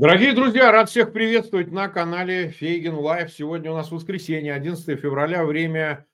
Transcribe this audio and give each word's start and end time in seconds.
Дорогие 0.00 0.32
друзья, 0.32 0.72
рад 0.72 0.88
всех 0.88 1.12
приветствовать 1.12 1.70
на 1.72 1.86
канале 1.86 2.48
Фейгин 2.48 2.94
Live. 2.94 3.30
Сегодня 3.30 3.70
у 3.70 3.74
нас 3.74 3.90
воскресенье, 3.90 4.54
11 4.54 4.98
февраля, 4.98 5.44
время 5.44 6.06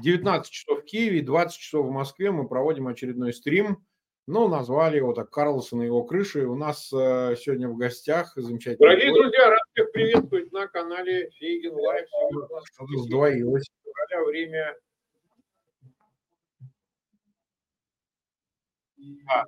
19 0.00 0.50
часов 0.50 0.80
в 0.80 0.84
Киеве, 0.86 1.20
20 1.20 1.60
часов 1.60 1.84
в 1.84 1.90
Москве. 1.90 2.30
Мы 2.30 2.48
проводим 2.48 2.88
очередной 2.88 3.34
стрим. 3.34 3.84
Ну, 4.26 4.48
назвали 4.48 4.96
его 4.96 5.12
так 5.12 5.28
Карлсон 5.28 5.82
и 5.82 5.84
его 5.84 6.04
крыша. 6.04 6.46
У 6.46 6.54
нас 6.54 6.90
э, 6.90 7.36
сегодня 7.38 7.68
в 7.68 7.76
гостях 7.76 8.32
замечательный... 8.34 8.78
Дорогие 8.78 9.10
гость. 9.10 9.20
друзья, 9.20 9.50
рад 9.50 9.60
всех 9.74 9.92
приветствовать 9.92 10.50
на 10.50 10.66
канале 10.66 11.28
Фейгин 11.32 11.74
Live. 11.74 12.08
Сегодня 12.08 12.48
у 12.48 12.54
нас 12.54 13.04
сдвоилось. 13.04 13.66
Февраля, 13.84 14.26
время... 14.26 14.76
А, 19.28 19.44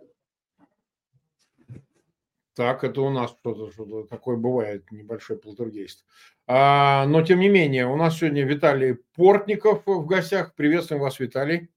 так, 2.57 2.85
это 2.85 3.03
у 3.03 3.11
нас 3.11 3.31
что-то, 3.31 3.71
что-то 3.71 4.05
такое 4.05 4.37
бывает, 4.37 4.91
небольшой 4.91 5.37
полтергейст. 5.37 6.07
А, 6.47 7.07
но, 7.07 7.23
тем 7.23 7.41
не 7.41 7.49
менее, 7.49 7.87
у 7.87 7.97
нас 7.97 8.19
сегодня 8.19 8.45
Виталий 8.45 8.97
Портников 9.15 9.83
в 9.85 10.07
гостях. 10.07 10.55
Приветствуем 10.55 11.03
вас, 11.03 11.21
Виталий. 11.21 11.69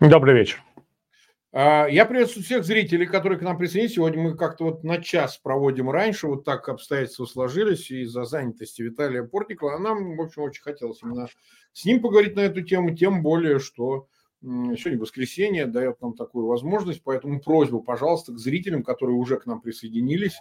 Добрый 0.00 0.34
вечер. 0.34 0.62
А, 1.52 1.86
я 1.86 2.06
приветствую 2.06 2.44
всех 2.44 2.64
зрителей, 2.64 3.06
которые 3.06 3.38
к 3.38 3.42
нам 3.42 3.58
присоединились. 3.58 3.96
Сегодня 3.96 4.22
мы 4.22 4.36
как-то 4.36 4.64
вот 4.64 4.82
на 4.82 5.02
час 5.02 5.36
проводим 5.36 5.90
раньше, 5.90 6.26
вот 6.26 6.44
так 6.44 6.68
обстоятельства 6.70 7.26
сложились 7.26 7.90
из-за 7.90 8.24
занятости 8.24 8.80
Виталия 8.80 9.24
Портникова. 9.24 9.76
А 9.76 9.78
нам, 9.78 10.16
в 10.16 10.22
общем, 10.22 10.42
очень 10.42 10.62
хотелось 10.62 11.02
именно 11.02 11.28
с 11.74 11.84
ним 11.84 12.00
поговорить 12.00 12.34
на 12.34 12.40
эту 12.40 12.62
тему, 12.62 12.96
тем 12.96 13.22
более, 13.22 13.58
что 13.58 14.08
Сегодня 14.40 15.00
воскресенье 15.00 15.66
дает 15.66 16.00
нам 16.00 16.14
такую 16.14 16.46
возможность, 16.46 17.02
поэтому 17.02 17.40
просьбу, 17.40 17.82
пожалуйста, 17.82 18.32
к 18.32 18.38
зрителям, 18.38 18.84
которые 18.84 19.16
уже 19.16 19.36
к 19.36 19.46
нам 19.46 19.60
присоединились 19.60 20.40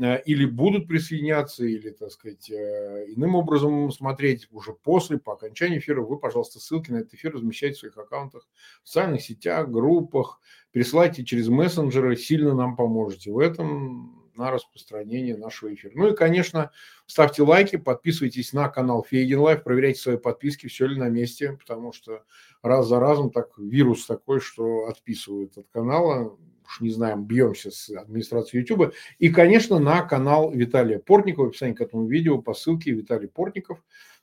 э, 0.00 0.22
или 0.22 0.46
будут 0.46 0.88
присоединяться, 0.88 1.66
или, 1.66 1.90
так 1.90 2.10
сказать, 2.10 2.50
э, 2.50 3.04
иным 3.08 3.34
образом 3.34 3.92
смотреть 3.92 4.48
уже 4.52 4.72
после, 4.72 5.18
по 5.18 5.34
окончании 5.34 5.78
эфира, 5.78 6.00
вы, 6.00 6.18
пожалуйста, 6.18 6.60
ссылки 6.60 6.90
на 6.90 6.96
этот 6.96 7.12
эфир 7.12 7.34
размещайте 7.34 7.76
в 7.76 7.80
своих 7.80 7.98
аккаунтах, 7.98 8.48
в 8.82 8.88
социальных 8.88 9.20
сетях, 9.20 9.68
группах, 9.70 10.40
присылайте 10.72 11.22
через 11.22 11.48
мессенджеры, 11.48 12.16
сильно 12.16 12.54
нам 12.54 12.74
поможете. 12.74 13.32
В 13.32 13.38
этом 13.38 14.25
на 14.36 14.50
распространение 14.50 15.36
нашего 15.36 15.72
эфира. 15.74 15.92
Ну 15.94 16.08
и, 16.08 16.14
конечно, 16.14 16.70
ставьте 17.06 17.42
лайки, 17.42 17.76
подписывайтесь 17.76 18.52
на 18.52 18.68
канал 18.68 19.04
Фейгин 19.08 19.40
Live, 19.40 19.62
проверяйте 19.62 20.00
свои 20.00 20.16
подписки, 20.16 20.66
все 20.66 20.86
ли 20.86 20.98
на 20.98 21.08
месте, 21.08 21.52
потому 21.52 21.92
что 21.92 22.22
раз 22.62 22.86
за 22.88 23.00
разом 23.00 23.30
так 23.30 23.56
вирус 23.58 24.06
такой, 24.06 24.40
что 24.40 24.86
отписывают 24.86 25.56
от 25.58 25.68
канала, 25.68 26.36
уж 26.66 26.80
не 26.80 26.90
знаем, 26.90 27.24
бьемся 27.24 27.70
с 27.70 27.90
администрацией 27.90 28.62
YouTube. 28.62 28.94
И, 29.18 29.28
конечно, 29.28 29.78
на 29.78 30.02
канал 30.02 30.50
Виталия 30.50 30.98
Портникова, 30.98 31.46
в 31.46 31.48
описании 31.48 31.74
к 31.74 31.80
этому 31.80 32.06
видео 32.06 32.40
по 32.40 32.54
ссылке 32.54 32.92
Виталий 32.92 33.28
Портников. 33.28 33.82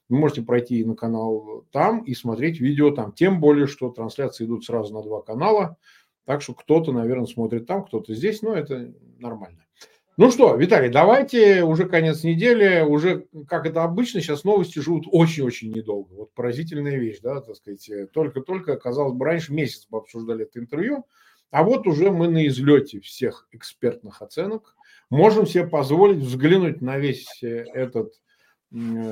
Вы 0.10 0.18
можете 0.18 0.42
пройти 0.42 0.84
на 0.84 0.96
канал 0.96 1.66
там 1.72 2.04
и 2.04 2.14
смотреть 2.14 2.60
видео 2.60 2.92
там. 2.92 3.14
Тем 3.14 3.40
более, 3.40 3.68
что 3.68 3.90
трансляции 3.90 4.46
идут 4.46 4.66
сразу 4.66 4.94
на 4.94 5.02
два 5.02 5.22
канала. 5.22 5.78
Так 6.26 6.42
что 6.42 6.54
кто-то, 6.54 6.92
наверное, 6.92 7.26
смотрит 7.26 7.66
там, 7.66 7.86
кто-то 7.86 8.14
здесь, 8.14 8.42
но 8.42 8.54
это 8.54 8.94
нормально. 9.20 9.66
Ну 10.16 10.30
что, 10.30 10.56
Виталий, 10.56 10.90
давайте 10.90 11.64
уже 11.64 11.90
конец 11.90 12.24
недели, 12.24 12.82
уже, 12.82 13.26
как 13.48 13.66
это 13.66 13.84
обычно, 13.84 14.22
сейчас 14.22 14.44
новости 14.44 14.78
живут 14.78 15.06
очень-очень 15.10 15.72
недолго. 15.72 16.14
Вот 16.14 16.34
поразительная 16.36 16.98
вещь, 16.98 17.20
да, 17.22 17.42
так 17.42 17.56
сказать, 17.56 17.90
только-только, 18.12 18.78
казалось 18.78 19.14
бы, 19.14 19.26
раньше 19.26 19.54
месяц 19.54 19.88
бы 19.90 19.98
обсуждали 19.98 20.44
это 20.44 20.60
интервью, 20.60 21.08
а 21.50 21.64
вот 21.64 21.88
уже 21.88 22.12
мы 22.12 22.28
на 22.28 22.46
излете 22.46 23.00
всех 23.00 23.48
экспертных 23.52 24.22
оценок, 24.22 24.76
можем 25.10 25.48
себе 25.48 25.66
позволить 25.66 26.20
взглянуть 26.20 26.82
на 26.82 27.00
весь 27.00 27.42
э, 27.42 27.66
этот 27.74 28.14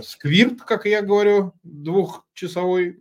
сквирт, 0.04 0.62
как 0.62 0.86
я 0.86 1.02
говорю, 1.04 1.54
двухчасовой 1.64 2.98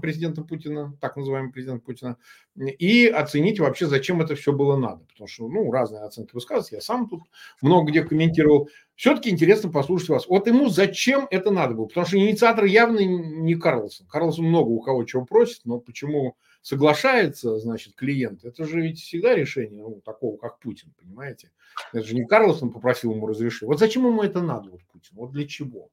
президента 0.00 0.42
Путина, 0.42 0.96
так 1.00 1.16
называемый 1.16 1.50
президент 1.52 1.84
Путина, 1.84 2.16
и 2.56 3.06
оценить 3.06 3.58
вообще, 3.58 3.86
зачем 3.86 4.22
это 4.22 4.36
все 4.36 4.52
было 4.52 4.76
надо. 4.76 5.04
Потому 5.06 5.26
что, 5.26 5.48
ну, 5.48 5.70
разные 5.72 6.02
оценки 6.02 6.32
высказываются, 6.32 6.76
я 6.76 6.80
сам 6.80 7.08
тут 7.08 7.22
много 7.60 7.90
где 7.90 8.04
комментировал. 8.04 8.68
Все-таки 8.94 9.30
интересно 9.30 9.70
послушать 9.70 10.10
вас. 10.10 10.28
Вот 10.28 10.46
ему 10.46 10.68
зачем 10.68 11.26
это 11.30 11.50
надо 11.50 11.74
было? 11.74 11.86
Потому 11.86 12.06
что 12.06 12.18
инициатор 12.18 12.64
явно 12.64 13.00
не 13.00 13.54
Карлсон. 13.56 14.06
Карлсон 14.06 14.46
много 14.46 14.68
у 14.68 14.80
кого 14.80 15.04
чего 15.04 15.24
просит, 15.24 15.62
но 15.64 15.80
почему 15.80 16.36
соглашается, 16.62 17.58
значит, 17.58 17.94
клиент, 17.94 18.44
это 18.44 18.64
же 18.64 18.80
ведь 18.80 19.00
всегда 19.00 19.34
решение 19.34 19.82
ну, 19.82 20.00
такого, 20.04 20.36
как 20.36 20.58
Путин, 20.58 20.92
понимаете? 21.00 21.50
Это 21.92 22.04
же 22.04 22.14
не 22.14 22.24
Карлсон 22.24 22.72
попросил 22.72 23.12
ему 23.12 23.26
разрешить. 23.26 23.62
Вот 23.62 23.78
зачем 23.78 24.06
ему 24.06 24.22
это 24.22 24.40
надо, 24.40 24.70
вот 24.70 24.80
Путин? 24.92 25.10
Вот 25.12 25.30
для 25.30 25.46
чего? 25.46 25.90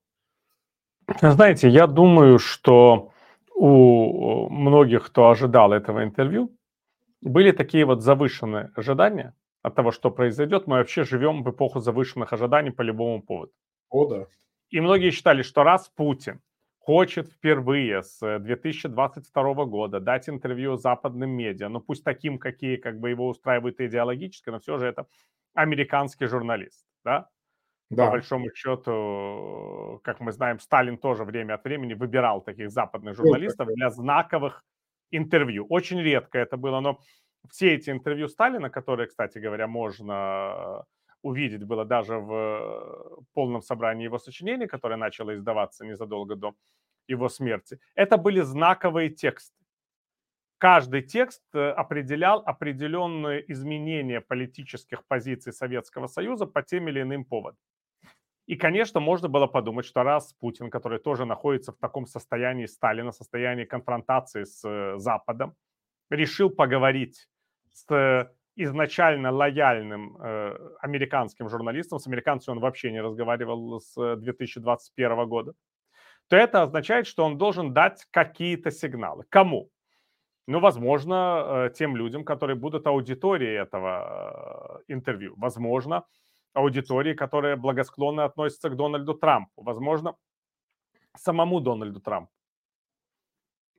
Знаете, 1.22 1.70
я 1.70 1.88
думаю, 1.88 2.40
что 2.40 3.12
у 3.56 4.50
многих, 4.50 5.06
кто 5.08 5.30
ожидал 5.30 5.74
этого 5.74 6.04
интервью, 6.04 6.56
были 7.22 7.52
такие 7.52 7.86
вот 7.86 8.02
завышенные 8.02 8.72
ожидания 8.76 9.34
от 9.62 9.76
того, 9.76 9.92
что 9.92 10.12
произойдет. 10.12 10.68
Мы 10.68 10.78
вообще 10.78 11.04
живем 11.04 11.44
в 11.44 11.52
эпоху 11.52 11.80
завышенных 11.80 12.34
ожиданий 12.34 12.72
по 12.72 12.82
любому 12.82 13.22
поводу. 13.22 13.52
О, 13.90 14.06
да. 14.08 14.26
И 14.70 14.82
многие 14.82 15.12
считали, 15.12 15.42
что 15.44 15.64
раз 15.64 15.90
Путин 15.96 16.42
хочет 16.80 17.30
впервые 17.30 18.04
с 18.04 18.40
2022 18.40 19.66
года 19.66 20.00
дать 20.00 20.28
интервью 20.28 20.76
западным 20.76 21.30
медиа, 21.30 21.70
ну 21.70 21.80
пусть 21.80 22.04
таким, 22.04 22.38
какие 22.38 22.76
как 22.76 23.00
бы 23.00 23.10
его 23.10 23.28
устраивают 23.28 23.80
идеологически, 23.80 24.50
но 24.50 24.60
все 24.60 24.78
же 24.78 24.88
это 24.88 25.06
американский 25.54 26.26
журналист, 26.26 26.86
да? 27.06 27.30
Да. 27.96 28.06
По 28.06 28.12
большому 28.12 28.50
счету, 28.54 30.00
как 30.04 30.20
мы 30.20 30.32
знаем, 30.32 30.60
Сталин 30.60 30.98
тоже 30.98 31.24
время 31.24 31.56
от 31.56 31.64
времени 31.64 31.94
выбирал 31.94 32.42
таких 32.42 32.70
западных 32.70 33.16
журналистов 33.16 33.68
для 33.74 33.90
знаковых 33.90 34.64
интервью. 35.12 35.66
Очень 35.70 36.02
редко 36.02 36.40
это 36.40 36.58
было, 36.58 36.80
но 36.80 37.00
все 37.50 37.74
эти 37.76 37.90
интервью 37.90 38.28
Сталина, 38.28 38.70
которые, 38.70 39.08
кстати 39.08 39.38
говоря, 39.38 39.68
можно 39.68 40.86
увидеть 41.24 41.64
было 41.64 41.86
даже 41.86 42.18
в 42.18 43.24
полном 43.34 43.62
собрании 43.62 44.04
его 44.04 44.20
сочинений, 44.20 44.68
которое 44.68 44.98
начало 44.98 45.34
издаваться 45.34 45.86
незадолго 45.86 46.36
до 46.36 46.54
его 47.08 47.30
смерти, 47.30 47.80
это 47.96 48.18
были 48.18 48.42
знаковые 48.42 49.10
тексты. 49.10 49.56
Каждый 50.58 51.02
текст 51.02 51.44
э, 51.54 51.72
определял 51.72 52.42
определенные 52.46 53.52
изменения 53.52 54.22
политических 54.22 55.06
позиций 55.06 55.52
Советского 55.52 56.08
Союза 56.08 56.46
по 56.46 56.62
тем 56.62 56.88
или 56.88 57.02
иным 57.02 57.26
поводам. 57.26 57.58
И, 58.46 58.58
конечно, 58.58 59.00
можно 59.00 59.30
было 59.30 59.48
подумать, 59.48 59.86
что 59.86 60.04
раз 60.04 60.34
Путин, 60.34 60.70
который 60.70 61.00
тоже 61.00 61.26
находится 61.26 61.72
в 61.72 61.78
таком 61.78 62.06
состоянии 62.06 62.66
Сталина, 62.66 63.12
состоянии 63.12 63.64
конфронтации 63.64 64.44
с 64.44 64.68
э, 64.68 64.98
Западом, 64.98 65.56
решил 66.10 66.50
поговорить 66.50 67.30
с 67.72 67.90
э, 67.94 68.30
изначально 68.58 69.32
лояльным 69.32 70.18
э, 70.18 70.58
американским 70.82 71.48
журналистом, 71.48 72.00
с 72.00 72.08
американцем 72.08 72.56
он 72.56 72.60
вообще 72.60 72.92
не 72.92 73.02
разговаривал 73.02 73.80
с 73.80 74.16
2021 74.18 75.26
года, 75.28 75.54
то 76.28 76.36
это 76.36 76.64
означает, 76.64 77.08
что 77.08 77.24
он 77.24 77.38
должен 77.38 77.74
дать 77.74 78.06
какие-то 78.12 78.72
сигналы. 78.72 79.24
Кому? 79.30 79.70
Ну, 80.48 80.60
возможно, 80.60 81.72
тем 81.74 81.96
людям, 81.96 82.26
которые 82.26 82.58
будут 82.58 82.86
аудиторией 82.86 83.58
этого 83.58 84.82
интервью. 84.90 85.34
Возможно, 85.38 86.04
аудитории, 86.54 87.14
которая 87.14 87.58
благосклонно 87.58 88.26
относится 88.26 88.70
к 88.70 88.76
Дональду 88.76 89.14
Трампу, 89.14 89.64
возможно, 89.64 90.16
самому 91.18 91.60
Дональду 91.60 92.00
Трампу. 92.00 92.32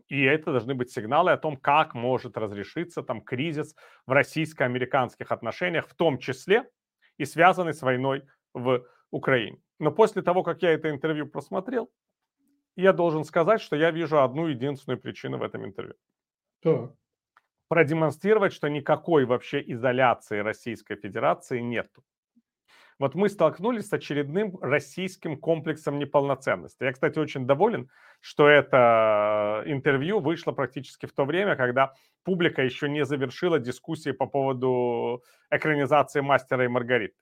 И 0.08 0.22
это 0.22 0.52
должны 0.52 0.74
быть 0.74 0.90
сигналы 0.90 1.32
о 1.32 1.38
том, 1.38 1.56
как 1.56 1.94
может 1.94 2.36
разрешиться 2.36 3.02
там 3.02 3.22
кризис 3.22 3.74
в 4.06 4.12
российско-американских 4.12 5.32
отношениях, 5.32 5.88
в 5.88 5.94
том 5.94 6.18
числе 6.18 6.68
и 7.16 7.24
связанный 7.24 7.72
с 7.72 7.80
войной 7.82 8.26
в 8.52 8.86
Украине. 9.10 9.62
Но 9.78 9.90
после 9.90 10.22
того, 10.22 10.42
как 10.42 10.62
я 10.62 10.72
это 10.72 10.90
интервью 10.90 11.26
просмотрел, 11.26 11.90
я 12.76 12.92
должен 12.92 13.24
сказать, 13.24 13.60
что 13.60 13.76
я 13.76 13.90
вижу 13.90 14.20
одну 14.20 14.48
единственную 14.48 15.00
причину 15.00 15.38
в 15.38 15.42
этом 15.42 15.64
интервью. 15.64 15.94
Так. 16.60 16.92
Продемонстрировать, 17.68 18.52
что 18.52 18.68
никакой 18.68 19.24
вообще 19.24 19.62
изоляции 19.72 20.38
Российской 20.38 20.96
Федерации 20.96 21.60
нету 21.60 22.04
вот 22.98 23.14
мы 23.14 23.28
столкнулись 23.28 23.88
с 23.88 23.92
очередным 23.92 24.56
российским 24.60 25.36
комплексом 25.36 25.98
неполноценности. 25.98 26.84
Я, 26.84 26.92
кстати, 26.92 27.18
очень 27.18 27.46
доволен, 27.46 27.90
что 28.20 28.48
это 28.48 29.62
интервью 29.66 30.20
вышло 30.20 30.52
практически 30.52 31.06
в 31.06 31.12
то 31.12 31.24
время, 31.24 31.56
когда 31.56 31.94
публика 32.24 32.62
еще 32.62 32.88
не 32.88 33.04
завершила 33.04 33.58
дискуссии 33.58 34.12
по 34.12 34.26
поводу 34.26 35.22
экранизации 35.50 36.20
«Мастера 36.20 36.64
и 36.64 36.68
Маргариты». 36.68 37.14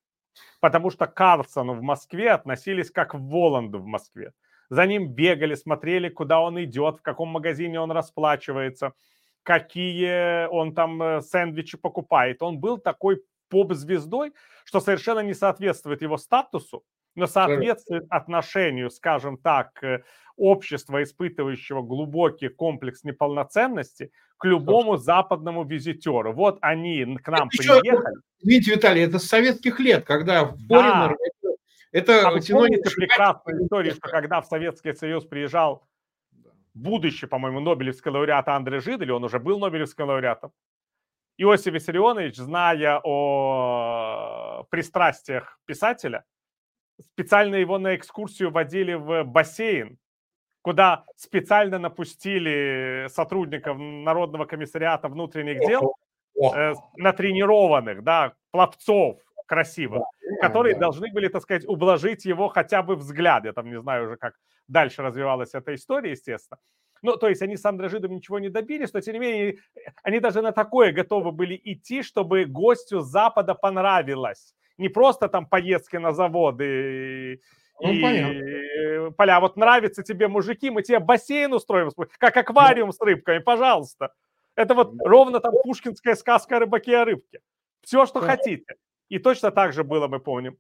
Потому 0.61 0.91
что 0.91 1.07
к 1.07 1.15
Карлсону 1.15 1.75
в 1.75 1.83
Москве 1.83 2.31
относились 2.31 2.91
как 2.91 3.11
к 3.11 3.15
Воланду 3.15 3.79
в 3.79 3.87
Москве. 3.87 4.33
За 4.71 4.87
ним 4.87 5.09
бегали, 5.09 5.55
смотрели, 5.55 6.09
куда 6.09 6.41
он 6.41 6.63
идет, 6.63 6.99
в 6.99 7.03
каком 7.03 7.29
магазине 7.29 7.79
он 7.79 7.93
расплачивается, 7.93 8.95
какие 9.43 10.47
он 10.47 10.75
там 10.75 11.03
э, 11.03 11.21
сэндвичи 11.21 11.77
покупает. 11.77 12.43
Он 12.43 12.59
был 12.59 12.79
такой 12.79 13.23
поп-звездой, 13.53 14.33
что 14.65 14.81
совершенно 14.81 15.21
не 15.21 15.35
соответствует 15.35 16.03
его 16.03 16.17
статусу, 16.17 16.83
но 17.15 17.27
соответствует 17.27 18.07
отношению, 18.09 18.91
скажем 18.91 19.37
так, 19.37 19.85
э, 19.85 20.03
общества, 20.37 21.03
испытывающего 21.03 21.83
глубокий 21.83 22.49
комплекс 22.49 23.05
неполноценности, 23.05 24.11
к 24.39 24.47
любому 24.47 24.97
западному 24.97 25.65
визитеру. 25.65 26.33
Вот 26.33 26.59
они 26.63 27.05
к 27.23 27.29
нам 27.29 27.49
это 27.49 27.59
приехали. 27.59 27.87
Еще, 27.87 28.21
извините, 28.41 28.75
Виталий, 28.75 29.03
это 29.03 29.19
с 29.19 29.25
советских 29.25 29.79
лет, 29.79 30.05
когда. 30.05 30.55
Да. 30.69 31.15
Это, 31.93 32.27
а 32.27 32.31
помните 32.31 32.91
прекрасную 32.97 33.63
историю, 33.63 33.93
что 33.93 34.09
когда 34.09 34.41
в 34.41 34.47
Советский 34.47 34.95
Союз 34.95 35.27
приезжал 35.27 35.87
будущий, 36.73 37.27
по-моему, 37.27 37.61
Нобелевский 37.61 38.11
лауреат 38.11 38.49
Андрей 38.49 38.81
Жид, 38.81 39.03
или 39.03 39.11
он 39.11 39.25
уже 39.25 39.39
был 39.39 39.59
Нобелевским 39.59 40.07
лауреатом, 40.07 40.53
Иосиф 41.43 41.75
Виссарионович, 41.75 42.37
зная 42.37 43.01
о 43.03 44.65
пристрастиях 44.71 45.59
писателя, 45.67 46.25
специально 47.01 47.57
его 47.57 47.79
на 47.79 47.97
экскурсию 47.97 48.53
водили 48.53 48.95
в 48.95 49.25
бассейн, 49.25 49.99
куда 50.63 51.05
специально 51.17 51.81
напустили 51.81 53.09
сотрудников 53.09 53.77
Народного 53.77 54.45
комиссариата 54.45 55.09
внутренних 55.09 55.59
дел, 55.67 55.97
э, 56.55 56.75
натренированных, 56.97 58.05
да, 58.05 58.35
пловцов 58.53 59.19
красивых, 59.47 60.05
которые 60.41 60.77
должны 60.77 61.13
были, 61.13 61.27
так 61.27 61.43
сказать, 61.43 61.67
ублажить 61.67 62.25
его 62.25 62.49
хотя 62.49 62.83
бы 62.83 62.95
взгляд. 62.95 63.45
Я 63.45 63.53
там 63.53 63.69
не 63.69 63.81
знаю 63.81 64.07
уже, 64.07 64.17
как 64.17 64.35
дальше 64.69 65.03
развивалась 65.03 65.55
эта 65.55 65.75
история, 65.75 66.13
естественно. 66.13 66.61
Ну, 67.03 67.17
то 67.17 67.29
есть 67.29 67.43
они 67.43 67.57
с 67.57 67.65
Андрожидом 67.65 68.15
ничего 68.15 68.39
не 68.39 68.49
добились, 68.49 68.93
но 68.93 69.01
тем 69.01 69.15
не 69.15 69.21
менее 69.21 69.59
они 70.05 70.21
даже 70.21 70.41
на 70.41 70.53
такое 70.53 70.93
готовы 70.93 71.33
были 71.33 71.61
идти, 71.65 72.03
чтобы 72.03 72.45
гостю 72.45 73.01
Запада 73.01 73.55
понравилось. 73.55 74.55
Не 74.79 74.89
просто 74.89 75.29
там 75.29 75.47
поездки 75.47 75.97
на 75.97 76.13
заводы 76.13 77.41
ну, 77.81 77.93
и 77.93 78.03
понятно. 78.03 79.11
поля. 79.13 79.41
Вот 79.41 79.57
нравятся 79.57 80.05
тебе 80.05 80.29
мужики, 80.29 80.71
мы 80.71 80.83
тебе 80.83 81.01
бассейн 81.01 81.53
устроим, 81.53 81.91
как 82.19 82.37
аквариум 82.37 82.93
с 82.93 83.01
рыбками, 83.01 83.39
пожалуйста. 83.39 84.15
Это 84.55 84.75
вот 84.75 84.95
ровно 85.01 85.41
там 85.41 85.55
пушкинская 85.65 86.15
сказка 86.15 86.57
о 86.57 86.61
рыбаке 86.61 86.99
о 86.99 87.05
рыбке. 87.05 87.41
Все, 87.83 88.07
что 88.07 88.21
хотите. 88.21 88.77
И 89.09 89.19
точно 89.19 89.51
так 89.51 89.73
же 89.73 89.83
было, 89.83 90.07
мы 90.07 90.21
помним, 90.21 90.57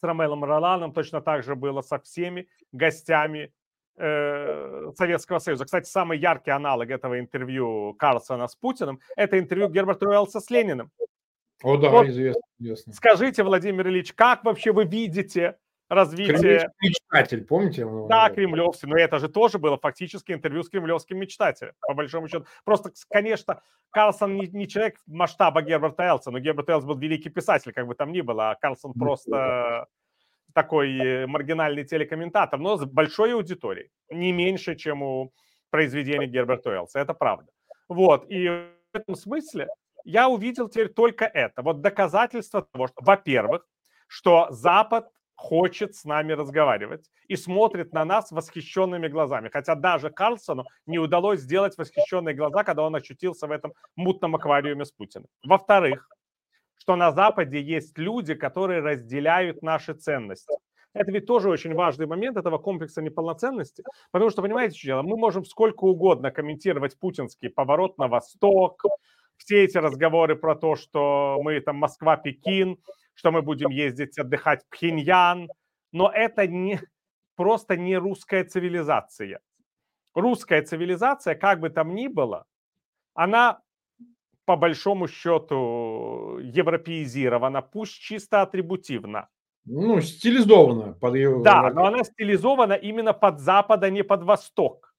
с 0.00 0.02
Ромелом 0.02 0.44
Роланом, 0.44 0.92
точно 0.92 1.20
так 1.20 1.42
же 1.42 1.54
было 1.54 1.82
со 1.82 1.98
всеми 1.98 2.48
гостями 2.72 3.52
э, 4.00 4.92
Советского 4.96 5.38
Союза. 5.38 5.64
Кстати, 5.64 5.86
самый 5.86 6.18
яркий 6.18 6.50
аналог 6.50 6.90
этого 6.90 7.20
интервью 7.20 7.94
Карлсона 7.98 8.48
с 8.48 8.56
Путиным– 8.56 9.00
это 9.16 9.38
интервью 9.38 9.68
Герберта 9.68 10.08
Уэллса 10.08 10.40
с 10.40 10.50
Лениным. 10.50 10.90
О, 11.62 11.76
да, 11.76 11.90
вот, 11.90 12.06
известно, 12.06 12.40
известно. 12.58 12.92
Скажите, 12.94 13.42
Владимир 13.42 13.86
Ильич, 13.88 14.14
как 14.14 14.44
вообще 14.44 14.72
вы 14.72 14.84
видите 14.84 15.56
развитие... 15.90 16.70
мечтатель, 16.80 17.44
помните? 17.44 17.86
Да, 18.08 18.30
кремлевский, 18.30 18.88
но 18.88 18.96
это 18.96 19.18
же 19.18 19.28
тоже 19.28 19.58
было 19.58 19.76
фактически 19.76 20.32
интервью 20.32 20.62
с 20.62 20.70
кремлевским 20.70 21.18
мечтателем, 21.18 21.74
по 21.80 21.92
большому 21.94 22.28
счету. 22.28 22.46
Просто, 22.64 22.92
конечно, 23.10 23.60
Карлсон 23.90 24.36
не, 24.36 24.46
не 24.46 24.68
человек 24.68 24.96
масштаба 25.06 25.62
Герберта 25.62 26.04
Элса, 26.04 26.30
но 26.30 26.38
Герберт 26.38 26.70
Элс 26.70 26.84
был 26.84 26.96
великий 26.96 27.28
писатель, 27.28 27.72
как 27.72 27.86
бы 27.86 27.94
там 27.94 28.12
ни 28.12 28.20
было, 28.20 28.52
а 28.52 28.54
Карлсон 28.54 28.92
ну, 28.94 29.04
просто 29.04 29.86
такой 30.54 30.98
э, 30.98 31.26
маргинальный 31.26 31.84
телекомментатор, 31.84 32.58
но 32.58 32.76
с 32.76 32.84
большой 32.84 33.34
аудиторией, 33.34 33.90
не 34.10 34.32
меньше, 34.32 34.74
чем 34.76 35.02
у 35.02 35.32
произведений 35.70 36.26
Герберта 36.26 36.70
Элса, 36.70 37.00
это 37.00 37.14
правда. 37.14 37.50
Вот, 37.88 38.26
и 38.30 38.48
в 38.48 38.96
этом 38.96 39.14
смысле 39.14 39.68
я 40.04 40.28
увидел 40.28 40.68
теперь 40.68 40.88
только 40.88 41.24
это. 41.24 41.62
Вот 41.62 41.80
доказательство 41.80 42.62
того, 42.62 42.88
что, 42.88 42.96
во-первых, 43.02 43.66
что 44.08 44.48
Запад 44.50 45.08
хочет 45.40 45.94
с 45.94 46.04
нами 46.04 46.32
разговаривать 46.32 47.10
и 47.26 47.36
смотрит 47.36 47.94
на 47.94 48.04
нас 48.04 48.30
восхищенными 48.30 49.08
глазами. 49.08 49.48
Хотя 49.48 49.74
даже 49.74 50.10
Карлсону 50.10 50.64
не 50.86 50.98
удалось 50.98 51.40
сделать 51.40 51.78
восхищенные 51.78 52.34
глаза, 52.34 52.62
когда 52.62 52.82
он 52.82 52.94
очутился 52.94 53.46
в 53.46 53.50
этом 53.50 53.72
мутном 53.96 54.36
аквариуме 54.36 54.84
с 54.84 54.92
Путиным. 54.92 55.28
Во-вторых, 55.42 56.08
что 56.80 56.96
на 56.96 57.12
Западе 57.12 57.60
есть 57.60 57.98
люди, 57.98 58.34
которые 58.34 58.80
разделяют 58.80 59.62
наши 59.62 59.92
ценности. 59.92 60.54
Это 60.92 61.12
ведь 61.12 61.26
тоже 61.26 61.48
очень 61.48 61.74
важный 61.74 62.06
момент 62.06 62.36
этого 62.36 62.58
комплекса 62.58 63.02
неполноценности, 63.02 63.84
потому 64.10 64.30
что, 64.30 64.42
понимаете, 64.42 64.76
что 64.76 64.86
дело, 64.86 65.02
мы 65.02 65.16
можем 65.16 65.44
сколько 65.44 65.84
угодно 65.84 66.30
комментировать 66.30 66.98
путинский 66.98 67.48
поворот 67.48 67.98
на 67.98 68.08
восток, 68.08 68.82
все 69.36 69.64
эти 69.64 69.78
разговоры 69.78 70.36
про 70.36 70.56
то, 70.56 70.74
что 70.74 71.38
мы 71.42 71.60
там 71.60 71.76
Москва-Пекин, 71.76 72.78
что 73.14 73.30
мы 73.30 73.42
будем 73.42 73.70
ездить 73.70 74.18
отдыхать 74.18 74.64
в 74.64 74.68
Пхеньян, 74.70 75.48
но 75.92 76.10
это 76.10 76.46
не, 76.46 76.80
просто 77.36 77.76
не 77.76 77.96
русская 77.96 78.44
цивилизация. 78.44 79.40
Русская 80.14 80.62
цивилизация, 80.62 81.36
как 81.36 81.60
бы 81.60 81.70
там 81.70 81.94
ни 81.94 82.08
было, 82.08 82.46
она 83.14 83.60
по 84.50 84.56
большому 84.56 85.06
счету 85.06 86.38
европеизирована, 86.42 87.62
пусть 87.62 88.00
чисто 88.00 88.42
атрибутивно. 88.42 89.28
Ну, 89.64 90.00
стилизована 90.00 90.92
под. 90.94 91.42
Да, 91.44 91.70
но 91.70 91.84
она 91.84 92.02
стилизована 92.02 92.72
именно 92.72 93.12
под 93.12 93.38
Запад, 93.38 93.84
а 93.84 93.90
не 93.90 94.02
под 94.02 94.24
Восток. 94.24 94.92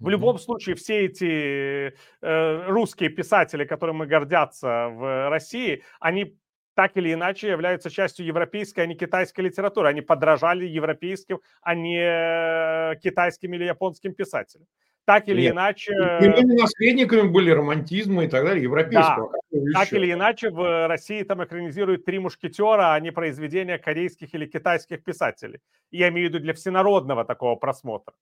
В 0.00 0.08
любом 0.08 0.38
случае, 0.38 0.74
все 0.74 1.06
эти 1.06 1.94
э, 2.22 2.70
русские 2.70 3.10
писатели, 3.10 3.64
которыми 3.64 4.04
гордятся 4.04 4.88
в 4.88 5.30
России, 5.30 5.84
они 6.00 6.36
так 6.74 6.96
или 6.96 7.12
иначе 7.12 7.48
являются 7.48 7.90
частью 7.90 8.26
европейской, 8.26 8.80
а 8.80 8.86
не 8.86 8.96
китайской 8.96 9.42
литературы. 9.42 9.88
Они 9.88 10.00
подражали 10.00 10.66
европейским, 10.66 11.38
а 11.62 11.76
не 11.76 12.00
э, 12.00 12.96
китайским 13.00 13.54
или 13.54 13.64
японским 13.64 14.12
писателям. 14.12 14.66
Так 15.08 15.26
или 15.26 15.40
Нет. 15.40 15.54
иначе... 15.54 15.90
Прямыми 15.94 16.60
наследниками 16.60 17.28
были 17.28 17.50
романтизма 17.50 18.24
и 18.24 18.28
так 18.28 18.44
далее, 18.44 18.62
европейского. 18.62 19.32
Да. 19.50 19.80
Так 19.80 19.94
или 19.94 20.12
иначе 20.12 20.50
в 20.50 20.86
России 20.86 21.22
там 21.22 21.42
экранизируют 21.42 22.04
«Три 22.04 22.18
мушкетера», 22.18 22.92
а 22.92 23.00
не 23.00 23.10
произведения 23.10 23.78
корейских 23.78 24.34
или 24.34 24.44
китайских 24.44 25.02
писателей. 25.02 25.60
Я 25.90 26.10
имею 26.10 26.28
в 26.28 26.34
виду 26.34 26.44
для 26.44 26.52
всенародного 26.52 27.24
такого 27.24 27.56
просмотра. 27.56 28.14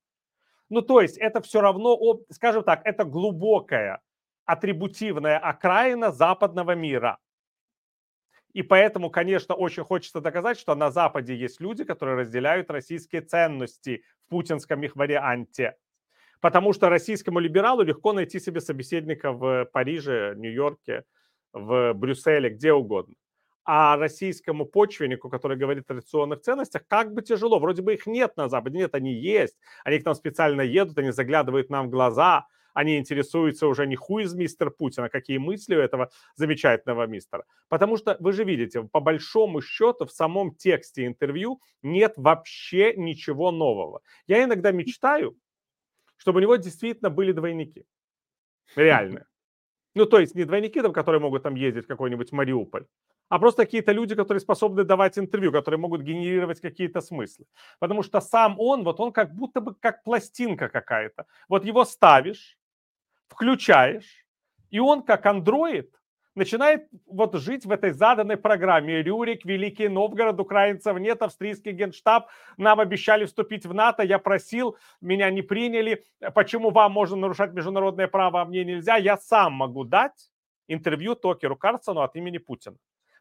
Ну, 0.70 0.80
то 0.80 1.00
есть 1.00 1.18
это 1.18 1.40
все 1.40 1.60
равно, 1.60 2.20
скажем 2.30 2.62
так, 2.62 2.82
это 2.84 3.02
глубокая 3.02 4.00
атрибутивная 4.44 5.38
окраина 5.38 6.12
западного 6.12 6.76
мира. 6.76 7.18
И 8.52 8.62
поэтому, 8.62 9.10
конечно, 9.10 9.56
очень 9.56 9.82
хочется 9.82 10.20
доказать, 10.20 10.56
что 10.56 10.76
на 10.76 10.92
Западе 10.92 11.34
есть 11.34 11.60
люди, 11.60 11.82
которые 11.82 12.16
разделяют 12.16 12.70
российские 12.70 13.22
ценности 13.22 14.04
в 14.24 14.28
путинском 14.28 14.84
их 14.84 14.94
варианте. 14.94 15.74
Потому 16.46 16.72
что 16.72 16.88
российскому 16.88 17.40
либералу 17.40 17.82
легко 17.82 18.12
найти 18.12 18.38
себе 18.38 18.60
собеседника 18.60 19.32
в 19.32 19.64
Париже, 19.72 20.34
Нью-Йорке, 20.36 21.02
в 21.52 21.92
Брюсселе, 21.92 22.50
где 22.50 22.72
угодно. 22.72 23.16
А 23.64 23.96
российскому 23.96 24.64
почвеннику, 24.64 25.28
который 25.28 25.56
говорит 25.56 25.86
о 25.86 25.94
традиционных 25.94 26.42
ценностях, 26.42 26.82
как 26.86 27.12
бы 27.12 27.22
тяжело. 27.22 27.58
Вроде 27.58 27.82
бы 27.82 27.94
их 27.94 28.06
нет 28.06 28.36
на 28.36 28.48
Западе, 28.48 28.78
нет, 28.78 28.94
они 28.94 29.12
есть. 29.12 29.56
Они 29.82 29.98
к 29.98 30.04
нам 30.04 30.14
специально 30.14 30.60
едут, 30.60 30.96
они 30.98 31.10
заглядывают 31.10 31.68
нам 31.68 31.88
в 31.88 31.90
глаза, 31.90 32.46
они 32.74 32.96
интересуются 32.96 33.66
уже 33.66 33.84
не 33.84 33.96
хуй 33.96 34.22
из 34.22 34.32
мистер 34.32 34.70
Путина, 34.70 35.08
какие 35.08 35.38
мысли 35.38 35.74
у 35.74 35.80
этого 35.80 36.10
замечательного 36.36 37.08
мистера. 37.08 37.44
Потому 37.68 37.96
что 37.96 38.16
вы 38.20 38.32
же 38.32 38.44
видите, 38.44 38.84
по 38.84 39.00
большому 39.00 39.62
счету 39.62 40.06
в 40.06 40.12
самом 40.12 40.54
тексте 40.54 41.06
интервью 41.06 41.60
нет 41.82 42.12
вообще 42.16 42.94
ничего 42.94 43.50
нового. 43.50 44.02
Я 44.28 44.44
иногда 44.44 44.70
мечтаю, 44.70 45.36
чтобы 46.16 46.38
у 46.38 46.42
него 46.42 46.56
действительно 46.56 47.10
были 47.10 47.32
двойники. 47.32 47.84
Реальные. 48.76 49.26
Ну, 49.94 50.06
то 50.06 50.18
есть 50.18 50.34
не 50.34 50.44
двойники, 50.44 50.82
там, 50.82 50.92
которые 50.92 51.20
могут 51.20 51.42
там 51.42 51.54
ездить 51.54 51.84
в 51.84 51.88
какой-нибудь 51.88 52.32
Мариуполь, 52.32 52.86
а 53.28 53.38
просто 53.38 53.64
какие-то 53.64 53.92
люди, 53.92 54.14
которые 54.14 54.40
способны 54.40 54.84
давать 54.84 55.18
интервью, 55.18 55.52
которые 55.52 55.78
могут 55.78 56.02
генерировать 56.02 56.60
какие-то 56.60 57.00
смыслы. 57.00 57.46
Потому 57.80 58.02
что 58.02 58.20
сам 58.20 58.60
он, 58.60 58.84
вот 58.84 59.00
он 59.00 59.12
как 59.12 59.34
будто 59.34 59.60
бы 59.60 59.74
как 59.74 60.04
пластинка 60.04 60.68
какая-то. 60.68 61.24
Вот 61.48 61.64
его 61.64 61.84
ставишь, 61.84 62.58
включаешь, 63.28 64.26
и 64.70 64.78
он 64.78 65.02
как 65.02 65.26
андроид 65.26 65.90
начинает 66.36 66.88
вот 67.06 67.34
жить 67.34 67.66
в 67.66 67.72
этой 67.72 67.90
заданной 67.90 68.36
программе. 68.36 69.02
Рюрик, 69.02 69.44
Великий 69.44 69.88
Новгород, 69.88 70.38
украинцев 70.38 70.96
нет, 70.98 71.22
австрийский 71.22 71.72
генштаб, 71.72 72.28
нам 72.56 72.78
обещали 72.78 73.24
вступить 73.24 73.66
в 73.66 73.74
НАТО, 73.74 74.04
я 74.04 74.20
просил, 74.20 74.76
меня 75.00 75.30
не 75.30 75.42
приняли. 75.42 76.04
Почему 76.34 76.70
вам 76.70 76.92
можно 76.92 77.16
нарушать 77.16 77.52
международное 77.52 78.06
право, 78.06 78.42
а 78.42 78.44
мне 78.44 78.64
нельзя? 78.64 78.96
Я 78.96 79.16
сам 79.16 79.54
могу 79.54 79.84
дать 79.84 80.30
интервью 80.68 81.14
Токеру 81.14 81.56
Карсону 81.56 82.02
от 82.02 82.14
имени 82.16 82.38
Путина. 82.38 82.76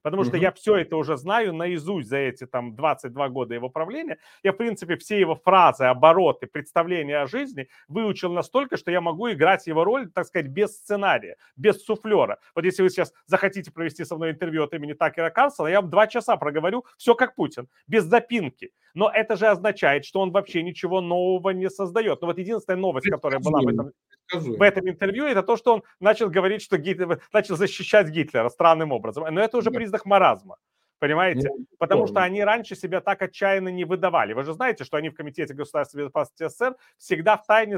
Потому 0.06 0.24
что 0.24 0.38
я 0.38 0.52
все 0.52 0.76
это 0.76 0.98
уже 0.98 1.18
знаю 1.18 1.52
наизусть 1.52 2.10
за 2.10 2.18
эти 2.18 2.46
там 2.46 2.76
22 2.76 3.30
года 3.30 3.56
его 3.56 3.70
правления. 3.70 4.20
Я, 4.44 4.54
в 4.54 4.56
принципе, 4.56 4.98
все 4.98 5.20
его 5.20 5.34
фразы, 5.34 5.86
обороты, 5.86 6.46
представления 6.46 7.18
о 7.18 7.26
жизни 7.26 7.70
выучил 7.88 8.32
настолько, 8.32 8.78
что 8.78 8.92
я 8.92 9.02
могу 9.02 9.32
играть 9.32 9.66
его 9.66 9.84
роль, 9.84 10.12
так 10.12 10.28
сказать, 10.28 10.46
без 10.46 10.78
сценария, 10.78 11.38
без 11.56 11.84
суфлера. 11.84 12.38
Вот 12.54 12.66
если 12.66 12.84
вы 12.84 12.92
сейчас 12.92 13.14
захотите 13.26 13.72
провести 13.72 14.06
со 14.06 14.16
мной 14.16 14.30
интервью 14.30 14.66
от 14.66 14.76
имени 14.76 14.94
Такера 14.94 15.32
Карлсона, 15.32 15.70
я 15.70 15.82
вам 15.82 15.90
два 15.90 16.06
часа 16.06 16.38
проговорю 16.38 16.86
все 16.98 17.16
как 17.16 17.34
Путин, 17.34 17.68
без 17.88 18.04
запинки. 18.04 18.74
Но 18.94 19.10
это 19.10 19.36
же 19.36 19.48
означает, 19.48 20.06
что 20.06 20.20
он 20.20 20.32
вообще 20.32 20.62
ничего 20.62 21.02
нового 21.02 21.50
не 21.50 21.68
создает. 21.68 22.22
Но 22.22 22.28
вот 22.28 22.38
единственная 22.38 22.78
новость, 22.78 23.10
которая 23.10 23.40
была 23.40 23.60
в 23.60 23.68
этом, 23.68 23.92
в 24.32 24.62
этом 24.62 24.89
интервью, 24.89 25.25
это 25.25 25.44
то, 25.44 25.58
что 25.58 25.74
он 25.75 25.84
начал 26.00 26.29
говорить, 26.29 26.62
что 26.62 26.77
Гитлер, 26.77 27.22
начал 27.34 27.55
защищать 27.55 28.10
Гитлера 28.10 28.50
странным 28.50 28.91
образом. 28.91 29.25
Но 29.32 29.41
это 29.41 29.58
уже 29.58 29.72
признак 29.72 30.05
маразма. 30.05 30.58
Понимаете? 31.00 31.50
Ну, 31.50 31.65
Потому 31.77 32.08
что 32.08 32.24
они 32.24 32.44
раньше 32.44 32.75
себя 32.75 33.01
так 33.01 33.22
отчаянно 33.22 33.67
не 33.67 33.84
выдавали. 33.84 34.34
Вы 34.34 34.44
же 34.44 34.53
знаете, 34.53 34.86
что 34.86 34.98
они 34.98 35.10
в 35.10 35.15
Комитете 35.15 35.53
государственной 35.53 36.03
безопасности 36.03 36.48
СССР 36.48 36.75
всегда 36.98 37.38
в 37.38 37.46
тайне 37.46 37.77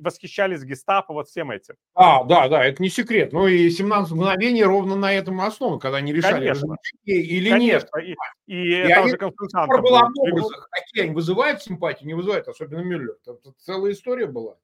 восхищались 0.00 0.64
гестапо 0.64 1.14
вот 1.14 1.28
всем 1.28 1.50
этим. 1.52 1.76
А, 1.94 2.24
да, 2.24 2.48
да, 2.48 2.64
это 2.64 2.82
не 2.82 2.88
секрет. 2.88 3.32
Ну 3.32 3.46
и 3.46 3.70
17 3.70 4.12
мгновений 4.12 4.64
ровно 4.64 4.96
на 4.96 5.12
этом 5.12 5.40
основном, 5.40 5.78
когда 5.78 5.98
они 5.98 6.12
решали, 6.12 6.48
Конечно. 6.48 6.76
или 7.04 7.50
Конечно. 7.50 7.88
нет. 7.98 8.16
И, 8.46 8.52
и, 8.52 8.62
и 8.62 8.74
это 8.78 9.02
уже 9.02 9.16
консультант. 9.16 9.70
Была 9.80 10.08
образах, 10.18 10.68
какие 10.70 11.04
они 11.04 11.14
вызывают 11.14 11.62
симпатию, 11.62 12.08
не 12.08 12.14
вызывают, 12.14 12.48
особенно 12.48 12.80
Мюллер. 12.80 13.16
Это 13.24 13.52
целая 13.58 13.92
история 13.92 14.26
была. 14.26 14.56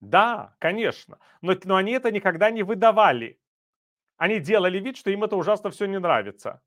Да, 0.00 0.54
конечно. 0.58 1.18
Но, 1.40 1.54
но 1.64 1.76
они 1.76 1.92
это 1.92 2.10
никогда 2.10 2.50
не 2.50 2.62
выдавали. 2.62 3.38
Они 4.16 4.40
делали 4.40 4.78
вид, 4.78 4.96
что 4.96 5.10
им 5.10 5.24
это 5.24 5.36
ужасно 5.36 5.70
все 5.70 5.86
не 5.86 5.98
нравится. 5.98 6.60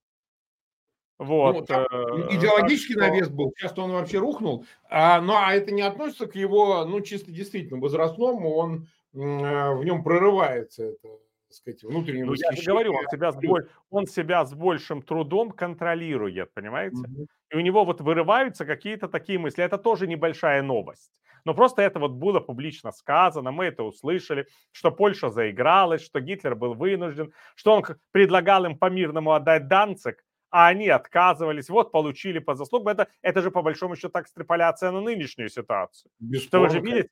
Вот. 1.19 1.67
Ну, 1.67 2.31
идеологический 2.31 2.93
что... 2.93 3.01
навес 3.01 3.29
был, 3.29 3.53
часто 3.57 3.81
он 3.81 3.91
вообще 3.91 4.19
рухнул, 4.19 4.65
а, 4.89 5.19
ну 5.19 5.33
а 5.35 5.53
это 5.53 5.71
не 5.73 5.81
относится 5.81 6.27
к 6.27 6.35
его, 6.35 6.85
ну 6.85 7.01
чисто 7.01 7.29
действительно 7.29 7.81
возрастному, 7.81 8.55
он 8.55 8.87
э, 9.13 9.17
в 9.17 9.83
нем 9.83 10.01
прорывается 10.01 10.85
это, 10.85 11.09
так 11.49 11.53
сказать, 11.53 11.83
внутреннее 11.83 12.23
ну, 12.23 12.35
Я 12.35 12.53
же 12.53 12.63
говорю, 12.71 12.93
он 12.93 13.05
себя, 13.11 13.33
с 13.33 13.35
боль, 13.35 13.67
он 13.89 14.07
себя 14.07 14.45
с 14.45 14.53
большим 14.53 15.01
трудом 15.01 15.51
контролирует, 15.51 16.53
понимаете? 16.53 16.95
Угу. 16.95 17.27
И 17.49 17.55
у 17.57 17.59
него 17.59 17.83
вот 17.83 17.99
вырываются 17.99 18.65
какие-то 18.65 19.09
такие 19.09 19.39
мысли. 19.39 19.61
Это 19.61 19.77
тоже 19.77 20.07
небольшая 20.07 20.61
новость. 20.61 21.11
Но 21.45 21.53
просто 21.53 21.81
это 21.81 21.99
вот 21.99 22.11
было 22.11 22.39
публично 22.39 22.91
сказано, 22.91 23.51
мы 23.51 23.65
это 23.65 23.83
услышали, 23.83 24.47
что 24.71 24.91
Польша 24.91 25.29
заигралась, 25.29 26.03
что 26.03 26.19
Гитлер 26.19 26.55
был 26.55 26.73
вынужден, 26.73 27.33
что 27.55 27.73
он 27.73 27.83
предлагал 28.11 28.65
им 28.65 28.77
по-мирному 28.77 29.33
отдать 29.33 29.67
Данцик, 29.67 30.23
а 30.51 30.67
они 30.67 30.89
отказывались, 30.89 31.69
вот 31.69 31.91
получили 31.91 32.39
по 32.39 32.55
заслугам. 32.55 32.89
Это, 32.89 33.07
это 33.21 33.41
же 33.41 33.51
по 33.51 33.61
большому 33.61 33.95
счету 33.95 34.09
так 34.09 34.25
экстраполяция 34.25 34.91
на 34.91 35.01
нынешнюю 35.01 35.49
ситуацию. 35.49 36.11
Что 36.33 36.61
вы 36.61 36.69
же 36.69 36.79
видите, 36.79 37.09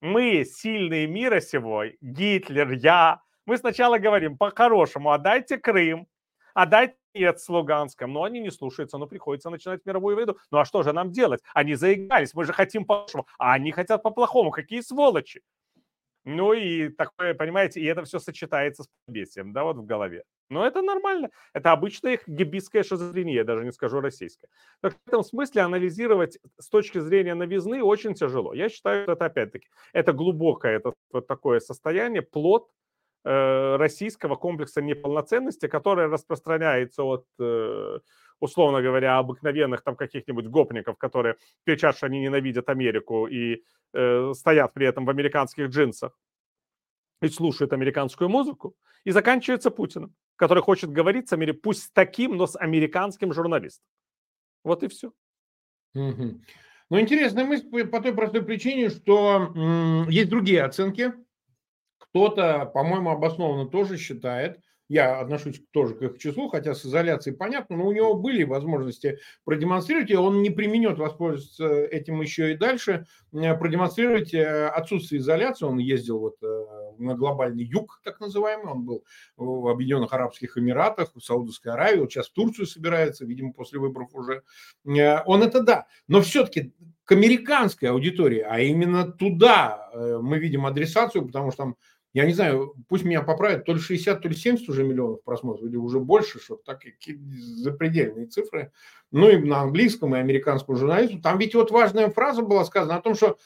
мы 0.00 0.44
сильные 0.44 1.06
мира 1.06 1.40
сего, 1.40 1.84
Гитлер, 2.00 2.72
я. 2.72 3.20
Мы 3.46 3.56
сначала 3.56 3.98
говорим 3.98 4.36
по-хорошему, 4.36 5.10
отдайте 5.10 5.58
Крым, 5.58 6.06
отдайте 6.62 6.96
нет 7.14 7.40
с 7.40 7.48
но 7.48 8.22
они 8.22 8.40
не 8.40 8.50
слушаются, 8.50 8.98
но 8.98 9.06
приходится 9.06 9.50
начинать 9.50 9.84
мировую 9.84 10.16
войну. 10.16 10.36
Ну 10.50 10.58
а 10.58 10.64
что 10.64 10.82
же 10.82 10.92
нам 10.92 11.10
делать? 11.10 11.40
Они 11.54 11.74
заигрались, 11.74 12.34
мы 12.34 12.44
же 12.44 12.52
хотим 12.52 12.84
по-хорошему, 12.84 13.26
а 13.38 13.54
они 13.54 13.72
хотят 13.72 14.02
по-плохому. 14.02 14.50
Какие 14.50 14.80
сволочи! 14.80 15.42
Ну 16.24 16.52
и 16.52 16.88
такое, 16.90 17.32
понимаете, 17.34 17.80
и 17.80 17.84
это 17.86 18.04
все 18.04 18.18
сочетается 18.18 18.82
с 18.82 18.88
побесием, 19.06 19.52
да, 19.52 19.64
вот 19.64 19.76
в 19.76 19.86
голове. 19.86 20.24
Но 20.50 20.66
это 20.66 20.82
нормально. 20.82 21.30
Это 21.54 21.72
обычная 21.72 22.14
их 22.14 22.28
гибистская 22.28 22.82
шизофрения, 22.82 23.44
даже 23.44 23.64
не 23.64 23.72
скажу 23.72 24.00
российская. 24.00 24.48
Так 24.82 24.94
в 24.94 25.08
этом 25.08 25.22
смысле 25.22 25.62
анализировать 25.62 26.38
с 26.58 26.68
точки 26.68 26.98
зрения 26.98 27.34
новизны 27.34 27.82
очень 27.82 28.14
тяжело. 28.14 28.52
Я 28.52 28.68
считаю, 28.68 29.04
что 29.04 29.12
это 29.12 29.26
опять-таки, 29.26 29.68
это 29.92 30.12
глубокое 30.12 30.76
это, 30.76 30.92
вот 31.12 31.26
такое 31.26 31.60
состояние, 31.60 32.22
плод 32.22 32.68
российского 33.78 34.36
комплекса 34.36 34.80
неполноценности, 34.80 35.68
которое 35.68 36.08
распространяется 36.08 37.02
от, 37.02 37.26
э, 37.38 37.98
условно 38.40 38.82
говоря, 38.82 39.18
обыкновенных 39.18 39.82
там 39.82 39.96
каких-нибудь 39.96 40.46
гопников, 40.46 40.96
которые 40.98 41.36
кричат, 41.66 41.96
что 41.96 42.06
они 42.06 42.20
ненавидят 42.20 42.68
Америку 42.68 43.26
и 43.26 43.62
э, 43.92 44.32
стоят 44.34 44.74
при 44.74 44.86
этом 44.86 45.04
в 45.04 45.10
американских 45.10 45.68
джинсах 45.68 46.18
и 47.22 47.28
слушают 47.28 47.72
американскую 47.72 48.28
музыку, 48.28 48.74
и 49.04 49.10
заканчивается 49.10 49.70
Путиным 49.70 50.14
который 50.38 50.62
хочет 50.62 50.90
говорить 50.90 51.28
с 51.28 51.32
Амери... 51.32 51.50
пусть 51.50 51.82
с 51.82 51.90
таким, 51.90 52.36
но 52.36 52.46
с 52.46 52.56
американским 52.56 53.34
журналистом. 53.34 53.84
Вот 54.64 54.82
и 54.82 54.88
все. 54.88 55.12
Ну, 56.90 57.00
интересная 57.00 57.44
мысль 57.44 57.86
по 57.86 58.00
той 58.00 58.14
простой 58.14 58.42
причине, 58.42 58.88
что 58.88 59.52
м- 59.54 60.08
есть 60.08 60.30
другие 60.30 60.62
оценки. 60.62 61.12
Кто-то, 62.10 62.66
по-моему, 62.66 63.10
обоснованно 63.10 63.68
тоже 63.68 63.96
считает, 63.96 64.60
я 64.88 65.20
отношусь 65.20 65.60
тоже 65.70 65.94
к 65.94 66.02
их 66.02 66.18
числу, 66.18 66.48
хотя 66.48 66.74
с 66.74 66.84
изоляцией 66.84 67.36
понятно, 67.36 67.76
но 67.76 67.86
у 67.86 67.92
него 67.92 68.14
были 68.14 68.42
возможности 68.42 69.18
продемонстрировать, 69.44 70.10
и 70.10 70.16
он 70.16 70.42
не 70.42 70.48
применет 70.48 70.98
воспользоваться 70.98 71.68
этим 71.84 72.22
еще 72.22 72.52
и 72.52 72.56
дальше, 72.56 73.06
э, 73.34 73.54
продемонстрировать 73.54 74.32
э, 74.32 74.68
отсутствие 74.68 75.20
изоляции. 75.20 75.66
Он 75.66 75.78
ездил 75.78 76.18
вот 76.20 76.36
э, 76.42 76.64
на 76.98 77.14
глобальный 77.14 77.64
юг, 77.64 78.00
так 78.02 78.18
называемый, 78.18 78.72
он 78.72 78.84
был 78.84 79.04
в 79.36 79.68
Объединенных 79.68 80.12
Арабских 80.14 80.56
Эмиратах, 80.56 81.14
в 81.14 81.20
Саудовской 81.20 81.72
Аравии, 81.72 82.00
вот 82.00 82.10
сейчас 82.10 82.28
в 82.28 82.32
Турцию 82.32 82.66
собирается, 82.66 83.26
видимо, 83.26 83.52
после 83.52 83.78
выборов 83.78 84.08
уже. 84.14 84.42
Он 84.84 85.42
это 85.42 85.62
да, 85.62 85.86
но 86.08 86.22
все-таки 86.22 86.72
к 87.04 87.12
американской 87.12 87.90
аудитории, 87.90 88.40
а 88.40 88.58
именно 88.60 89.10
туда 89.10 89.90
мы 89.94 90.38
видим 90.38 90.66
адресацию, 90.66 91.26
потому 91.26 91.52
что 91.52 91.64
там 91.64 91.76
я 92.14 92.24
не 92.24 92.32
знаю, 92.32 92.74
пусть 92.88 93.04
меня 93.04 93.22
поправят, 93.22 93.64
то 93.64 93.72
ли 93.72 93.78
60, 93.78 94.22
то 94.22 94.28
ли 94.28 94.34
70 94.34 94.68
уже 94.68 94.82
миллионов 94.82 95.22
просмотров, 95.22 95.68
или 95.68 95.76
уже 95.76 96.00
больше, 96.00 96.40
что 96.40 96.56
так 96.56 96.80
запредельные 97.06 98.26
цифры. 98.26 98.72
Ну 99.10 99.28
и 99.28 99.36
на 99.36 99.60
английском, 99.60 100.16
и 100.16 100.18
американском 100.18 100.76
журналисту. 100.76 101.20
Там 101.20 101.38
ведь 101.38 101.54
вот 101.54 101.70
важная 101.70 102.10
фраза 102.10 102.42
была 102.42 102.64
сказана 102.64 102.96
о 102.96 103.02
том, 103.02 103.14
что 103.14 103.38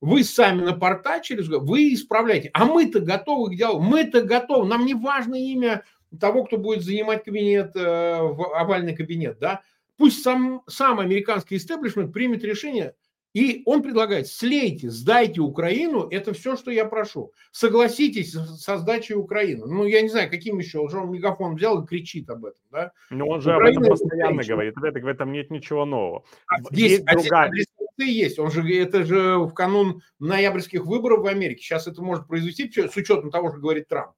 вы 0.00 0.22
сами 0.22 0.62
напортачили, 0.62 1.42
вы 1.42 1.94
исправляете. 1.94 2.50
А 2.52 2.66
мы-то 2.66 3.00
готовы 3.00 3.54
к 3.54 3.56
делу, 3.56 3.80
мы-то 3.80 4.22
готовы. 4.22 4.68
Нам 4.68 4.86
не 4.86 4.94
важно 4.94 5.34
имя 5.34 5.82
того, 6.20 6.44
кто 6.44 6.58
будет 6.58 6.82
занимать 6.82 7.24
кабинет, 7.24 7.74
э, 7.74 8.14
овальный 8.54 8.94
кабинет, 8.94 9.38
да. 9.38 9.62
Пусть 9.96 10.22
сам, 10.22 10.62
сам 10.66 11.00
американский 11.00 11.56
истеблишмент 11.56 12.12
примет 12.12 12.44
решение, 12.44 12.94
и 13.34 13.62
он 13.66 13.82
предлагает, 13.82 14.28
слейте, 14.28 14.90
сдайте 14.90 15.40
Украину, 15.40 16.08
это 16.08 16.32
все, 16.32 16.56
что 16.56 16.70
я 16.70 16.84
прошу. 16.84 17.32
Согласитесь 17.50 18.32
со 18.32 18.78
сдачей 18.78 19.16
Украины. 19.16 19.66
Ну, 19.66 19.84
я 19.84 20.02
не 20.02 20.08
знаю, 20.08 20.30
каким 20.30 20.58
еще, 20.58 20.78
уже 20.78 20.98
он 20.98 21.10
мегафон 21.10 21.56
взял 21.56 21.82
и 21.82 21.86
кричит 21.86 22.30
об 22.30 22.44
этом, 22.44 22.62
да? 22.70 22.92
Ну, 23.10 23.26
он 23.26 23.40
же 23.40 23.50
Украина 23.50 23.78
об 23.78 23.84
этом 23.84 23.98
постоянно 23.98 24.40
это 24.40 24.48
говорит, 24.48 24.74
в, 24.76 24.80
в 24.80 25.06
этом 25.08 25.32
нет 25.32 25.50
ничего 25.50 25.84
нового. 25.84 26.24
А 26.46 26.60
здесь 26.60 26.92
есть 26.92 27.04
другая... 27.06 27.50
есть, 27.98 28.38
он 28.38 28.52
же, 28.52 28.62
это 28.72 29.04
же 29.04 29.38
в 29.38 29.52
канун 29.52 30.00
ноябрьских 30.20 30.84
выборов 30.86 31.22
в 31.22 31.26
Америке. 31.26 31.62
Сейчас 31.62 31.88
это 31.88 32.02
может 32.02 32.28
произвести 32.28 32.70
с 32.70 32.96
учетом 32.96 33.32
того, 33.32 33.50
что 33.50 33.58
говорит 33.58 33.88
Трамп. 33.88 34.12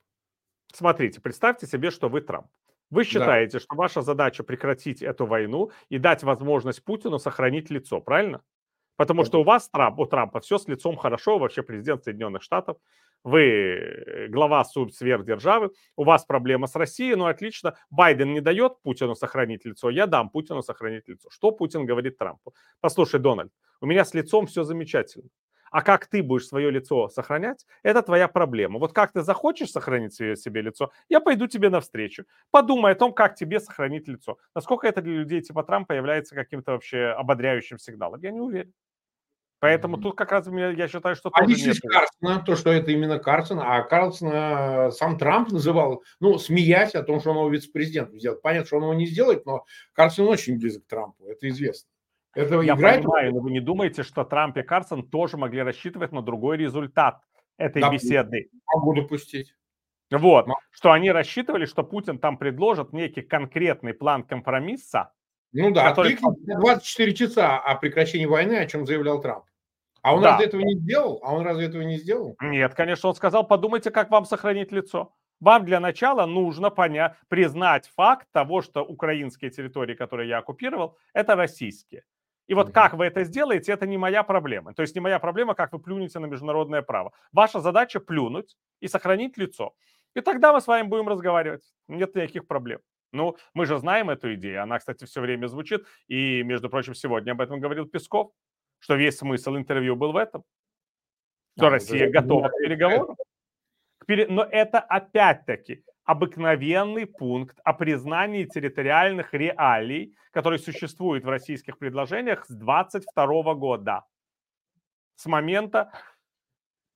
Смотрите, 0.74 1.22
представьте 1.22 1.66
себе, 1.66 1.90
что 1.90 2.10
вы 2.10 2.20
Трамп. 2.20 2.48
Вы 2.90 3.04
считаете, 3.04 3.54
да. 3.54 3.60
что 3.60 3.74
ваша 3.76 4.02
задача 4.02 4.44
прекратить 4.44 5.02
эту 5.02 5.24
войну 5.24 5.70
и 5.88 5.96
дать 5.98 6.22
возможность 6.22 6.84
Путину 6.84 7.18
сохранить 7.18 7.70
лицо, 7.70 8.00
правильно? 8.00 8.42
Потому 8.96 9.24
что 9.24 9.40
у 9.40 9.44
вас, 9.44 9.68
Трамп, 9.68 9.98
у 9.98 10.06
Трампа, 10.06 10.40
все 10.40 10.58
с 10.58 10.68
лицом 10.68 10.96
хорошо, 10.96 11.38
вообще 11.38 11.62
президент 11.62 12.04
Соединенных 12.04 12.42
Штатов, 12.42 12.78
вы 13.24 13.42
э, 13.42 14.28
глава 14.28 14.64
сверхдержавы, 14.64 15.70
у 15.96 16.04
вас 16.04 16.24
проблема 16.24 16.66
с 16.66 16.76
Россией, 16.76 17.16
ну 17.16 17.26
отлично, 17.26 17.76
Байден 17.90 18.32
не 18.32 18.40
дает 18.40 18.80
Путину 18.82 19.14
сохранить 19.14 19.64
лицо, 19.64 19.90
я 19.90 20.06
дам 20.06 20.30
Путину 20.30 20.62
сохранить 20.62 21.08
лицо. 21.08 21.28
Что 21.30 21.50
Путин 21.50 21.86
говорит 21.86 22.18
Трампу? 22.18 22.54
Послушай, 22.80 23.20
Дональд, 23.20 23.52
у 23.80 23.86
меня 23.86 24.04
с 24.04 24.14
лицом 24.14 24.46
все 24.46 24.62
замечательно. 24.62 25.28
А 25.70 25.82
как 25.82 26.06
ты 26.06 26.22
будешь 26.22 26.46
свое 26.46 26.70
лицо 26.70 27.08
сохранять, 27.08 27.66
это 27.82 28.02
твоя 28.02 28.28
проблема. 28.28 28.78
Вот 28.78 28.92
как 28.92 29.12
ты 29.12 29.22
захочешь 29.22 29.70
сохранить 29.70 30.14
себе, 30.14 30.36
себе 30.36 30.62
лицо, 30.62 30.92
я 31.08 31.20
пойду 31.20 31.48
тебе 31.48 31.68
навстречу. 31.68 32.24
Подумай 32.50 32.92
о 32.92 32.94
том, 32.94 33.12
как 33.12 33.34
тебе 33.34 33.60
сохранить 33.60 34.08
лицо. 34.08 34.38
Насколько 34.54 34.86
это 34.86 35.02
для 35.02 35.14
людей 35.14 35.42
типа 35.42 35.64
Трампа 35.64 35.92
является 35.92 36.34
каким-то 36.34 36.72
вообще 36.72 37.06
ободряющим 37.08 37.78
сигналом, 37.78 38.20
я 38.22 38.30
не 38.30 38.40
уверен. 38.40 38.72
Поэтому 39.58 39.96
тут 39.96 40.16
как 40.16 40.32
раз 40.32 40.46
я 40.46 40.88
считаю, 40.88 41.16
что 41.16 41.30
а 41.32 41.46
нет. 41.46 41.78
Карлсона, 41.80 42.44
то, 42.44 42.56
что 42.56 42.70
это 42.70 42.90
именно 42.90 43.18
Карлсон, 43.18 43.60
а 43.60 43.82
Карлсон 43.82 44.30
э, 44.30 44.90
сам 44.90 45.16
Трамп 45.18 45.50
называл, 45.50 46.02
ну, 46.20 46.38
смеясь 46.38 46.94
о 46.94 47.02
том, 47.02 47.20
что 47.20 47.30
он 47.30 47.38
его 47.38 47.48
вице-президентом 47.48 48.18
сделает. 48.18 48.42
Понятно, 48.42 48.66
что 48.66 48.76
он 48.76 48.82
его 48.82 48.94
не 48.94 49.06
сделает, 49.06 49.46
но 49.46 49.64
Карлсон 49.94 50.28
очень 50.28 50.58
близок 50.58 50.84
к 50.84 50.88
Трампу, 50.88 51.24
это 51.26 51.48
известно. 51.48 51.88
Это 52.34 52.60
я 52.60 52.74
играет... 52.74 53.02
понимаю, 53.02 53.32
но 53.32 53.40
вы 53.40 53.50
не 53.50 53.60
думаете, 53.60 54.02
что 54.02 54.24
Трамп 54.24 54.58
и 54.58 54.62
Карлсон 54.62 55.08
тоже 55.08 55.38
могли 55.38 55.62
рассчитывать 55.62 56.12
на 56.12 56.20
другой 56.20 56.58
результат 56.58 57.22
этой 57.56 57.80
да, 57.80 57.90
беседы? 57.90 58.50
Могу 58.74 58.94
допустить. 58.94 59.54
Вот, 60.10 60.46
что 60.70 60.92
они 60.92 61.10
рассчитывали, 61.10 61.64
что 61.64 61.82
Путин 61.82 62.18
там 62.18 62.36
предложит 62.36 62.92
некий 62.92 63.22
конкретный 63.22 63.94
план 63.94 64.22
компромисса. 64.22 65.12
Ну 65.56 65.70
да, 65.72 65.88
который... 65.88 66.18
24 66.18 67.14
часа 67.14 67.58
о 67.58 67.74
прекращении 67.76 68.26
войны, 68.26 68.54
о 68.54 68.66
чем 68.66 68.86
заявлял 68.86 69.20
Трамп. 69.20 69.44
А 70.02 70.14
он 70.14 70.22
да. 70.22 70.32
разве 70.32 70.46
этого 70.46 70.60
не 70.60 70.76
сделал? 70.76 71.20
А 71.24 71.34
он 71.34 71.44
разве 71.44 71.66
этого 71.66 71.82
не 71.82 71.98
сделал? 71.98 72.36
Нет, 72.40 72.74
конечно, 72.74 73.08
он 73.08 73.14
сказал, 73.14 73.46
подумайте, 73.46 73.90
как 73.90 74.10
вам 74.10 74.24
сохранить 74.24 74.70
лицо. 74.70 75.12
Вам 75.40 75.64
для 75.64 75.80
начала 75.80 76.26
нужно 76.26 76.70
понять, 76.70 77.14
признать 77.28 77.90
факт 77.96 78.26
того, 78.32 78.62
что 78.62 78.84
украинские 78.84 79.50
территории, 79.50 79.94
которые 79.94 80.28
я 80.28 80.38
оккупировал, 80.38 80.96
это 81.12 81.34
российские. 81.34 82.04
И 82.46 82.54
вот 82.54 82.70
как 82.70 82.94
вы 82.94 83.06
это 83.06 83.24
сделаете, 83.24 83.72
это 83.72 83.86
не 83.86 83.98
моя 83.98 84.22
проблема. 84.22 84.72
То 84.74 84.82
есть 84.82 84.94
не 84.94 85.00
моя 85.00 85.18
проблема, 85.18 85.54
как 85.54 85.72
вы 85.72 85.80
плюнете 85.80 86.20
на 86.20 86.26
международное 86.26 86.82
право. 86.82 87.12
Ваша 87.32 87.60
задача 87.60 87.98
плюнуть 87.98 88.56
и 88.80 88.88
сохранить 88.88 89.36
лицо. 89.36 89.74
И 90.14 90.20
тогда 90.20 90.52
мы 90.52 90.60
с 90.60 90.66
вами 90.66 90.86
будем 90.86 91.08
разговаривать. 91.08 91.64
Нет 91.88 92.14
никаких 92.14 92.46
проблем. 92.46 92.80
Ну, 93.12 93.36
мы 93.54 93.66
же 93.66 93.78
знаем 93.78 94.10
эту 94.10 94.34
идею. 94.34 94.62
Она, 94.62 94.78
кстати, 94.78 95.04
все 95.04 95.20
время 95.20 95.46
звучит. 95.46 95.86
И, 96.08 96.42
между 96.42 96.68
прочим, 96.68 96.94
сегодня 96.94 97.32
об 97.32 97.40
этом 97.40 97.60
говорил 97.60 97.86
Песков, 97.86 98.32
что 98.78 98.94
весь 98.94 99.18
смысл 99.18 99.56
интервью 99.56 99.96
был 99.96 100.12
в 100.12 100.16
этом. 100.16 100.44
Что 101.56 101.68
а, 101.68 101.70
Россия 101.70 102.10
готова 102.10 102.48
к 102.48 102.58
переговорам. 102.58 103.16
Но 104.08 104.44
это 104.44 104.78
опять-таки 104.78 105.82
обыкновенный 106.04 107.06
пункт 107.06 107.58
о 107.64 107.72
признании 107.72 108.44
территориальных 108.44 109.34
реалий, 109.34 110.16
который 110.30 110.58
существует 110.58 111.24
в 111.24 111.28
российских 111.28 111.78
предложениях 111.78 112.46
с 112.46 112.54
22 112.54 113.54
года, 113.54 114.04
с 115.16 115.26
момента 115.26 115.90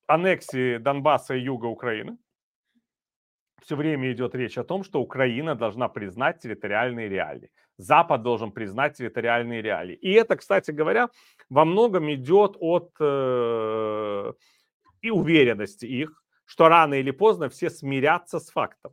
аннексии 0.06 0.76
Донбасса 0.78 1.34
и 1.34 1.40
юга 1.40 1.66
Украины. 1.66 2.18
Все 3.62 3.76
время 3.76 4.12
идет 4.12 4.34
речь 4.34 4.58
о 4.58 4.64
том, 4.64 4.84
что 4.84 5.00
Украина 5.00 5.54
должна 5.54 5.88
признать 5.88 6.40
территориальные 6.40 7.08
реалии. 7.08 7.50
Запад 7.76 8.22
должен 8.22 8.52
признать 8.52 8.96
территориальные 8.96 9.62
реалии. 9.62 9.94
И 9.94 10.12
это, 10.12 10.36
кстати 10.36 10.70
говоря, 10.70 11.08
во 11.50 11.64
многом 11.64 12.12
идет 12.12 12.56
от 12.58 12.90
э, 13.00 14.32
и 15.02 15.10
уверенности 15.10 15.86
их, 15.86 16.22
что 16.44 16.68
рано 16.68 16.94
или 16.94 17.10
поздно 17.10 17.48
все 17.48 17.70
смирятся 17.70 18.38
с 18.38 18.50
фактом. 18.50 18.92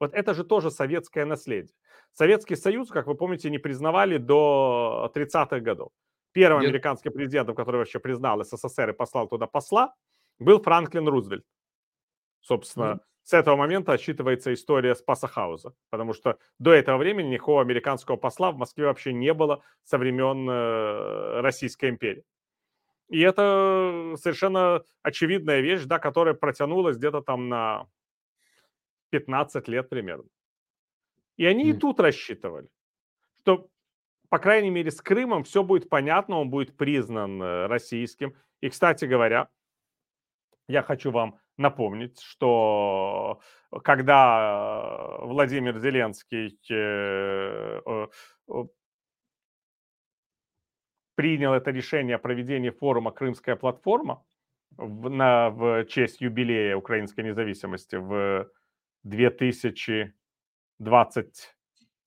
Вот 0.00 0.14
это 0.14 0.34
же 0.34 0.44
тоже 0.44 0.70
советское 0.70 1.24
наследие. 1.24 1.74
Советский 2.12 2.56
Союз, 2.56 2.90
как 2.90 3.06
вы 3.06 3.14
помните, 3.14 3.50
не 3.50 3.58
признавали 3.58 4.18
до 4.18 5.10
30-х 5.14 5.60
годов. 5.60 5.90
Первым 6.32 6.60
Нет. 6.60 6.70
американским 6.70 7.12
президентом, 7.12 7.54
который 7.54 7.76
вообще 7.76 7.98
признал 7.98 8.44
СССР 8.44 8.90
и 8.90 8.92
послал 8.92 9.28
туда 9.28 9.46
посла, 9.46 9.94
был 10.38 10.60
Франклин 10.62 11.08
Рузвельт. 11.08 11.44
Собственно, 12.42 12.84
mm 12.84 13.00
с 13.24 13.32
этого 13.32 13.56
момента 13.56 13.92
отсчитывается 13.92 14.52
история 14.52 14.94
Спасахауза, 14.94 15.74
потому 15.90 16.12
что 16.12 16.38
до 16.58 16.72
этого 16.72 16.98
времени 16.98 17.28
никакого 17.28 17.62
американского 17.62 18.16
посла 18.16 18.50
в 18.50 18.56
Москве 18.56 18.86
вообще 18.86 19.12
не 19.12 19.32
было 19.32 19.62
со 19.84 19.96
времен 19.98 20.48
э, 20.50 21.40
Российской 21.40 21.90
империи. 21.90 22.24
И 23.08 23.20
это 23.20 24.14
совершенно 24.16 24.82
очевидная 25.02 25.60
вещь, 25.60 25.84
да, 25.84 25.98
которая 25.98 26.34
протянулась 26.34 26.96
где-то 26.96 27.20
там 27.20 27.48
на 27.48 27.86
15 29.10 29.68
лет 29.68 29.88
примерно. 29.88 30.28
И 31.36 31.46
они 31.46 31.70
mm. 31.70 31.76
и 31.76 31.78
тут 31.78 32.00
рассчитывали, 32.00 32.68
что, 33.42 33.68
по 34.30 34.38
крайней 34.38 34.70
мере, 34.70 34.90
с 34.90 35.00
Крымом 35.00 35.44
все 35.44 35.62
будет 35.62 35.88
понятно, 35.88 36.38
он 36.38 36.50
будет 36.50 36.76
признан 36.76 37.40
э, 37.40 37.66
российским. 37.66 38.34
И, 38.60 38.68
кстати 38.68 39.04
говоря, 39.04 39.48
я 40.66 40.82
хочу 40.82 41.10
вам 41.10 41.38
напомнить, 41.56 42.20
что 42.20 43.40
когда 43.84 45.18
Владимир 45.20 45.78
Зеленский 45.78 46.58
э, 46.70 48.06
принял 51.14 51.52
это 51.52 51.70
решение 51.70 52.16
о 52.16 52.18
проведении 52.18 52.70
форума 52.70 53.12
«Крымская 53.12 53.56
платформа» 53.56 54.24
в, 54.76 55.08
на, 55.10 55.50
в 55.50 55.84
честь 55.86 56.20
юбилея 56.20 56.76
украинской 56.76 57.22
независимости 57.22 57.96
в 57.96 58.50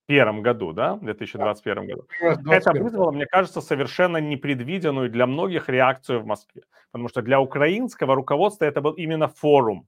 2021 0.08 0.42
году, 0.42 0.74
да, 0.74 0.96
в 0.96 1.04
2021 1.04 1.88
году. 1.88 2.08
21. 2.20 2.54
Это 2.54 2.84
вызвало, 2.84 3.12
мне 3.12 3.26
кажется, 3.26 3.62
совершенно 3.62 4.18
непредвиденную 4.18 5.10
для 5.10 5.26
многих 5.26 5.70
реакцию 5.70 6.20
в 6.22 6.26
Москве, 6.26 6.64
потому 6.92 7.10
что 7.10 7.22
для 7.22 7.40
украинского 7.40 8.16
руководства 8.16 8.66
это 8.66 8.82
был 8.82 8.94
именно 8.94 9.28
форум, 9.28 9.88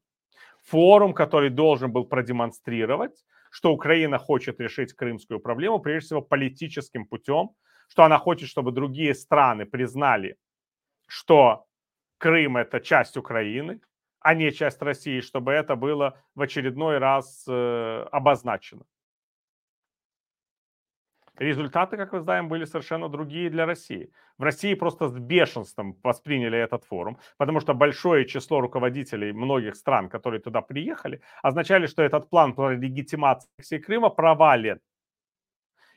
форум, 0.63 1.13
который 1.13 1.49
должен 1.49 1.91
был 1.91 2.05
продемонстрировать, 2.05 3.25
что 3.51 3.71
Украина 3.71 4.17
хочет 4.17 4.59
решить 4.59 4.93
крымскую 4.93 5.39
проблему, 5.39 5.79
прежде 5.79 6.07
всего, 6.07 6.21
политическим 6.21 7.05
путем, 7.05 7.49
что 7.89 8.03
она 8.03 8.17
хочет, 8.17 8.49
чтобы 8.49 8.71
другие 8.71 9.13
страны 9.13 9.65
признали, 9.65 10.35
что 11.07 11.67
Крым– 12.17 12.57
это 12.57 12.79
часть 12.79 13.17
Украины, 13.17 13.79
а 14.19 14.33
не 14.33 14.51
часть 14.51 14.81
России, 14.81 15.21
чтобы 15.21 15.51
это 15.51 15.75
было 15.75 16.17
в 16.35 16.41
очередной 16.41 16.97
раз 16.97 17.45
э, 17.47 18.07
обозначено. 18.11 18.83
Результаты, 21.39 21.97
как 21.97 22.13
мы 22.13 22.21
знаем, 22.21 22.47
были 22.49 22.65
совершенно 22.65 23.09
другие 23.09 23.49
для 23.49 23.65
России. 23.65 24.11
В 24.37 24.43
России 24.43 24.73
просто 24.73 25.07
с 25.07 25.17
бешенством 25.17 25.95
восприняли 26.03 26.57
этот 26.57 26.83
форум, 26.83 27.19
потому 27.37 27.59
что 27.59 27.73
большое 27.73 28.25
число 28.25 28.59
руководителей 28.59 29.33
многих 29.33 29.75
стран, 29.75 30.09
которые 30.09 30.41
туда 30.41 30.61
приехали, 30.61 31.21
означали, 31.43 31.87
что 31.87 32.01
этот 32.01 32.29
план 32.29 32.53
по 32.53 32.71
легитимации 32.71 33.77
Крыма 33.77 34.09
провален. 34.09 34.79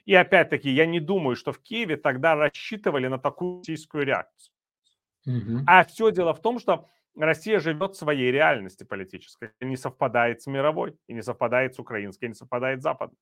И 0.05 0.15
опять-таки, 0.15 0.71
я 0.71 0.87
не 0.87 1.01
думаю, 1.01 1.37
что 1.37 1.53
в 1.53 1.59
Киеве 1.59 1.97
тогда 1.97 2.35
рассчитывали 2.35 3.09
на 3.09 3.19
такую 3.19 3.61
российскую 3.61 4.05
реакцию. 4.05 4.53
Угу. 5.27 5.65
А 5.67 5.85
все 5.85 6.11
дело 6.11 6.35
в 6.35 6.41
том, 6.41 6.59
что 6.59 6.89
Россия 7.17 7.61
живет 7.61 7.93
в 7.93 7.99
своей 7.99 8.33
реальности 8.33 8.85
политической, 8.85 9.51
не 9.61 9.77
совпадает 9.77 10.43
с 10.43 10.47
мировой, 10.47 10.97
и 11.07 11.15
не 11.15 11.23
совпадает 11.23 11.75
с 11.75 11.79
украинской, 11.79 12.27
и 12.27 12.29
не 12.29 12.35
совпадает 12.35 12.81
с 12.81 12.83
западной. 12.83 13.19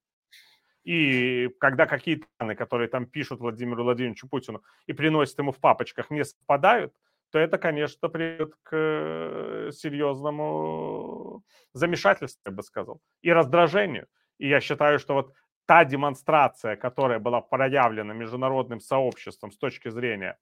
И 0.84 1.48
когда 1.60 1.86
какие-то 1.86 2.26
страны, 2.34 2.54
которые 2.54 2.88
там 2.88 3.06
пишут 3.06 3.40
Владимиру 3.40 3.84
Владимировичу 3.84 4.28
Путину 4.28 4.62
и 4.86 4.92
приносят 4.92 5.38
ему 5.38 5.52
в 5.52 5.58
папочках, 5.58 6.10
не 6.10 6.24
совпадают, 6.24 6.92
то 7.30 7.38
это, 7.38 7.58
конечно, 7.58 8.08
приведет 8.08 8.54
к 8.62 8.70
э, 8.72 9.70
серьезному 9.72 11.42
замешательству, 11.74 12.40
я 12.46 12.52
бы 12.52 12.62
сказал, 12.62 13.00
и 13.20 13.32
раздражению. 13.32 14.06
И 14.38 14.48
я 14.48 14.60
считаю, 14.60 14.98
что 14.98 15.14
вот 15.14 15.34
та 15.66 15.84
демонстрация, 15.84 16.76
которая 16.76 17.18
была 17.18 17.42
проявлена 17.42 18.14
международным 18.14 18.80
сообществом 18.80 19.50
с 19.52 19.58
точки 19.58 19.90
зрения 19.90 20.38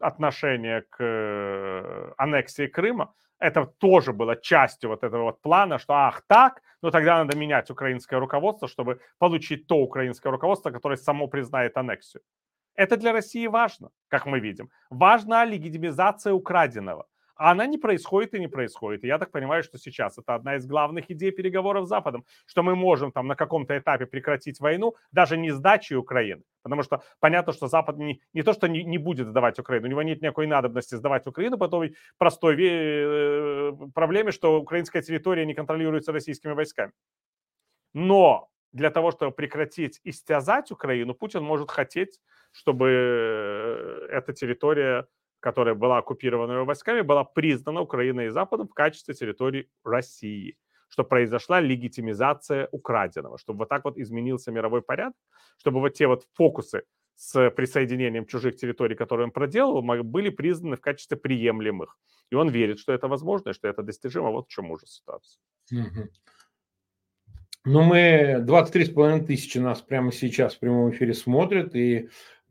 отношения 0.00 0.84
к 0.90 0.96
э, 1.00 2.12
аннексии 2.16 2.66
Крыма, 2.66 3.14
это 3.38 3.66
тоже 3.78 4.12
было 4.12 4.36
частью 4.36 4.90
вот 4.90 5.04
этого 5.04 5.22
вот 5.24 5.40
плана, 5.40 5.78
что 5.78 5.94
ах 5.94 6.22
так, 6.26 6.62
ну 6.82 6.90
тогда 6.90 7.18
надо 7.18 7.36
менять 7.36 7.70
украинское 7.70 8.18
руководство, 8.20 8.68
чтобы 8.68 9.00
получить 9.18 9.66
то 9.66 9.76
украинское 9.76 10.32
руководство, 10.32 10.70
которое 10.70 10.96
само 10.96 11.28
признает 11.28 11.76
аннексию. 11.76 12.22
Это 12.74 12.96
для 12.96 13.12
России 13.12 13.46
важно, 13.48 13.90
как 14.08 14.26
мы 14.26 14.40
видим. 14.40 14.70
Важна 14.90 15.44
легитимизация 15.44 16.32
украденного 16.32 17.06
а 17.38 17.52
она 17.52 17.66
не 17.66 17.78
происходит 17.78 18.34
и 18.34 18.40
не 18.40 18.48
происходит. 18.48 19.04
И 19.04 19.06
я 19.06 19.18
так 19.18 19.30
понимаю, 19.30 19.62
что 19.62 19.78
сейчас 19.78 20.18
это 20.18 20.34
одна 20.34 20.56
из 20.56 20.66
главных 20.66 21.10
идей 21.10 21.30
переговоров 21.30 21.86
с 21.86 21.88
Западом, 21.88 22.24
что 22.46 22.62
мы 22.62 22.74
можем 22.74 23.12
там 23.12 23.28
на 23.28 23.36
каком-то 23.36 23.78
этапе 23.78 24.06
прекратить 24.06 24.60
войну, 24.60 24.96
даже 25.12 25.38
не 25.38 25.52
сдачей 25.52 25.96
Украины. 25.96 26.42
Потому 26.62 26.82
что 26.82 27.02
понятно, 27.20 27.52
что 27.52 27.68
Запад 27.68 27.96
не, 27.96 28.20
не 28.34 28.42
то, 28.42 28.52
что 28.52 28.66
не, 28.66 28.82
не 28.82 28.98
будет 28.98 29.28
сдавать 29.28 29.58
Украину, 29.58 29.86
у 29.86 29.90
него 29.90 30.02
нет 30.02 30.20
никакой 30.20 30.48
надобности 30.48 30.96
сдавать 30.96 31.26
Украину 31.26 31.58
по 31.58 31.68
той 31.68 31.94
простой 32.18 32.56
э, 32.58 33.72
проблеме, 33.94 34.32
что 34.32 34.60
украинская 34.60 35.02
территория 35.02 35.46
не 35.46 35.54
контролируется 35.54 36.12
российскими 36.12 36.52
войсками. 36.52 36.92
Но 37.94 38.48
для 38.72 38.90
того, 38.90 39.12
чтобы 39.12 39.32
прекратить 39.32 40.00
истязать 40.02 40.72
Украину, 40.72 41.14
Путин 41.14 41.44
может 41.44 41.70
хотеть, 41.70 42.20
чтобы 42.50 42.88
э, 42.90 44.08
эта 44.10 44.32
территория 44.32 45.06
которая 45.40 45.74
была 45.74 45.98
оккупирована 45.98 46.64
войсками, 46.64 47.02
была 47.02 47.24
признана 47.24 47.80
Украиной 47.80 48.26
и 48.26 48.30
Западом 48.30 48.68
в 48.68 48.74
качестве 48.74 49.14
территории 49.14 49.68
России, 49.84 50.56
что 50.88 51.04
произошла 51.04 51.60
легитимизация 51.60 52.68
украденного, 52.72 53.38
чтобы 53.38 53.58
вот 53.58 53.68
так 53.68 53.84
вот 53.84 53.98
изменился 53.98 54.50
мировой 54.52 54.82
порядок, 54.82 55.16
чтобы 55.58 55.80
вот 55.80 55.90
те 55.90 56.06
вот 56.06 56.26
фокусы 56.34 56.82
с 57.16 57.50
присоединением 57.50 58.26
чужих 58.26 58.56
территорий, 58.56 58.94
которые 58.94 59.26
он 59.26 59.32
проделал, 59.32 59.82
были 59.82 60.30
признаны 60.30 60.76
в 60.76 60.80
качестве 60.80 61.16
приемлемых. 61.16 61.98
И 62.30 62.36
он 62.36 62.48
верит, 62.48 62.78
что 62.78 62.92
это 62.92 63.08
возможно, 63.08 63.52
что 63.52 63.68
это 63.68 63.82
достижимо. 63.82 64.30
Вот 64.30 64.46
в 64.46 64.50
чем 64.50 64.70
ужас 64.70 64.90
ситуации. 64.90 65.40
Ну, 67.64 67.82
мы 67.82 68.44
23,5 68.46 69.26
тысячи 69.26 69.58
нас 69.58 69.82
прямо 69.82 70.12
сейчас 70.12 70.54
в 70.54 70.60
прямом 70.60 70.90
эфире 70.90 71.12
смотрят, 71.12 71.74
и 71.74 72.08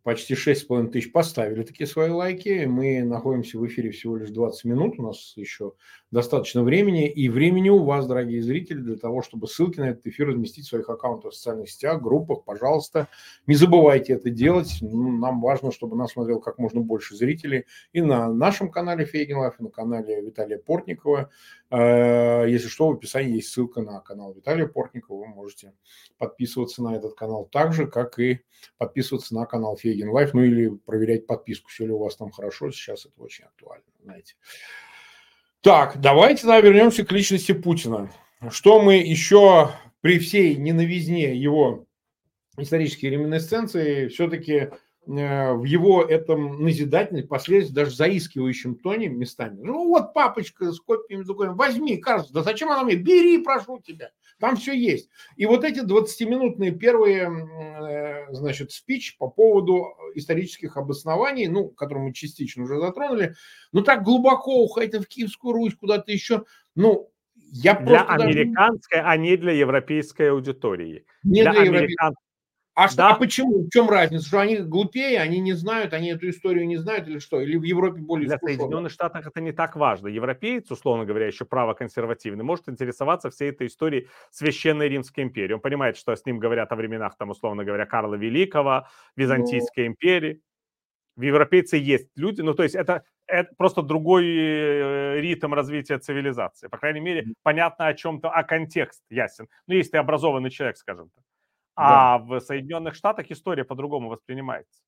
почти 0.08 0.36
6,5 0.36 0.88
тысяч 0.88 1.12
поставили 1.12 1.64
такие 1.64 1.86
свои 1.86 2.10
лайки. 2.10 2.64
Мы 2.64 3.04
находимся 3.04 3.60
в 3.60 3.68
эфире 3.68 3.92
всего 3.92 4.16
лишь 4.16 4.30
20 4.30 4.64
минут. 4.64 4.96
У 5.00 5.02
нас 5.02 5.34
еще 5.36 5.74
достаточно 6.12 6.64
времени. 6.64 7.10
И 7.10 7.28
времени 7.28 7.70
у 7.70 7.84
вас, 7.84 8.08
дорогие 8.08 8.42
зрители, 8.42 8.80
для 8.80 8.96
того, 8.96 9.22
чтобы 9.22 9.50
ссылки 9.50 9.82
на 9.82 9.90
этот 9.90 10.08
эфир 10.08 10.30
разместить 10.30 10.66
в 10.66 10.70
своих 10.70 10.90
аккаунтах 10.90 11.34
в 11.34 11.36
социальных 11.36 11.70
сетях, 11.70 12.02
группах. 12.02 12.46
Пожалуйста, 12.46 13.10
не 13.48 13.56
забывайте 13.56 14.14
это 14.14 14.30
делать. 14.30 14.78
Ну, 14.80 15.12
нам 15.12 15.42
важно, 15.42 15.74
чтобы 15.74 15.98
нас 15.98 16.14
смотрел 16.14 16.40
как 16.40 16.58
можно 16.58 16.80
больше 16.80 17.14
зрителей. 17.14 17.66
И 17.92 18.00
на 18.00 18.32
нашем 18.32 18.72
канале 18.72 19.04
Фейгин 19.04 19.36
Live, 19.36 19.60
и 19.60 19.64
на 19.64 19.70
канале 19.70 20.22
Виталия 20.22 20.58
Портникова. 20.58 21.30
Э, 21.70 22.46
если 22.48 22.70
что, 22.70 22.88
в 22.88 22.94
описании 22.94 23.36
есть 23.36 23.50
ссылка 23.50 23.82
на 23.82 24.00
канал 24.00 24.34
Виталия 24.34 24.68
Портникова. 24.68 25.26
Вы 25.26 25.28
можете 25.28 25.74
подписываться 26.18 26.82
на 26.82 26.96
этот 26.96 27.14
канал 27.16 27.50
так 27.52 27.74
же, 27.74 27.88
как 27.88 28.20
и 28.20 28.40
подписываться 28.78 29.36
на 29.36 29.46
канал 29.46 29.76
Фейгин 29.76 29.97
Live, 30.06 30.34
ну 30.34 30.44
или 30.44 30.70
проверять 30.70 31.28
подписку, 31.28 31.70
все 31.70 31.86
ли 31.86 31.92
у 31.92 31.98
вас 31.98 32.16
там 32.16 32.32
хорошо. 32.32 32.72
Сейчас 32.72 33.06
это 33.06 33.22
очень 33.22 33.46
актуально, 33.46 33.86
знаете. 34.04 34.36
Так, 35.62 36.00
давайте 36.00 36.46
да, 36.46 36.60
вернемся 36.62 37.06
к 37.06 37.12
личности 37.12 37.52
Путина. 37.52 38.12
Что 38.50 38.82
мы 38.82 38.96
еще 38.96 39.72
при 40.02 40.20
всей 40.20 40.56
неновизне 40.56 41.36
его 41.36 41.86
исторические 42.58 43.12
реминисценции 43.12 44.08
все-таки 44.08 44.70
в 45.08 45.64
его 45.64 46.04
этом 46.04 46.62
назидательном, 46.62 47.28
последовательно 47.28 47.84
даже 47.84 47.96
заискивающем 47.96 48.76
тоне 48.76 49.08
местами. 49.08 49.60
Ну 49.62 49.88
вот 49.88 50.14
папочка 50.14 50.74
с 50.74 50.82
копиями 50.82 51.24
документов, 51.24 51.58
возьми, 51.58 51.98
кажется, 51.98 52.34
да 52.34 52.44
зачем 52.44 52.70
она 52.70 52.84
мне? 52.84 52.96
Бери, 52.96 53.38
прошу 53.38 53.80
тебя, 53.80 54.12
там 54.38 54.58
все 54.58 54.74
есть. 54.74 55.10
И 55.38 55.46
вот 55.46 55.64
эти 55.64 55.80
20-минутные 55.80 56.72
первые, 56.72 57.30
э, 57.30 58.34
значит, 58.34 58.72
спич 58.72 59.18
по 59.18 59.30
поводу 59.30 59.96
исторических 60.16 60.76
обоснований, 60.76 61.48
ну, 61.48 61.70
которые 61.70 62.08
мы 62.08 62.14
частично 62.14 62.64
уже 62.64 62.78
затронули, 62.78 63.36
ну 63.72 63.84
так 63.84 64.04
глубоко 64.04 64.62
уходить 64.62 64.96
в 64.96 65.08
Киевскую 65.08 65.54
Русь, 65.54 65.76
куда-то 65.76 66.12
еще, 66.12 66.44
ну, 66.76 67.10
я 67.36 67.80
для 67.80 68.04
американской, 68.04 68.98
даже... 68.98 69.10
а 69.10 69.16
не 69.16 69.38
для 69.38 69.54
европейской 69.54 70.32
аудитории. 70.32 71.06
Не 71.24 71.44
для, 71.44 71.54
для 71.54 71.62
американ... 71.62 72.14
А, 72.78 72.90
что, 72.90 72.98
да. 72.98 73.10
а 73.10 73.16
почему? 73.16 73.64
В 73.64 73.70
чем 73.72 73.90
разница? 73.90 74.28
Что 74.28 74.40
они 74.40 74.58
глупее, 74.58 75.20
они 75.20 75.40
не 75.40 75.54
знают, 75.54 75.94
они 75.94 76.12
эту 76.12 76.30
историю 76.30 76.68
не 76.68 76.78
знают 76.78 77.08
или 77.08 77.18
что? 77.18 77.42
Или 77.42 77.58
в 77.58 77.64
Европе 77.64 78.02
более 78.02 78.28
Для 78.28 78.38
Соединенных 78.38 78.92
Штатов 78.92 79.26
это 79.26 79.42
не 79.42 79.52
так 79.52 79.76
важно. 79.76 80.10
Европеец, 80.10 80.70
условно 80.70 81.04
говоря, 81.04 81.26
еще 81.26 81.44
право-консервативный, 81.44 82.44
может 82.44 82.70
интересоваться 82.70 83.32
всей 83.32 83.50
этой 83.50 83.66
историей 83.66 84.08
Священной 84.30 84.90
Римской 84.90 85.24
империи. 85.24 85.54
Он 85.54 85.60
понимает, 85.60 85.98
что 85.98 86.16
с 86.16 86.24
ним 86.28 86.38
говорят 86.38 86.72
о 86.72 86.76
временах, 86.76 87.18
там, 87.18 87.32
условно 87.32 87.66
говоря, 87.66 87.88
Карла 87.88 88.14
Великого, 88.14 88.86
Византийской 89.16 89.86
ну... 89.86 89.94
империи. 89.94 90.44
В 91.16 91.24
европейце 91.24 91.78
есть 91.78 92.12
люди, 92.16 92.42
ну, 92.42 92.54
то 92.54 92.62
есть 92.62 92.76
это, 92.76 93.02
это 93.26 93.56
просто 93.58 93.82
другой 93.82 94.24
э, 94.28 95.20
ритм 95.20 95.56
развития 95.56 95.98
цивилизации. 95.98 96.68
По 96.68 96.78
крайней 96.78 97.00
мере, 97.00 97.26
понятно 97.42 97.88
о 97.88 97.96
чем-то, 97.96 98.30
а 98.30 98.44
контекст 98.44 99.02
ясен. 99.10 99.48
Ну, 99.66 99.74
если 99.74 99.94
ты 99.94 99.98
образованный 99.98 100.52
человек, 100.52 100.78
скажем 100.78 101.10
так. 101.10 101.24
А 101.80 102.18
да. 102.18 102.26
в 102.26 102.40
Соединенных 102.40 102.96
Штатах 102.96 103.30
история 103.30 103.64
по-другому 103.64 104.10
воспринимается. 104.10 104.82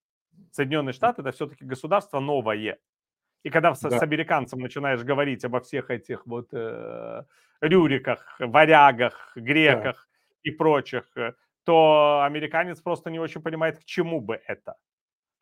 Соединенные 0.52 0.94
Штаты 0.94 1.22
это 1.22 1.32
все-таки 1.32 1.64
государство 1.64 2.20
новое. 2.20 2.80
И 3.44 3.50
когда 3.52 3.74
да. 3.74 3.76
с 3.76 4.02
американцем 4.02 4.60
начинаешь 4.60 5.04
говорить 5.04 5.46
обо 5.46 5.60
всех 5.62 5.92
этих 5.92 6.26
вот 6.26 6.50
э, 6.52 7.24
рюриках, 7.62 8.36
варягах, 8.40 9.32
греках 9.36 10.10
да. 10.10 10.28
и 10.44 10.52
прочих, 10.52 11.06
э, 11.16 11.34
то 11.64 12.24
американец 12.26 12.82
просто 12.82 13.12
не 13.12 13.20
очень 13.20 13.42
понимает, 13.42 13.78
к 13.78 13.86
чему 13.86 14.20
бы 14.20 14.42
это. 14.48 14.76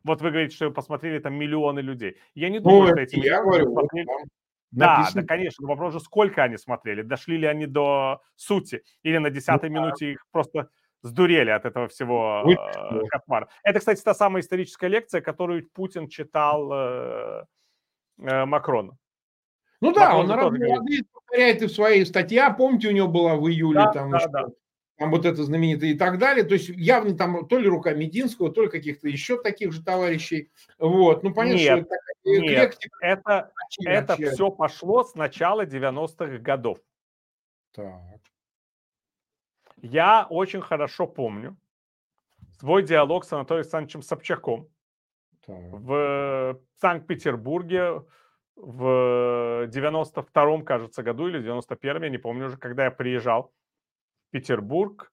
Вот 0.04 0.20
вы 0.20 0.30
говорите, 0.30 0.54
что 0.54 0.68
вы 0.68 0.74
посмотрели 0.74 1.18
там 1.18 1.34
миллионы 1.34 1.80
людей. 1.80 2.18
Я 2.34 2.50
не 2.50 2.60
думаю, 2.60 2.82
ну, 2.82 2.88
что 2.88 3.00
эти 3.00 3.16
я 3.16 3.42
говорю, 3.42 3.74
посмотрели... 3.74 4.06
Да, 4.70 4.98
написано. 4.98 5.22
да, 5.22 5.26
конечно. 5.26 5.66
вопрос 5.66 5.94
же, 5.94 6.00
сколько 6.00 6.42
они 6.42 6.58
смотрели? 6.58 7.00
Дошли 7.00 7.38
ли 7.38 7.46
они 7.46 7.66
до 7.66 8.20
сути? 8.36 8.84
Или 9.02 9.16
на 9.16 9.30
десятой 9.30 9.70
ну, 9.70 9.76
минуте 9.76 10.12
их 10.12 10.26
просто 10.30 10.68
сдурели 11.02 11.50
от 11.50 11.64
этого 11.64 11.88
всего 11.88 12.44
э, 12.46 13.06
кошмара. 13.08 13.48
Это, 13.62 13.78
кстати, 13.78 14.02
та 14.02 14.14
самая 14.14 14.42
историческая 14.42 14.88
лекция, 14.88 15.20
которую 15.20 15.68
Путин 15.68 16.08
читал 16.08 16.70
э, 16.72 17.44
э, 18.18 18.44
Макрону. 18.44 18.98
Ну 19.80 19.92
да, 19.92 20.14
Макрон 20.14 20.54
он 20.54 20.60
молодые 20.60 21.04
повторяет 21.12 21.62
и 21.62 21.66
в 21.66 21.72
своей 21.72 22.04
статье. 22.04 22.42
А 22.42 22.52
помните, 22.52 22.88
у 22.88 22.92
него 22.92 23.08
была 23.08 23.36
в 23.36 23.48
июле 23.48 23.78
да, 23.78 23.92
там, 23.92 24.10
да, 24.10 24.26
да. 24.26 24.46
там 24.98 25.10
вот 25.10 25.24
это 25.24 25.42
знаменитое 25.44 25.90
и 25.90 25.94
так 25.94 26.18
далее. 26.18 26.44
То 26.44 26.54
есть 26.54 26.68
явно 26.68 27.16
там 27.16 27.46
то 27.46 27.58
ли 27.58 27.68
рука 27.68 27.92
Мединского, 27.94 28.50
то 28.50 28.62
ли 28.62 28.68
каких-то 28.68 29.08
еще 29.08 29.40
таких 29.40 29.72
же 29.72 29.84
товарищей. 29.84 30.50
Вот, 30.78 31.22
ну 31.22 31.32
понятно, 31.32 31.58
нет, 31.58 31.86
что 31.86 31.94
это 31.94 32.42
нет, 32.42 32.78
это, 33.00 33.52
это 33.84 34.16
все 34.16 34.50
пошло 34.50 35.04
с 35.04 35.14
начала 35.14 35.64
90-х 35.64 36.38
годов. 36.38 36.78
Так. 37.72 38.18
Я 39.82 40.26
очень 40.28 40.60
хорошо 40.60 41.06
помню 41.06 41.56
свой 42.58 42.82
диалог 42.82 43.24
с 43.24 43.32
Анатолием 43.32 43.62
Александровичем 43.62 44.02
Собчаком 44.02 44.68
так. 45.46 45.56
в 45.56 46.60
Санкт-Петербурге 46.80 48.02
в 48.56 49.68
92-м, 49.68 50.64
кажется, 50.64 51.02
году 51.02 51.28
или 51.28 51.40
91-м, 51.40 52.02
я 52.02 52.08
не 52.08 52.18
помню 52.18 52.46
уже, 52.46 52.56
когда 52.56 52.84
я 52.84 52.90
приезжал 52.90 53.52
в 54.26 54.30
Петербург, 54.30 55.12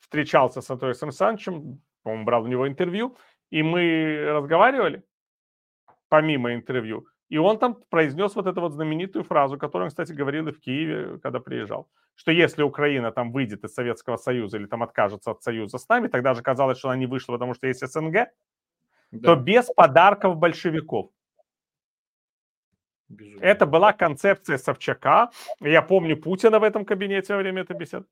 встречался 0.00 0.60
с 0.60 0.70
Анатолием 0.70 0.96
Александровичем, 1.02 1.80
по-моему, 2.02 2.24
брал 2.24 2.44
у 2.44 2.48
него 2.48 2.68
интервью, 2.68 3.16
и 3.50 3.62
мы 3.62 4.24
разговаривали, 4.26 5.02
помимо 6.08 6.54
интервью, 6.54 7.06
и 7.28 7.36
он 7.36 7.58
там 7.58 7.76
произнес 7.90 8.34
вот 8.34 8.46
эту 8.46 8.60
вот 8.60 8.72
знаменитую 8.72 9.24
фразу, 9.24 9.58
которую 9.58 9.86
он, 9.86 9.90
кстати, 9.90 10.12
говорил 10.12 10.48
и 10.48 10.52
в 10.52 10.60
Киеве, 10.60 11.18
когда 11.18 11.40
приезжал, 11.40 11.88
что 12.14 12.32
если 12.32 12.62
Украина 12.62 13.12
там 13.12 13.32
выйдет 13.32 13.64
из 13.64 13.74
Советского 13.74 14.16
Союза 14.16 14.56
или 14.56 14.66
там 14.66 14.82
откажется 14.82 15.30
от 15.30 15.42
Союза 15.42 15.78
с 15.78 15.88
нами, 15.88 16.08
тогда 16.08 16.34
же 16.34 16.42
казалось, 16.42 16.78
что 16.78 16.88
она 16.88 16.98
не 16.98 17.06
вышла, 17.06 17.34
потому 17.34 17.54
что 17.54 17.66
есть 17.66 17.86
СНГ, 17.86 18.12
да. 18.12 18.28
то 19.22 19.36
без 19.36 19.66
подарков 19.66 20.36
большевиков. 20.36 21.10
Безумно. 23.08 23.42
Это 23.42 23.66
была 23.66 23.92
концепция 23.92 24.58
Собчака. 24.58 25.30
Я 25.60 25.82
помню 25.82 26.16
Путина 26.16 26.58
в 26.58 26.62
этом 26.62 26.84
кабинете 26.84 27.34
во 27.34 27.38
время 27.38 27.62
этой 27.62 27.76
беседы. 27.76 28.06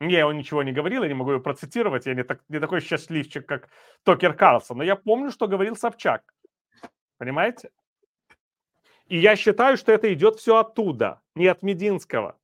Не, 0.00 0.24
он 0.24 0.36
ничего 0.36 0.62
не 0.62 0.72
говорил, 0.72 1.02
я 1.02 1.08
не 1.08 1.14
могу 1.14 1.30
его 1.30 1.40
процитировать, 1.40 2.06
я 2.06 2.14
не, 2.14 2.24
так, 2.24 2.40
не 2.48 2.58
такой 2.58 2.80
счастливчик, 2.80 3.46
как 3.46 3.68
Токер 4.02 4.34
Карлсон, 4.34 4.78
но 4.78 4.84
я 4.84 4.96
помню, 4.96 5.30
что 5.30 5.46
говорил 5.46 5.76
Собчак. 5.76 6.33
Понимаете? 7.18 7.70
И 9.06 9.18
я 9.18 9.36
считаю, 9.36 9.76
что 9.76 9.92
это 9.92 10.12
идет 10.12 10.36
все 10.36 10.56
оттуда, 10.56 11.20
не 11.34 11.46
от 11.46 11.62
Мединского. 11.62 12.38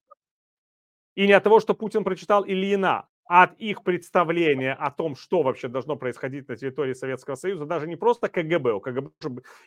И 1.14 1.26
не 1.26 1.33
от 1.33 1.44
того, 1.44 1.61
что 1.61 1.74
Путин 1.74 2.04
прочитал 2.04 2.44
Ильина, 2.44 3.09
а 3.30 3.44
от 3.44 3.54
их 3.61 3.85
представления 3.85 4.74
о 4.74 4.90
том, 4.90 5.14
что 5.14 5.42
вообще 5.42 5.68
должно 5.68 5.94
происходить 5.94 6.48
на 6.48 6.56
территории 6.56 6.94
Советского 6.94 7.37
Союза, 7.37 7.64
даже 7.64 7.87
не 7.87 7.94
просто 7.94 8.28
КГБ. 8.28 8.72
У 8.72 8.80
КГБ 8.80 9.11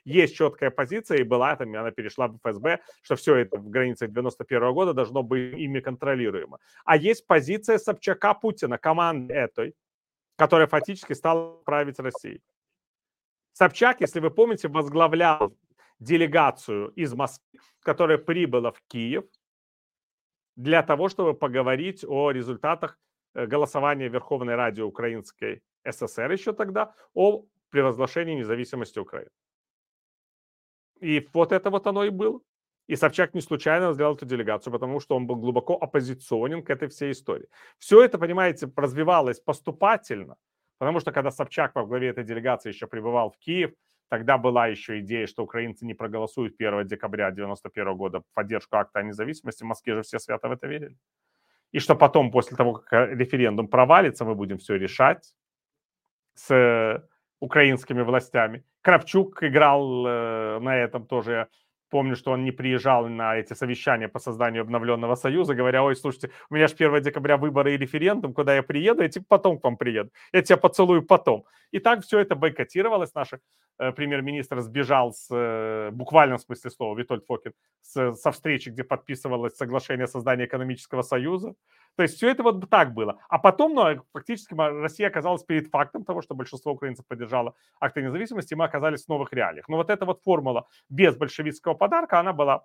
есть 0.04 0.36
четкая 0.36 0.70
позиция, 0.70 1.20
и 1.20 1.24
была 1.24 1.56
там, 1.56 1.74
она 1.74 1.92
перешла 1.92 2.28
в 2.28 2.38
ФСБ, 2.40 2.82
что 3.02 3.16
все 3.16 3.38
это 3.38 3.58
в 3.58 3.70
границах 3.70 4.12
91 4.12 4.74
года 4.74 4.94
должно 4.94 5.24
быть 5.24 5.58
ими 5.58 5.80
контролируемо. 5.80 6.60
А 6.84 6.98
есть 6.98 7.26
позиция 7.26 7.78
Собчака 7.78 8.34
Путина, 8.34 8.78
команды 8.78 9.34
этой, 9.34 9.76
которая 10.36 10.68
фактически 10.68 11.14
стала 11.14 11.56
править 11.64 12.00
Россией. 12.00 12.42
Собчак, 13.54 14.02
если 14.02 14.20
вы 14.20 14.32
помните, 14.32 14.68
возглавлял 14.68 15.56
делегацию 16.00 16.90
из 16.90 17.14
Москвы, 17.14 17.60
которая 17.82 18.18
прибыла 18.18 18.72
в 18.72 18.82
Киев 18.88 19.26
для 20.56 20.82
того, 20.82 21.08
чтобы 21.08 21.34
поговорить 21.36 22.04
о 22.08 22.32
результатах 22.32 23.00
э, 23.36 23.46
голосования 23.46 24.10
Верховной 24.10 24.56
Ради 24.56 24.82
Украинской 24.82 25.62
ССР 25.88 26.32
еще 26.32 26.54
тогда 26.54 26.96
о 27.14 27.46
превозглашении 27.70 28.36
независимости 28.36 29.00
Украины. 29.00 29.32
И 31.00 31.28
вот 31.34 31.52
это 31.52 31.70
вот 31.70 31.88
оно 31.88 32.06
и 32.06 32.10
было. 32.10 32.40
И 32.88 32.96
Собчак 32.96 33.34
не 33.34 33.42
случайно 33.42 33.94
сделал 33.94 34.16
эту 34.16 34.26
делегацию, 34.26 34.74
потому 34.74 35.00
что 35.00 35.16
он 35.16 35.28
был 35.28 35.36
глубоко 35.36 35.76
оппозиционен 35.76 36.64
к 36.64 36.70
этой 36.70 36.88
всей 36.88 37.12
истории. 37.12 37.48
Все 37.78 38.04
это, 38.04 38.18
понимаете, 38.18 38.72
развивалось 38.76 39.40
поступательно– 39.40 40.38
Потому 40.84 41.00
что 41.00 41.14
когда 41.14 41.32
Собчак 41.32 41.76
во 41.76 41.86
главе 41.86 42.10
этой 42.10 42.26
делегации 42.26 42.68
еще 42.68 42.88
прибывал 42.88 43.30
в 43.30 43.38
Киев, 43.38 43.72
тогда 44.10 44.38
была 44.38 44.68
еще 44.68 45.00
идея, 45.00 45.28
что 45.28 45.42
украинцы 45.42 45.86
не 45.86 45.94
проголосуют 45.94 46.56
1 46.60 46.86
декабря 46.86 47.28
1991 47.28 47.96
года 47.96 48.20
в 48.20 48.26
поддержку 48.34 48.76
акта 48.76 49.00
о 49.00 49.04
независимости. 49.04 49.64
В 49.64 49.68
Москве 49.68 49.96
же 49.96 50.02
все 50.02 50.20
свято 50.20 50.50
в 50.50 50.52
это 50.52 50.68
верили. 50.68 50.98
И 51.72 51.80
что 51.80 51.96
потом, 51.96 52.32
после 52.32 52.58
того, 52.58 52.74
как 52.74 52.92
э, 52.92 53.16
референдум 53.16 53.70
провалится, 53.70 54.26
мы 54.26 54.36
будем 54.36 54.58
все 54.58 54.76
решать 54.76 55.34
с 56.36 57.08
украинскими 57.40 58.02
властями. 58.02 58.66
Кравчук 58.82 59.42
играл 59.42 60.06
э, 60.06 60.60
на 60.60 60.76
этом 60.76 61.08
тоже 61.08 61.48
Помню, 61.94 62.16
что 62.16 62.32
он 62.32 62.44
не 62.44 62.52
приезжал 62.52 63.08
на 63.08 63.36
эти 63.36 63.54
совещания 63.54 64.08
по 64.08 64.18
созданию 64.18 64.64
обновленного 64.64 65.14
союза, 65.14 65.54
говоря, 65.54 65.84
ой, 65.84 65.96
слушайте, 65.96 66.32
у 66.50 66.56
меня 66.56 66.68
же 66.68 66.74
1 66.74 67.04
декабря 67.04 67.38
выборы 67.38 67.76
и 67.76 67.78
референдум, 67.78 68.34
куда 68.34 68.56
я 68.56 68.64
приеду, 68.64 69.04
я 69.04 69.10
типа 69.10 69.26
потом 69.30 69.60
к 69.60 69.64
вам 69.64 69.78
приеду, 69.78 70.10
я 70.34 70.42
тебя 70.42 70.58
поцелую 70.58 71.04
потом. 71.04 71.46
И 71.70 71.78
так 71.78 72.04
все 72.04 72.18
это 72.18 72.36
бойкотировалось. 72.36 73.14
Наш 73.14 73.34
э, 73.34 73.92
премьер-министр 73.92 74.62
сбежал 74.62 75.14
с, 75.14 75.28
э, 75.30 75.92
буквальном 75.92 76.40
смысле 76.40 76.72
слова, 76.72 76.98
Витольд 76.98 77.26
Фокин, 77.28 77.54
с, 77.82 78.16
со 78.16 78.32
встречи, 78.32 78.70
где 78.70 78.84
подписывалось 78.84 79.56
соглашение 79.56 80.06
о 80.06 80.08
создании 80.08 80.46
экономического 80.46 81.04
союза. 81.04 81.54
То 81.96 82.04
есть 82.04 82.16
все 82.16 82.30
это 82.30 82.44
вот 82.44 82.70
так 82.70 82.94
было. 82.94 83.20
А 83.30 83.38
потом, 83.38 83.74
ну, 83.74 84.04
фактически 84.14 84.54
Россия 84.54 85.08
оказалась 85.08 85.44
перед 85.44 85.68
фактом 85.68 86.04
того, 86.04 86.22
что 86.22 86.36
большинство 86.36 86.72
украинцев 86.72 87.06
поддержало 87.08 87.56
акты 87.80 88.02
независимости, 88.02 88.54
и 88.54 88.56
мы 88.56 88.66
оказались 88.66 89.06
в 89.06 89.10
новых 89.10 89.34
реалиях. 89.34 89.68
Но 89.70 89.78
вот 89.78 89.90
эта 89.90 90.06
вот 90.06 90.22
формула 90.24 90.68
без 90.90 91.16
большевистского 91.16 91.74
подарка, 91.76 92.20
она 92.20 92.34
была 92.34 92.64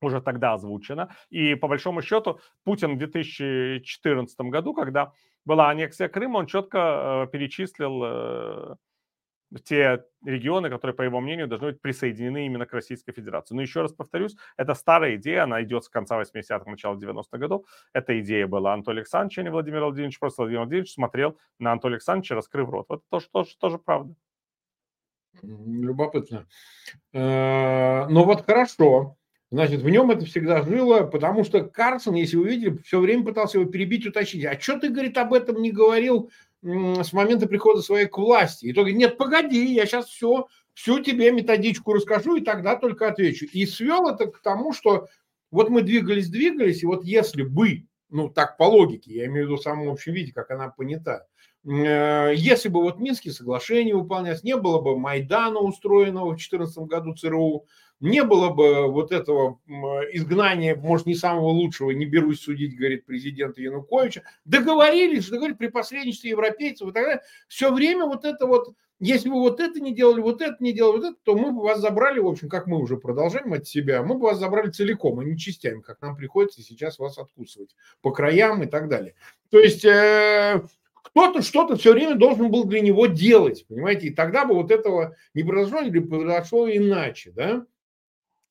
уже 0.00 0.20
тогда 0.20 0.52
озвучена. 0.54 1.14
И 1.30 1.54
по 1.54 1.68
большому 1.68 2.02
счету 2.02 2.40
Путин 2.64 2.94
в 2.94 2.98
2014 2.98 4.40
году, 4.40 4.74
когда 4.74 5.12
была 5.44 5.70
аннексия 5.70 6.08
Крыма, 6.08 6.38
он 6.38 6.46
четко 6.46 7.24
э, 7.24 7.32
перечислил 7.32 8.02
э, 8.04 8.76
те 9.64 10.04
регионы, 10.24 10.68
которые, 10.68 10.94
по 10.94 11.02
его 11.02 11.20
мнению, 11.20 11.48
должны 11.48 11.68
быть 11.68 11.80
присоединены 11.80 12.46
именно 12.46 12.66
к 12.66 12.72
Российской 12.72 13.12
Федерации. 13.12 13.54
Но 13.54 13.62
еще 13.62 13.82
раз 13.82 13.92
повторюсь, 13.92 14.36
это 14.56 14.74
старая 14.74 15.16
идея, 15.16 15.44
она 15.44 15.62
идет 15.62 15.84
с 15.84 15.88
конца 15.88 16.20
80-х, 16.20 16.70
начала 16.70 16.96
90-х 16.96 17.38
годов. 17.38 17.64
Эта 17.92 18.20
идея 18.20 18.46
была 18.46 18.74
Анатолий 18.74 18.98
Александрович, 18.98 19.38
а 19.38 19.42
не 19.42 19.50
Владимир 19.50 19.80
Владимирович. 19.80 20.18
Просто 20.18 20.42
Владимир 20.42 20.60
Владимирович 20.60 20.92
смотрел 20.92 21.38
на 21.58 21.72
Анатолия 21.72 21.94
Александровича, 21.94 22.34
раскрыв 22.34 22.68
рот. 22.68 22.86
Вот 22.88 23.02
тоже, 23.08 23.26
тоже, 23.30 23.56
тоже 23.58 23.78
правда. 23.78 24.14
Любопытно. 25.42 26.46
Э, 27.12 28.06
ну 28.08 28.24
вот 28.24 28.44
хорошо. 28.44 29.16
Значит, 29.50 29.80
в 29.80 29.88
нем 29.88 30.10
это 30.10 30.26
всегда 30.26 30.62
жило, 30.62 31.04
потому 31.04 31.42
что 31.42 31.62
Карсон, 31.62 32.14
если 32.14 32.36
вы 32.36 32.48
видели, 32.48 32.76
все 32.84 33.00
время 33.00 33.24
пытался 33.24 33.58
его 33.58 33.70
перебить, 33.70 34.06
уточнить. 34.06 34.44
А 34.44 34.60
что 34.60 34.78
ты, 34.78 34.90
говорит, 34.90 35.16
об 35.16 35.32
этом 35.32 35.62
не 35.62 35.72
говорил 35.72 36.30
с 36.62 37.12
момента 37.12 37.46
прихода 37.46 37.82
своей 37.82 38.06
к 38.06 38.18
власти? 38.18 38.66
И 38.66 38.72
то 38.72 38.80
говорит, 38.80 38.98
нет, 38.98 39.18
погоди, 39.18 39.72
я 39.72 39.86
сейчас 39.86 40.06
все, 40.06 40.48
всю 40.74 41.00
тебе 41.00 41.30
методичку 41.30 41.92
расскажу, 41.92 42.36
и 42.36 42.40
тогда 42.40 42.76
только 42.76 43.08
отвечу. 43.08 43.46
И 43.52 43.66
свел 43.66 44.08
это 44.08 44.26
к 44.26 44.40
тому, 44.40 44.72
что 44.72 45.08
вот 45.50 45.70
мы 45.70 45.82
двигались, 45.82 46.28
двигались, 46.28 46.82
и 46.82 46.86
вот 46.86 47.04
если 47.04 47.42
бы, 47.42 47.86
ну 48.10 48.28
так 48.28 48.56
по 48.56 48.64
логике, 48.64 49.12
я 49.14 49.26
имею 49.26 49.46
в 49.46 49.48
виду 49.48 49.56
в 49.56 49.62
самом 49.62 49.88
общем 49.90 50.12
виде, 50.12 50.32
как 50.32 50.50
она 50.50 50.68
понята, 50.68 51.26
Э, 51.68 52.32
если 52.34 52.68
бы 52.68 52.82
вот 52.82 52.98
Минские 52.98 53.32
соглашения 53.34 53.94
выполнялись, 53.94 54.42
не 54.42 54.56
было 54.56 54.80
бы 54.80 54.98
Майдана, 54.98 55.58
устроенного 55.58 56.26
в 56.26 56.36
2014 56.36 56.78
году 56.84 57.14
ЦРУ, 57.14 57.66
не 58.00 58.22
было 58.22 58.50
бы 58.50 58.86
вот 58.90 59.12
этого 59.12 59.60
изгнания, 60.12 60.76
может, 60.76 61.06
не 61.06 61.14
самого 61.14 61.48
лучшего, 61.48 61.90
не 61.90 62.06
берусь 62.06 62.40
судить, 62.40 62.76
говорит 62.76 63.04
президент 63.06 63.58
Януковича, 63.58 64.22
договорились, 64.44 65.28
договорились 65.28 65.58
при 65.58 65.68
посредничестве 65.68 66.30
европейцев 66.30 66.88
и 66.88 66.92
так 66.92 67.04
далее. 67.04 67.22
Все 67.48 67.72
время 67.72 68.06
вот 68.06 68.24
это 68.24 68.46
вот, 68.46 68.74
если 69.00 69.28
бы 69.28 69.36
вот 69.36 69.60
это 69.60 69.80
не 69.80 69.92
делали, 69.92 70.20
вот 70.20 70.42
это 70.42 70.56
не 70.60 70.72
делали, 70.72 70.98
вот 70.98 71.04
это, 71.06 71.16
то 71.24 71.36
мы 71.36 71.50
бы 71.52 71.62
вас 71.62 71.80
забрали, 71.80 72.20
в 72.20 72.26
общем, 72.26 72.48
как 72.48 72.66
мы 72.66 72.78
уже 72.78 72.96
продолжаем 72.96 73.52
от 73.52 73.66
себя, 73.66 74.02
мы 74.02 74.14
бы 74.14 74.22
вас 74.22 74.38
забрали 74.38 74.70
целиком, 74.70 75.18
а 75.18 75.24
не 75.24 75.36
частями, 75.36 75.80
как 75.80 76.00
нам 76.00 76.16
приходится 76.16 76.62
сейчас 76.62 76.98
вас 76.98 77.18
откусывать 77.18 77.74
по 78.00 78.12
краям 78.12 78.62
и 78.62 78.66
так 78.66 78.88
далее. 78.88 79.14
То 79.50 79.58
есть 79.58 79.84
э, 79.84 80.62
кто-то 80.94 81.42
что-то 81.42 81.76
все 81.76 81.92
время 81.92 82.14
должен 82.14 82.50
был 82.50 82.64
для 82.64 82.80
него 82.80 83.06
делать, 83.06 83.66
понимаете, 83.66 84.08
и 84.08 84.14
тогда 84.14 84.44
бы 84.44 84.54
вот 84.54 84.70
этого 84.70 85.16
не 85.34 85.42
произошло 85.42 85.80
или 85.80 85.98
произошло 85.98 86.68
иначе, 86.68 87.32
да. 87.32 87.66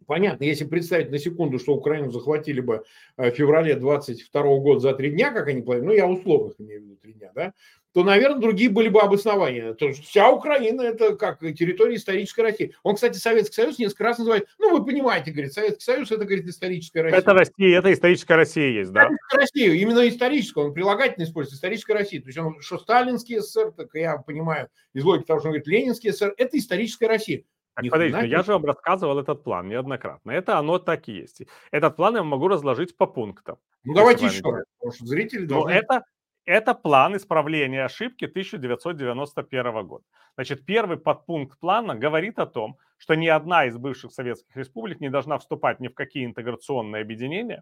Понятно, 0.07 0.45
если 0.45 0.63
представить 0.63 1.11
на 1.11 1.19
секунду, 1.19 1.59
что 1.59 1.75
Украину 1.75 2.11
захватили 2.11 2.61
бы 2.61 2.85
э, 3.17 3.29
в 3.29 3.35
феврале 3.35 3.75
22 3.75 4.41
года 4.59 4.79
за 4.79 4.93
три 4.93 5.11
дня, 5.11 5.31
как 5.31 5.49
они 5.49 5.61
планируют, 5.61 5.85
ну, 5.85 5.93
я 5.93 6.07
условных 6.07 6.53
имею 6.59 6.79
в 6.79 6.83
виду 6.85 6.95
три 6.95 7.11
дня, 7.11 7.31
да, 7.35 7.53
то, 7.93 8.03
наверное, 8.03 8.39
другие 8.39 8.69
были 8.69 8.87
бы 8.87 9.01
обоснования. 9.01 9.73
То, 9.73 9.91
что 9.91 10.01
вся 10.03 10.31
Украина– 10.31 10.81
это 10.83 11.17
как 11.17 11.39
территория 11.39 11.95
исторической 11.95 12.41
России. 12.41 12.73
Он, 12.83 12.95
кстати, 12.95 13.17
Советский 13.17 13.55
Союз 13.55 13.79
несколько 13.79 14.05
раз 14.05 14.17
называет, 14.19 14.47
ну, 14.59 14.77
вы 14.77 14.85
понимаете, 14.85 15.31
говорит, 15.31 15.51
Советский 15.51 15.83
Союз– 15.83 16.11
это, 16.11 16.23
говорит, 16.23 16.45
историческая 16.45 17.01
Россия. 17.01 17.19
Это 17.19 17.33
Россия, 17.33 17.79
это 17.79 17.91
историческая 17.91 18.35
Россия 18.35 18.69
есть, 18.69 18.91
да? 18.91 19.09
Историческая 19.09 19.37
Россия, 19.37 19.73
именно 19.73 20.07
историческая, 20.07 20.63
он 20.63 20.73
прилагательно 20.73 21.25
использует, 21.25 21.55
историческая 21.55 21.95
Россия. 21.95 22.21
То 22.21 22.27
есть 22.27 22.37
он, 22.37 22.61
что 22.61 22.77
сталинский 22.77 23.39
СССР, 23.39 23.73
так 23.75 23.89
я 23.93 24.17
понимаю 24.17 24.69
из 24.93 25.03
логики 25.03 25.25
того, 25.25 25.39
что 25.39 25.49
он 25.49 25.53
говорит, 25.53 25.67
ленинский 25.67 26.11
СССР– 26.13 26.33
это 26.37 26.57
историческая 26.57 27.07
Россия. 27.07 27.43
Так, 27.77 27.91
подождите, 27.91 28.27
я 28.27 28.41
же 28.41 28.53
вам 28.53 28.65
рассказывал 28.65 29.19
этот 29.19 29.43
план 29.43 29.67
неоднократно. 29.67 30.31
Это 30.31 30.57
оно 30.57 30.79
так 30.79 31.07
и 31.07 31.11
есть. 31.11 31.43
Этот 31.69 31.95
план 31.95 32.15
я 32.15 32.23
могу 32.23 32.47
разложить 32.47 32.97
по 32.97 33.05
пунктам. 33.05 33.57
Ну, 33.83 33.93
давайте 33.93 34.25
еще 34.25 34.41
раз, 34.49 34.63
потому 34.79 34.93
что 34.93 35.05
зрители 35.05 35.41
ну, 35.41 35.47
должны... 35.47 35.73
Но 35.73 35.79
это, 35.79 36.03
это 36.45 36.73
план 36.73 37.15
исправления 37.15 37.85
ошибки 37.85 38.25
1991 38.25 39.87
года. 39.87 40.03
Значит, 40.35 40.65
первый 40.65 40.97
подпункт 40.97 41.59
плана 41.59 41.93
говорит 41.93 42.39
о 42.39 42.47
том, 42.47 42.79
что 42.97 43.13
ни 43.13 43.27
одна 43.27 43.65
из 43.65 43.77
бывших 43.77 44.11
советских 44.11 44.55
республик 44.55 44.99
не 44.99 45.09
должна 45.09 45.37
вступать 45.37 45.79
ни 45.79 45.87
в 45.87 45.93
какие 45.93 46.25
интеграционные 46.25 47.03
объединения, 47.03 47.61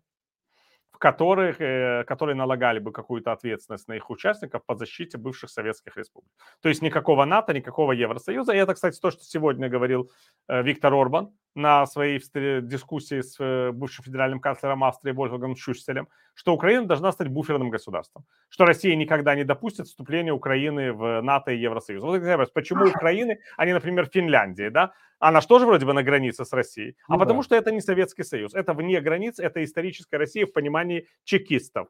в 0.95 0.97
которых, 0.97 1.59
э, 1.59 2.05
которые 2.07 2.35
налагали 2.35 2.79
бы 2.79 2.93
какую-то 2.93 3.33
ответственность 3.33 3.87
на 3.89 3.95
их 3.95 4.09
участников 4.09 4.65
по 4.65 4.75
защите 4.75 5.17
бывших 5.17 5.49
советских 5.49 5.97
республик. 5.97 6.31
То 6.61 6.69
есть 6.69 6.81
никакого 6.81 7.25
НАТО, 7.25 7.53
никакого 7.53 7.91
Евросоюза. 7.91 8.53
И 8.53 8.57
это, 8.57 8.73
кстати, 8.73 8.97
то, 8.99 9.11
что 9.11 9.23
сегодня 9.23 9.67
говорил 9.67 10.09
э, 10.47 10.63
Виктор 10.63 10.93
Орбан 10.93 11.33
на 11.55 11.85
своей 11.87 12.21
дискуссии 12.61 13.21
с 13.21 13.37
э, 13.39 13.71
бывшим 13.71 14.03
федеральным 14.03 14.39
канцлером 14.39 14.83
Австрии 14.83 15.13
Вольфгангом 15.13 15.55
Шустелем, 15.55 16.09
что 16.33 16.53
Украина 16.53 16.85
должна 16.85 17.11
стать 17.13 17.29
буферным 17.29 17.69
государством, 17.69 18.25
что 18.49 18.65
Россия 18.65 18.95
никогда 18.95 19.35
не 19.35 19.45
допустит 19.45 19.87
вступления 19.87 20.33
Украины 20.33 20.91
в 20.91 21.21
НАТО 21.21 21.51
и 21.51 21.57
Евросоюз. 21.57 22.03
Вот 22.03 22.21
вопрос, 22.21 22.51
почему 22.51 22.85
Украины, 22.85 23.39
а 23.55 23.65
не, 23.65 23.73
например, 23.73 24.07
Финляндии, 24.07 24.69
да? 24.69 24.93
Она 25.17 25.39
же 25.39 25.47
тоже 25.47 25.65
вроде 25.65 25.85
бы 25.85 25.93
на 25.93 26.03
границе 26.03 26.43
с 26.43 26.51
Россией. 26.51 26.97
А 27.07 27.13
ну, 27.13 27.19
потому 27.19 27.39
да. 27.39 27.45
что 27.45 27.55
это 27.55 27.71
не 27.71 27.79
Советский 27.79 28.23
Союз, 28.23 28.53
это 28.53 28.73
вне 28.73 28.99
границ, 28.99 29.39
это 29.39 29.63
историческая 29.63 30.17
Россия 30.17 30.45
в 30.45 30.51
понимании 30.51 31.07
чекистов. 31.23 31.87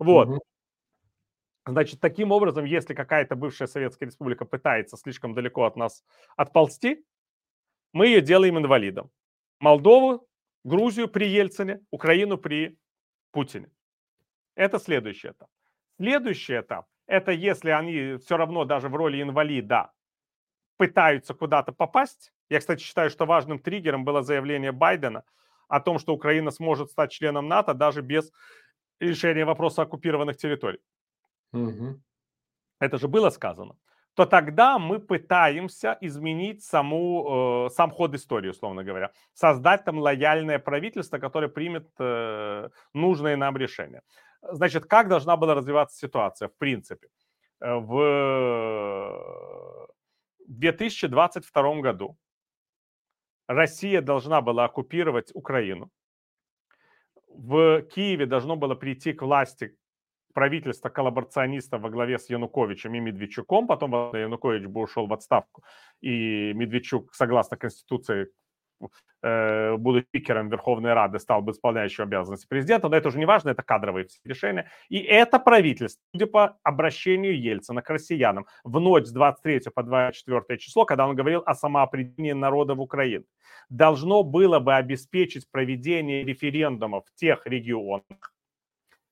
Вот. 0.00 0.28
Угу. 0.28 0.40
Значит, 1.66 2.00
таким 2.00 2.32
образом, 2.32 2.64
если 2.64 2.94
какая-то 2.94 3.36
бывшая 3.36 3.68
Советская 3.68 4.08
Республика 4.08 4.44
пытается 4.44 4.96
слишком 4.96 5.34
далеко 5.34 5.64
от 5.64 5.76
нас 5.76 6.02
отползти, 6.36 7.04
мы 7.92 8.06
ее 8.06 8.20
делаем 8.20 8.58
инвалидом. 8.58 9.10
Молдову, 9.58 10.26
Грузию 10.64 11.08
при 11.08 11.26
Ельцине, 11.28 11.80
Украину 11.90 12.38
при 12.38 12.78
Путине. 13.32 13.70
Это 14.54 14.78
следующий 14.78 15.28
этап. 15.28 15.48
Следующий 15.96 16.60
этап– 16.60 16.86
это 17.06 17.32
если 17.32 17.70
они 17.70 18.16
все 18.18 18.36
равно 18.36 18.64
даже 18.64 18.88
в 18.88 18.94
роли 18.94 19.22
инвалида 19.22 19.90
пытаются 20.76 21.34
куда-то 21.34 21.72
попасть. 21.72 22.32
Я, 22.48 22.58
кстати, 22.58 22.82
считаю, 22.82 23.10
что 23.10 23.26
важным 23.26 23.58
триггером 23.58 24.04
было 24.04 24.22
заявление 24.22 24.72
Байдена 24.72 25.24
о 25.68 25.80
том, 25.80 25.98
что 25.98 26.14
Украина 26.14 26.50
сможет 26.50 26.90
стать 26.90 27.12
членом 27.12 27.48
НАТО 27.48 27.74
даже 27.74 28.02
без 28.02 28.32
решения 28.98 29.44
вопроса 29.44 29.82
оккупированных 29.82 30.36
территорий. 30.36 30.80
Угу. 31.52 32.00
Это 32.80 32.98
же 32.98 33.08
было 33.08 33.30
сказано 33.30 33.76
то 34.14 34.26
тогда 34.26 34.78
мы 34.78 34.98
пытаемся 34.98 35.96
изменить 36.00 36.62
саму, 36.62 37.66
э, 37.66 37.70
сам 37.70 37.90
ход 37.90 38.14
истории, 38.14 38.50
условно 38.50 38.84
говоря. 38.84 39.12
Создать 39.32 39.84
там 39.84 39.98
лояльное 39.98 40.58
правительство, 40.58 41.18
которое 41.18 41.48
примет 41.48 41.88
э, 41.98 42.68
нужные 42.94 43.36
нам 43.36 43.56
решения. 43.56 44.02
Значит, 44.42 44.86
как 44.86 45.08
должна 45.08 45.36
была 45.36 45.54
развиваться 45.54 45.96
ситуация, 45.98 46.48
в 46.48 46.56
принципе? 46.58 47.08
Э, 47.60 47.76
в 47.76 49.10
2022 50.48 51.80
году 51.80 52.16
Россия 53.46 54.00
должна 54.00 54.40
была 54.40 54.64
оккупировать 54.64 55.30
Украину. 55.34 55.90
В 57.28 57.82
Киеве 57.82 58.26
должно 58.26 58.56
было 58.56 58.74
прийти 58.74 59.12
к 59.12 59.22
власти 59.22 59.76
правительство 60.32 60.88
коллаборационистов 60.88 61.80
во 61.80 61.90
главе 61.90 62.18
с 62.18 62.30
Януковичем 62.30 62.94
и 62.94 63.00
Медведчуком, 63.00 63.66
потом 63.66 63.92
Янукович 64.14 64.66
бы 64.66 64.82
ушел 64.82 65.06
в 65.06 65.12
отставку, 65.12 65.62
и 66.00 66.52
Медведчук, 66.54 67.14
согласно 67.14 67.56
Конституции, 67.56 68.28
э, 69.22 69.76
будучи 69.76 70.06
спикером 70.06 70.48
Верховной 70.48 70.94
Рады, 70.94 71.18
стал 71.18 71.42
бы 71.42 71.52
исполняющим 71.52 72.04
обязанности 72.04 72.46
президента, 72.46 72.88
но 72.88 72.96
это 72.96 73.08
уже 73.08 73.18
не 73.18 73.26
важно, 73.26 73.50
это 73.50 73.62
кадровые 73.62 74.06
решения. 74.24 74.70
И 74.88 74.98
это 74.98 75.38
правительство, 75.38 76.02
судя 76.12 76.26
по 76.26 76.58
обращению 76.62 77.40
Ельцина 77.40 77.82
к 77.82 77.90
россиянам 77.90 78.46
в 78.64 78.80
ночь 78.80 79.06
с 79.06 79.12
23 79.12 79.70
по 79.74 79.82
24 79.82 80.58
число, 80.58 80.84
когда 80.84 81.06
он 81.06 81.16
говорил 81.16 81.42
о 81.44 81.54
самоопределении 81.54 82.32
народа 82.32 82.74
в 82.74 82.80
Украине, 82.80 83.24
должно 83.68 84.22
было 84.22 84.58
бы 84.58 84.74
обеспечить 84.74 85.50
проведение 85.50 86.24
референдумов 86.24 87.04
в 87.06 87.14
тех 87.14 87.46
регионах, 87.46 88.34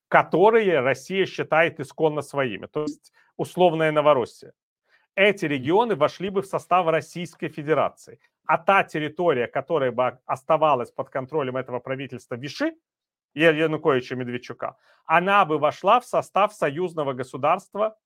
которые 0.09 0.81
Россия 0.81 1.27
считает 1.27 1.81
исконно 1.81 2.23
своими, 2.23 2.67
то 2.67 2.83
есть 2.83 3.13
условная 3.37 3.93
Новороссия. 3.93 4.53
Эти 5.15 5.47
регионы 5.47 5.97
вошли 5.97 6.31
бы 6.31 6.43
в 6.43 6.47
состав 6.47 6.87
Российской 6.87 7.49
Федерации. 7.49 8.21
а 8.47 8.57
та 8.57 8.83
территория, 8.83 9.47
которая 9.47 9.93
бы 9.93 10.19
оставалась 10.25 10.91
под 10.91 11.11
контролем 11.11 11.57
этого 11.57 11.81
правительства 11.81 12.35
Виши, 12.35 12.73
Януковича 13.35 14.17
Медведчука, 14.17 14.77
она 15.05 15.45
бы 15.45 15.59
вошла 15.59 16.01
в 16.01 16.07
состав 16.07 16.55
союзного 16.55 17.13
государства 17.13 17.99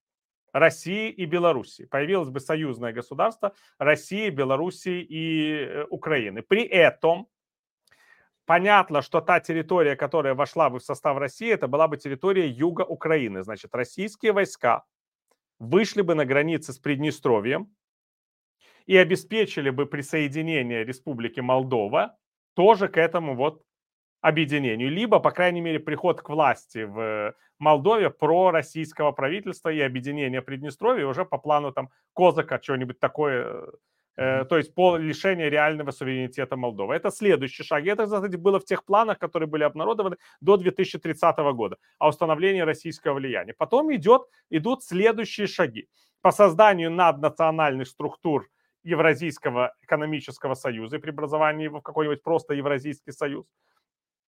России 0.53 1.11
и 1.11 1.27
Белоруссии. 1.27 1.85
Появилось 1.85 2.29
бы 2.29 2.41
союзное 2.41 2.93
государство 2.93 3.53
России, 3.79 4.31
Белоруссии 4.31 5.01
и 5.01 5.65
э, 5.65 5.85
Украины. 5.91 6.43
При 6.43 6.65
этом 6.65 7.29
понятно, 8.47 9.03
что 9.03 9.21
та 9.21 9.41
территория, 9.41 9.97
которая 9.97 10.35
вошла 10.35 10.71
бы 10.71 10.79
в 10.79 10.85
состав 10.85 11.19
России, 11.19 11.51
это 11.51 11.69
была 11.69 11.89
бы 11.89 11.97
территория 11.97 12.49
юга 12.49 12.83
Украины. 12.83 13.43
Значит, 13.43 13.75
российские 13.75 14.33
войска 14.33 14.85
вышли 15.59 16.03
бы 16.03 16.15
на 16.15 16.25
границе 16.25 16.73
с 16.73 16.79
Приднестровьем 16.79 17.75
и 18.87 18.97
обеспечили 18.97 19.71
бы 19.71 19.87
присоединение 19.87 20.85
Республики 20.85 21.41
Молдова 21.41 22.17
тоже 22.55 22.89
к 22.89 22.97
этому 22.97 23.37
вот 23.37 23.63
объединению, 24.21 24.91
либо, 24.91 25.19
по 25.19 25.31
крайней 25.31 25.61
мере, 25.61 25.81
приход 25.81 26.23
к 26.23 26.29
власти 26.29 26.85
в 26.85 27.35
Молдове 27.59 28.11
про 28.11 28.51
российского 28.51 29.13
правительства 29.13 29.69
и 29.69 29.81
объединение 29.81 30.43
Приднестровья 30.43 31.07
уже 31.07 31.25
по 31.25 31.39
плану 31.39 31.73
там 31.73 31.91
Козака, 32.15 32.61
что-нибудь 32.63 32.99
такое, 32.99 33.67
э, 34.17 34.45
то 34.45 34.57
есть 34.57 34.75
по 34.75 34.97
лишению 34.97 35.51
реального 35.51 35.91
суверенитета 35.91 36.57
Молдовы. 36.57 36.95
Это 36.95 37.11
следующий 37.11 37.63
шаг. 37.63 37.85
И 37.85 37.89
это, 37.89 38.05
кстати, 38.05 38.37
было 38.37 38.59
в 38.59 38.65
тех 38.65 38.85
планах, 38.85 39.19
которые 39.19 39.49
были 39.49 39.65
обнародованы 39.65 40.17
до 40.41 40.57
2030 40.57 41.37
года, 41.55 41.77
о 41.99 42.09
установлении 42.09 42.61
российского 42.61 43.15
влияния. 43.15 43.55
Потом 43.57 43.95
идет, 43.95 44.23
идут 44.51 44.85
следующие 44.85 45.47
шаги 45.47 45.89
по 46.21 46.31
созданию 46.31 46.91
наднациональных 46.91 47.89
структур 47.89 48.49
Евразийского 48.85 49.75
экономического 49.83 50.55
союза 50.55 50.97
и 50.97 51.01
преобразованию 51.01 51.65
его 51.65 51.79
в 51.81 51.83
какой-нибудь 51.83 52.23
просто 52.23 52.55
Евразийский 52.55 53.13
союз 53.13 53.47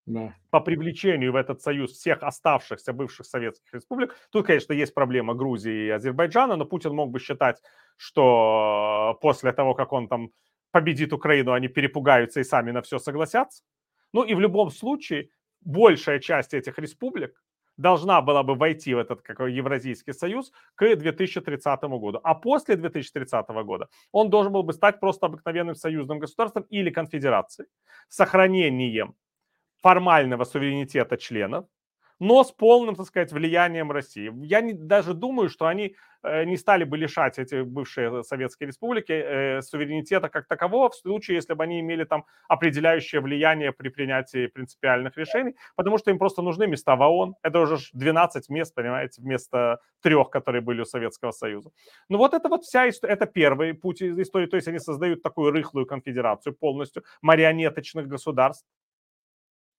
да. 0.06 0.34
по 0.50 0.60
привлечению 0.60 1.32
в 1.32 1.36
этот 1.36 1.62
союз 1.62 1.92
всех 1.92 2.22
оставшихся 2.22 2.92
бывших 2.92 3.26
советских 3.26 3.72
республик. 3.72 4.14
Тут, 4.30 4.46
конечно, 4.46 4.72
есть 4.72 4.94
проблема 4.94 5.34
Грузии 5.34 5.86
и 5.86 5.90
Азербайджана, 5.90 6.56
но 6.56 6.64
Путин 6.64 6.94
мог 6.94 7.10
бы 7.10 7.18
считать, 7.18 7.62
что 7.96 9.18
после 9.20 9.52
того, 9.52 9.74
как 9.74 9.92
он 9.92 10.08
там 10.08 10.30
победит 10.70 11.12
Украину, 11.12 11.52
они 11.52 11.68
перепугаются 11.68 12.40
и 12.40 12.44
сами 12.44 12.70
на 12.70 12.82
все 12.82 12.98
согласятся. 12.98 13.62
Ну 14.12 14.24
и 14.24 14.34
в 14.34 14.40
любом 14.40 14.70
случае 14.70 15.30
большая 15.60 16.18
часть 16.18 16.54
этих 16.54 16.78
республик 16.78 17.42
должна 17.76 18.20
была 18.20 18.42
бы 18.42 18.54
войти 18.54 18.94
в 18.94 18.98
этот 18.98 19.22
как, 19.22 19.40
Евразийский 19.40 20.12
союз 20.12 20.52
к 20.74 20.96
2030 20.96 21.82
году. 21.82 22.20
А 22.22 22.34
после 22.34 22.76
2030 22.76 23.48
года 23.64 23.88
он 24.12 24.30
должен 24.30 24.52
был 24.52 24.62
бы 24.62 24.72
стать 24.72 25.00
просто 25.00 25.26
обыкновенным 25.26 25.74
союзным 25.74 26.18
государством 26.18 26.64
или 26.64 26.90
конфедерацией 26.90 27.68
сохранением 28.08 29.16
формального 29.84 30.44
суверенитета 30.44 31.18
членов, 31.18 31.66
но 32.18 32.42
с 32.42 32.52
полным, 32.52 32.94
так 32.94 33.06
сказать, 33.06 33.32
влиянием 33.32 33.92
России. 33.92 34.32
Я 34.46 34.62
не, 34.62 34.72
даже 34.72 35.12
думаю, 35.12 35.50
что 35.50 35.66
они 35.66 35.94
э, 36.22 36.44
не 36.44 36.56
стали 36.56 36.84
бы 36.84 36.96
лишать 36.96 37.38
эти 37.38 37.60
бывшие 37.60 38.22
советские 38.22 38.68
республики 38.68 39.12
э, 39.12 39.60
суверенитета 39.60 40.30
как 40.30 40.46
такового 40.46 40.88
в 40.88 40.94
случае, 40.94 41.34
если 41.34 41.52
бы 41.52 41.64
они 41.64 41.80
имели 41.80 42.04
там 42.04 42.24
определяющее 42.48 43.20
влияние 43.20 43.72
при 43.72 43.90
принятии 43.90 44.46
принципиальных 44.46 45.18
решений, 45.18 45.54
потому 45.76 45.98
что 45.98 46.10
им 46.10 46.18
просто 46.18 46.40
нужны 46.40 46.66
места 46.66 46.96
в 46.96 47.02
ООН. 47.02 47.34
Это 47.42 47.60
уже 47.60 47.76
12 47.92 48.48
мест, 48.48 48.74
понимаете, 48.74 49.20
вместо 49.20 49.80
трех, 50.00 50.30
которые 50.30 50.62
были 50.62 50.80
у 50.80 50.86
Советского 50.86 51.32
Союза. 51.32 51.72
Ну 52.08 52.16
вот 52.16 52.32
это 52.32 52.48
вот 52.48 52.62
вся 52.62 52.88
история, 52.88 53.12
это 53.12 53.26
первый 53.26 53.74
путь 53.74 54.00
истории, 54.02 54.46
то 54.46 54.56
есть 54.56 54.68
они 54.68 54.78
создают 54.78 55.22
такую 55.22 55.50
рыхлую 55.50 55.84
конфедерацию 55.84 56.54
полностью 56.54 57.04
марионеточных 57.20 58.08
государств, 58.08 58.66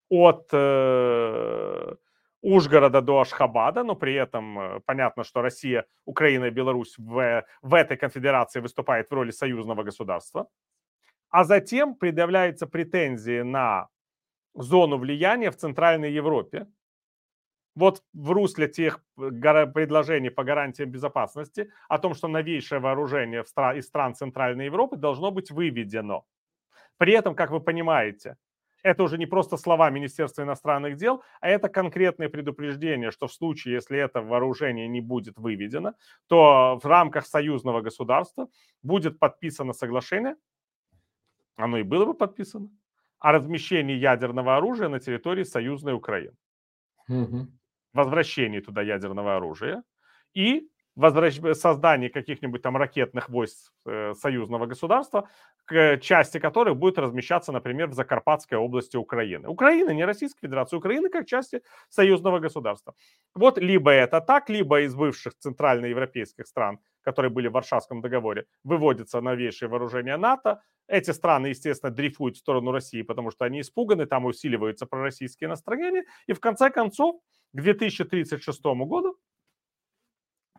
от 0.09 0.49
э, 0.51 1.95
Ужгорода 2.41 3.01
до 3.01 3.21
Ашхабада, 3.21 3.83
но 3.83 3.95
при 3.95 4.13
этом 4.13 4.59
э, 4.59 4.79
понятно, 4.85 5.23
что 5.23 5.41
Россия, 5.41 5.85
Украина 6.05 6.45
и 6.45 6.51
Беларусь 6.51 6.95
в, 6.97 7.43
в 7.61 7.73
этой 7.73 7.97
конфедерации 7.97 8.59
выступает 8.59 9.09
в 9.09 9.13
роли 9.13 9.31
союзного 9.31 9.83
государства. 9.83 10.47
А 11.29 11.43
затем 11.43 11.95
предъявляются 11.95 12.67
претензии 12.67 13.41
на 13.41 13.89
зону 14.53 14.97
влияния 14.97 15.49
в 15.49 15.57
Центральной 15.57 16.11
Европе. 16.11 16.67
Вот 17.75 18.03
в 18.13 18.31
русле 18.31 18.67
тех 18.67 18.99
э, 19.17 19.65
предложений 19.65 20.29
по 20.29 20.43
гарантиям 20.43 20.91
безопасности 20.91 21.71
о 21.89 21.97
том, 21.97 22.13
что 22.13 22.27
новейшее 22.27 22.79
вооружение 22.79 23.41
из 23.41 23.85
стран 23.87 24.13
Центральной 24.13 24.65
Европы 24.65 24.97
должно 24.97 25.31
быть 25.31 25.51
выведено. 25.51 26.25
При 26.97 27.13
этом, 27.13 27.35
как 27.35 27.51
вы 27.51 27.59
понимаете, 27.59 28.37
это 28.85 29.01
уже 29.01 29.17
не 29.17 29.25
просто 29.25 29.57
слова 29.57 29.89
Министерства 29.89 30.43
иностранных 30.43 30.95
дел, 30.95 31.23
а 31.41 31.49
это 31.49 31.69
конкретное 31.69 32.29
предупреждение, 32.29 33.09
что 33.09 33.25
в 33.25 33.33
случае, 33.33 33.73
если 33.73 33.97
это 33.97 34.21
вооружение 34.21 34.87
не 34.87 35.01
будет 35.01 35.39
выведено, 35.39 35.93
то 36.27 36.79
в 36.83 36.85
рамках 36.85 37.25
союзного 37.25 37.81
государства 37.81 38.47
будет 38.83 39.17
подписано 39.17 39.73
соглашение, 39.73 40.35
оно 41.55 41.79
и 41.79 41.83
было 41.83 42.05
бы 42.05 42.13
подписано, 42.13 42.69
о 43.17 43.31
размещении 43.31 43.95
ядерного 43.95 44.55
оружия 44.55 44.87
на 44.87 44.99
территории 44.99 45.43
союзной 45.43 45.93
Украины. 45.93 46.35
Угу. 47.09 47.47
Возвращении 47.93 48.59
туда 48.59 48.83
ядерного 48.83 49.35
оружия 49.35 49.83
и 50.35 50.69
возвращ... 50.95 51.39
создании 51.53 52.09
каких-нибудь 52.09 52.61
там 52.61 52.77
ракетных 52.77 53.29
войск 53.29 53.71
э, 53.85 54.13
союзного 54.13 54.65
государства, 54.65 55.29
к 55.65 55.97
части 55.97 56.39
которых 56.39 56.77
будет 56.77 56.97
размещаться, 56.97 57.51
например, 57.51 57.87
в 57.87 57.93
Закарпатской 57.93 58.57
области 58.57 58.97
Украины. 58.97 59.47
Украина, 59.47 59.91
не 59.91 60.05
Российская 60.05 60.47
Федерация, 60.47 60.77
Украина 60.77 61.09
как 61.09 61.25
части 61.25 61.61
союзного 61.89 62.39
государства. 62.39 62.93
Вот 63.33 63.57
либо 63.57 63.91
это 63.91 64.21
так, 64.21 64.49
либо 64.49 64.81
из 64.81 64.95
бывших 64.95 65.33
центральноевропейских 65.37 66.47
стран, 66.47 66.79
которые 67.01 67.31
были 67.31 67.47
в 67.47 67.53
Варшавском 67.53 68.01
договоре, 68.01 68.45
выводится 68.63 69.21
новейшее 69.21 69.69
вооружение 69.69 70.17
НАТО. 70.17 70.61
Эти 70.87 71.11
страны, 71.11 71.47
естественно, 71.47 71.91
дрейфуют 71.91 72.35
в 72.35 72.39
сторону 72.39 72.71
России, 72.71 73.01
потому 73.01 73.31
что 73.31 73.45
они 73.45 73.61
испуганы, 73.61 74.05
там 74.05 74.25
усиливаются 74.25 74.85
пророссийские 74.85 75.49
настроения. 75.49 76.03
И 76.27 76.33
в 76.33 76.39
конце 76.39 76.69
концов, 76.69 77.15
к 77.53 77.61
2036 77.61 78.63
году 78.63 79.17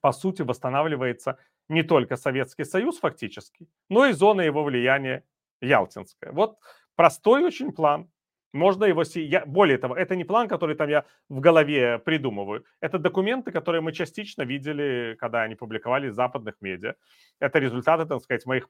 по 0.00 0.12
сути, 0.12 0.42
восстанавливается 0.42 1.38
не 1.68 1.82
только 1.82 2.16
Советский 2.16 2.64
Союз 2.64 2.98
фактически, 2.98 3.68
но 3.88 4.06
и 4.06 4.12
зона 4.12 4.42
его 4.42 4.64
влияния 4.64 5.24
Ялтинская. 5.60 6.32
Вот 6.32 6.58
простой 6.96 7.44
очень 7.44 7.72
план. 7.72 8.10
Можно 8.56 8.84
его... 8.84 9.02
Я, 9.14 9.44
более 9.46 9.78
того, 9.78 9.94
это 9.94 10.16
не 10.16 10.24
план, 10.24 10.48
который 10.48 10.74
там 10.76 10.88
я 10.88 11.04
в 11.28 11.40
голове 11.40 11.98
придумываю. 11.98 12.64
Это 12.80 12.98
документы, 12.98 13.52
которые 13.52 13.82
мы 13.82 13.92
частично 13.92 14.42
видели, 14.42 15.16
когда 15.20 15.42
они 15.42 15.54
публиковали 15.54 16.08
в 16.08 16.14
западных 16.14 16.54
медиа. 16.60 16.94
Это 17.40 17.58
результаты, 17.58 18.06
так 18.06 18.22
сказать, 18.22 18.46
моих 18.46 18.66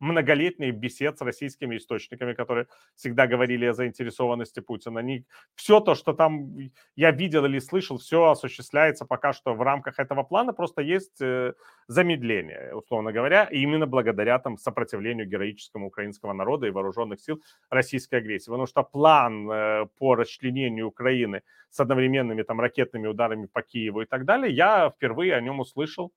многолетних 0.00 0.74
бесед 0.74 1.18
с 1.18 1.22
российскими 1.22 1.76
источниками, 1.76 2.34
которые 2.34 2.66
всегда 2.96 3.26
говорили 3.26 3.66
о 3.66 3.72
заинтересованности 3.72 4.60
Путина. 4.60 5.00
Они, 5.00 5.24
все 5.54 5.80
то, 5.80 5.94
что 5.94 6.12
там 6.12 6.56
я 6.96 7.10
видел 7.12 7.44
или 7.44 7.60
слышал, 7.60 7.98
все 7.98 8.30
осуществляется 8.30 9.04
пока 9.04 9.32
что 9.32 9.54
в 9.54 9.62
рамках 9.62 9.98
этого 9.98 10.24
плана. 10.24 10.52
Просто 10.52 10.82
есть 10.82 11.20
э, 11.20 11.54
замедление, 11.86 12.74
условно 12.74 13.12
говоря, 13.12 13.44
именно 13.44 13.86
благодаря 13.86 14.38
там 14.38 14.58
сопротивлению 14.58 15.26
героическому 15.26 15.86
украинского 15.86 16.32
народа 16.32 16.66
и 16.66 16.70
вооруженных 16.70 17.20
сил 17.20 17.40
российской 17.70 18.16
агрессии. 18.16 18.50
Потому 18.50 18.66
что 18.66 18.82
план 18.82 19.27
э, 19.28 19.86
по 19.98 20.14
расчленению 20.14 20.88
Украины 20.88 21.42
с 21.70 21.80
одновременными 21.80 22.42
там 22.42 22.60
ракетными 22.60 23.06
ударами 23.06 23.46
по 23.46 23.62
Киеву 23.62 24.02
и 24.02 24.06
так 24.06 24.24
далее, 24.24 24.54
я 24.54 24.90
впервые 24.90 25.34
о 25.34 25.40
нем 25.40 25.60
услышал 25.60 26.12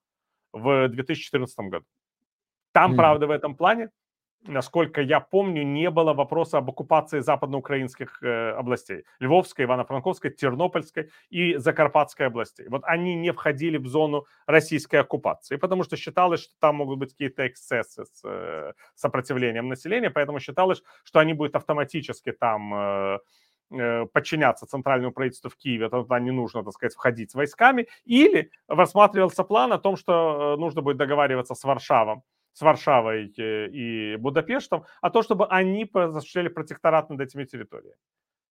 в 0.54 0.88
2014 0.88 1.60
году. 1.70 1.86
Там, 2.72 2.94
mm. 2.94 2.96
правда, 2.96 3.28
в 3.28 3.32
этом 3.32 3.56
плане 3.56 3.90
насколько 4.44 5.02
я 5.02 5.20
помню, 5.20 5.64
не 5.64 5.90
было 5.90 6.14
вопроса 6.14 6.58
об 6.58 6.70
оккупации 6.70 7.20
западноукраинских 7.20 8.24
э, 8.24 8.52
областей. 8.52 9.04
Львовской, 9.20 9.66
Ивано-Франковской, 9.66 10.32
Тернопольской 10.32 11.12
и 11.30 11.58
Закарпатской 11.58 12.28
областей. 12.28 12.68
Вот 12.70 12.82
они 12.86 13.16
не 13.16 13.32
входили 13.32 13.78
в 13.78 13.88
зону 13.88 14.26
российской 14.48 14.98
оккупации, 14.98 15.58
потому 15.58 15.84
что 15.84 15.96
считалось, 15.96 16.42
что 16.42 16.54
там 16.60 16.78
могут 16.78 17.00
быть 17.00 17.12
какие-то 17.12 17.48
эксцессы 17.48 18.06
с 18.06 18.22
э, 18.24 18.74
сопротивлением 18.96 19.68
населения, 19.68 20.10
поэтому 20.10 20.40
считалось, 20.40 20.82
что 21.04 21.20
они 21.20 21.34
будут 21.34 21.56
автоматически 21.56 22.32
там... 22.32 22.74
Э, 22.74 23.20
э 23.74 24.06
подчиняться 24.14 24.66
центральному 24.66 25.14
правительству 25.14 25.50
в 25.50 25.56
Киеве, 25.56 25.88
тогда 25.88 26.20
не 26.20 26.32
нужно, 26.32 26.62
так 26.62 26.74
сказать, 26.74 26.94
входить 26.94 27.32
с 27.32 27.36
войсками, 27.36 27.88
или 28.04 28.52
рассматривался 28.68 29.44
план 29.46 29.72
о 29.72 29.78
том, 29.78 29.96
что 29.96 30.56
э, 30.56 30.60
нужно 30.60 30.82
будет 30.82 30.98
договариваться 30.98 31.56
с 31.56 31.64
Варшавом 31.64 32.24
с 32.54 32.62
Варшавой 32.62 33.34
э, 33.38 33.68
и 33.70 34.16
Будапештом, 34.18 34.86
а 35.02 35.10
то, 35.10 35.22
чтобы 35.22 35.48
они 35.48 35.90
осуществляли 35.94 36.50
протекторат 36.50 37.10
над 37.10 37.22
этими 37.22 37.46
территориями. 37.46 37.96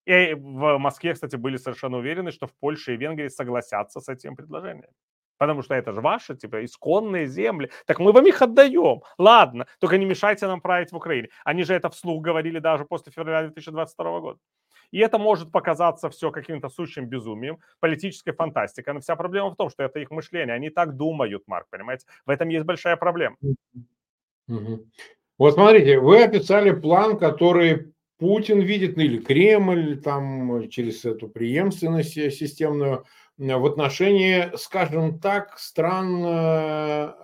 И 0.06 0.34
в 0.34 0.78
Москве, 0.78 1.14
кстати, 1.14 1.36
были 1.36 1.56
совершенно 1.56 1.98
уверены, 1.98 2.32
что 2.32 2.46
в 2.46 2.52
Польше 2.60 2.94
и 2.94 2.96
Венгрии 2.96 3.28
согласятся 3.28 4.00
с 4.00 4.08
этим 4.08 4.34
предложением. 4.34 4.90
Потому 5.38 5.62
что 5.62 5.74
это 5.74 5.92
же 5.92 6.00
ваши, 6.00 6.36
типа, 6.36 6.64
исконные 6.64 7.26
земли. 7.26 7.70
Так 7.86 7.98
мы 7.98 8.12
вам 8.12 8.26
их 8.26 8.42
отдаем. 8.42 9.02
Ладно, 9.18 9.66
только 9.78 9.96
не 9.98 10.04
мешайте 10.04 10.46
нам 10.46 10.60
править 10.60 10.92
в 10.92 10.96
Украине. 10.96 11.28
Они 11.44 11.62
же 11.62 11.74
это 11.74 11.88
вслух 11.88 12.22
говорили 12.22 12.58
даже 12.58 12.84
после 12.84 13.12
февраля 13.12 13.42
2022 13.42 14.20
года. 14.20 14.38
И 14.90 14.98
это 14.98 15.18
может 15.18 15.52
показаться 15.52 16.10
все 16.10 16.30
каким-то 16.30 16.68
сущим 16.68 17.06
безумием, 17.06 17.58
политической 17.80 18.32
фантастикой. 18.32 18.94
Но 18.94 19.00
вся 19.00 19.16
проблема 19.16 19.50
в 19.50 19.56
том, 19.56 19.70
что 19.70 19.82
это 19.82 20.00
их 20.00 20.10
мышление. 20.10 20.54
Они 20.54 20.70
так 20.70 20.96
думают, 20.96 21.44
Марк, 21.46 21.66
понимаете? 21.70 22.06
В 22.26 22.30
этом 22.30 22.48
есть 22.48 22.64
большая 22.64 22.96
проблема. 22.96 23.36
Вот 25.38 25.54
смотрите, 25.54 25.98
вы 25.98 26.22
описали 26.22 26.70
план, 26.72 27.18
который 27.18 27.94
Путин 28.18 28.60
видит, 28.60 28.96
ну 28.96 29.02
или 29.02 29.18
Кремль, 29.18 29.98
там 30.02 30.68
через 30.68 31.06
эту 31.06 31.28
преемственность 31.28 32.12
системную 32.12 33.06
в 33.38 33.64
отношении, 33.66 34.54
скажем 34.58 35.18
так, 35.18 35.58
стран, 35.58 36.22
э, 36.22 37.14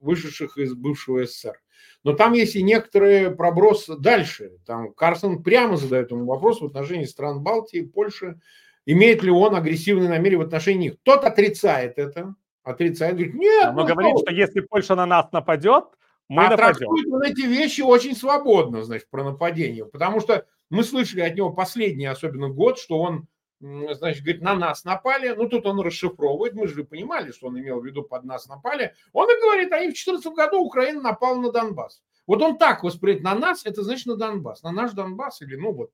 вышедших 0.00 0.58
из 0.58 0.74
бывшего 0.74 1.24
СССР. 1.24 1.60
Но 2.02 2.14
там 2.14 2.32
есть 2.32 2.56
и 2.56 2.62
некоторые 2.62 3.30
проброс 3.30 3.86
дальше. 3.86 4.52
Там 4.66 4.92
Карсон 4.94 5.42
прямо 5.42 5.76
задает 5.76 6.10
ему 6.10 6.24
вопрос 6.24 6.60
в 6.60 6.64
отношении 6.64 7.04
стран 7.04 7.42
Балтии, 7.42 7.82
Польши. 7.82 8.40
Имеет 8.86 9.22
ли 9.22 9.30
он 9.30 9.54
агрессивные 9.54 10.08
намерения 10.08 10.42
в 10.42 10.46
отношении 10.46 10.88
них? 10.88 10.98
Тот 11.02 11.24
отрицает 11.24 11.98
это. 11.98 12.34
Отрицает, 12.62 13.14
говорит, 13.14 13.34
нет. 13.34 13.72
Но 13.74 13.82
ну, 13.82 13.86
говорит, 13.86 14.14
что 14.18 14.32
если 14.32 14.60
Польша 14.60 14.94
на 14.94 15.06
нас 15.06 15.30
нападет, 15.32 15.84
мы 16.28 16.46
а 16.46 16.50
нападем. 16.50 16.78
трактует 16.78 17.06
он 17.08 17.22
эти 17.22 17.42
вещи 17.42 17.80
очень 17.80 18.14
свободно, 18.14 18.82
значит, 18.82 19.10
про 19.10 19.24
нападение. 19.24 19.84
Потому 19.84 20.20
что 20.20 20.46
мы 20.70 20.84
слышали 20.84 21.20
от 21.20 21.34
него 21.34 21.50
последний, 21.50 22.06
особенно 22.06 22.48
год, 22.48 22.78
что 22.78 22.98
он 22.98 23.26
значит, 23.60 24.22
говорит, 24.22 24.42
на 24.42 24.54
нас 24.54 24.84
напали. 24.84 25.34
Ну, 25.36 25.48
тут 25.48 25.66
он 25.66 25.80
расшифровывает. 25.80 26.54
Мы 26.54 26.66
же 26.66 26.84
понимали, 26.84 27.30
что 27.32 27.48
он 27.48 27.58
имел 27.58 27.80
в 27.80 27.86
виду 27.86 28.02
под 28.02 28.24
нас 28.24 28.48
напали. 28.48 28.94
Он 29.12 29.28
и 29.30 29.40
говорит, 29.40 29.72
они 29.72 29.86
в 29.86 29.94
2014 29.94 30.32
году 30.32 30.60
Украина 30.60 31.00
напала 31.02 31.38
на 31.38 31.52
Донбасс. 31.52 32.02
Вот 32.26 32.42
он 32.42 32.58
так 32.58 32.82
воспринимает 32.82 33.22
на 33.22 33.34
нас, 33.34 33.66
это 33.66 33.82
значит 33.82 34.06
на 34.06 34.16
Донбасс. 34.16 34.62
На 34.62 34.72
наш 34.72 34.92
Донбасс 34.92 35.42
или, 35.42 35.56
ну 35.56 35.72
вот, 35.72 35.90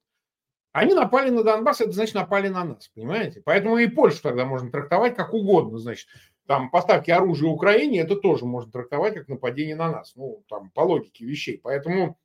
они 0.72 0.92
напали 0.92 1.30
на 1.30 1.42
Донбасс, 1.42 1.80
это 1.80 1.92
значит 1.92 2.14
напали 2.14 2.48
на 2.48 2.62
нас, 2.62 2.88
понимаете? 2.88 3.40
Поэтому 3.42 3.78
и 3.78 3.86
Польшу 3.86 4.20
тогда 4.22 4.44
можно 4.44 4.70
трактовать 4.70 5.16
как 5.16 5.32
угодно, 5.32 5.78
значит. 5.78 6.06
Там 6.46 6.70
поставки 6.70 7.10
оружия 7.10 7.48
Украине, 7.48 8.00
это 8.00 8.14
тоже 8.14 8.44
можно 8.44 8.70
трактовать 8.70 9.14
как 9.14 9.28
нападение 9.28 9.74
на 9.74 9.90
нас. 9.90 10.12
Ну, 10.14 10.44
там, 10.48 10.70
по 10.70 10.82
логике 10.82 11.24
вещей. 11.24 11.58
Поэтому 11.62 12.18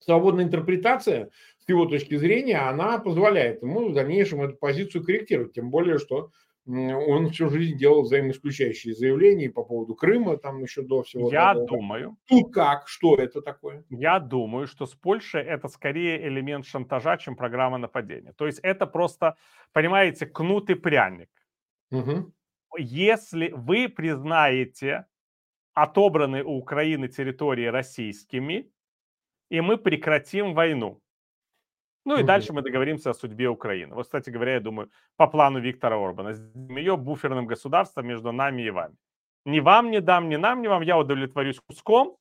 свободная 0.00 0.44
интерпретация 0.44 1.30
с 1.64 1.68
его 1.68 1.86
точки 1.86 2.16
зрения, 2.16 2.58
она 2.58 2.98
позволяет 2.98 3.62
ему 3.62 3.88
в 3.88 3.94
дальнейшем 3.94 4.42
эту 4.42 4.56
позицию 4.56 5.04
корректировать. 5.04 5.52
Тем 5.52 5.70
более, 5.70 5.98
что 5.98 6.30
он 6.66 7.30
всю 7.30 7.48
жизнь 7.48 7.76
делал 7.76 8.02
взаимоисключающие 8.02 8.94
заявления 8.94 9.50
по 9.50 9.64
поводу 9.64 9.94
Крыма, 9.94 10.36
там 10.36 10.62
еще 10.62 10.82
до 10.82 11.02
всего. 11.02 11.30
Я 11.30 11.54
того. 11.54 11.66
думаю. 11.66 12.16
Тут 12.28 12.52
как? 12.52 12.86
Что 12.86 13.16
это 13.16 13.42
такое? 13.42 13.84
Я 13.90 14.20
думаю, 14.20 14.66
что 14.66 14.86
с 14.86 14.94
Польшей 14.94 15.42
это 15.42 15.68
скорее 15.68 16.26
элемент 16.28 16.66
шантажа, 16.66 17.16
чем 17.16 17.34
программа 17.34 17.78
нападения. 17.78 18.32
То 18.32 18.46
есть 18.46 18.60
это 18.62 18.86
просто, 18.86 19.36
понимаете, 19.72 20.26
кнут 20.26 20.70
и 20.70 20.74
пряник. 20.74 21.30
Угу. 21.90 22.32
Если 22.78 23.50
вы 23.54 23.88
признаете 23.88 25.06
отобранные 25.74 26.44
у 26.44 26.58
Украины 26.58 27.08
территории 27.08 27.66
российскими, 27.66 28.70
и 29.50 29.60
мы 29.60 29.76
прекратим 29.76 30.54
войну. 30.54 31.01
Ну 32.04 32.16
и 32.16 32.20
угу. 32.20 32.26
дальше 32.26 32.52
мы 32.52 32.62
договоримся 32.62 33.10
о 33.10 33.14
судьбе 33.14 33.48
Украины. 33.48 33.94
Вот, 33.94 34.04
кстати 34.04 34.30
говоря, 34.30 34.54
я 34.54 34.60
думаю, 34.60 34.90
по 35.16 35.26
плану 35.28 35.60
Виктора 35.60 35.96
Орбана, 35.96 36.34
ее 36.54 36.96
буферным 36.96 37.46
государством 37.46 38.06
между 38.06 38.32
нами 38.32 38.62
и 38.62 38.70
вами. 38.70 38.96
Ни 39.44 39.60
вам 39.60 39.90
не 39.90 40.00
дам, 40.00 40.28
ни 40.28 40.36
нам, 40.36 40.62
ни 40.62 40.68
вам, 40.68 40.82
я 40.82 40.98
удовлетворюсь 40.98 41.60
куском, 41.60 42.16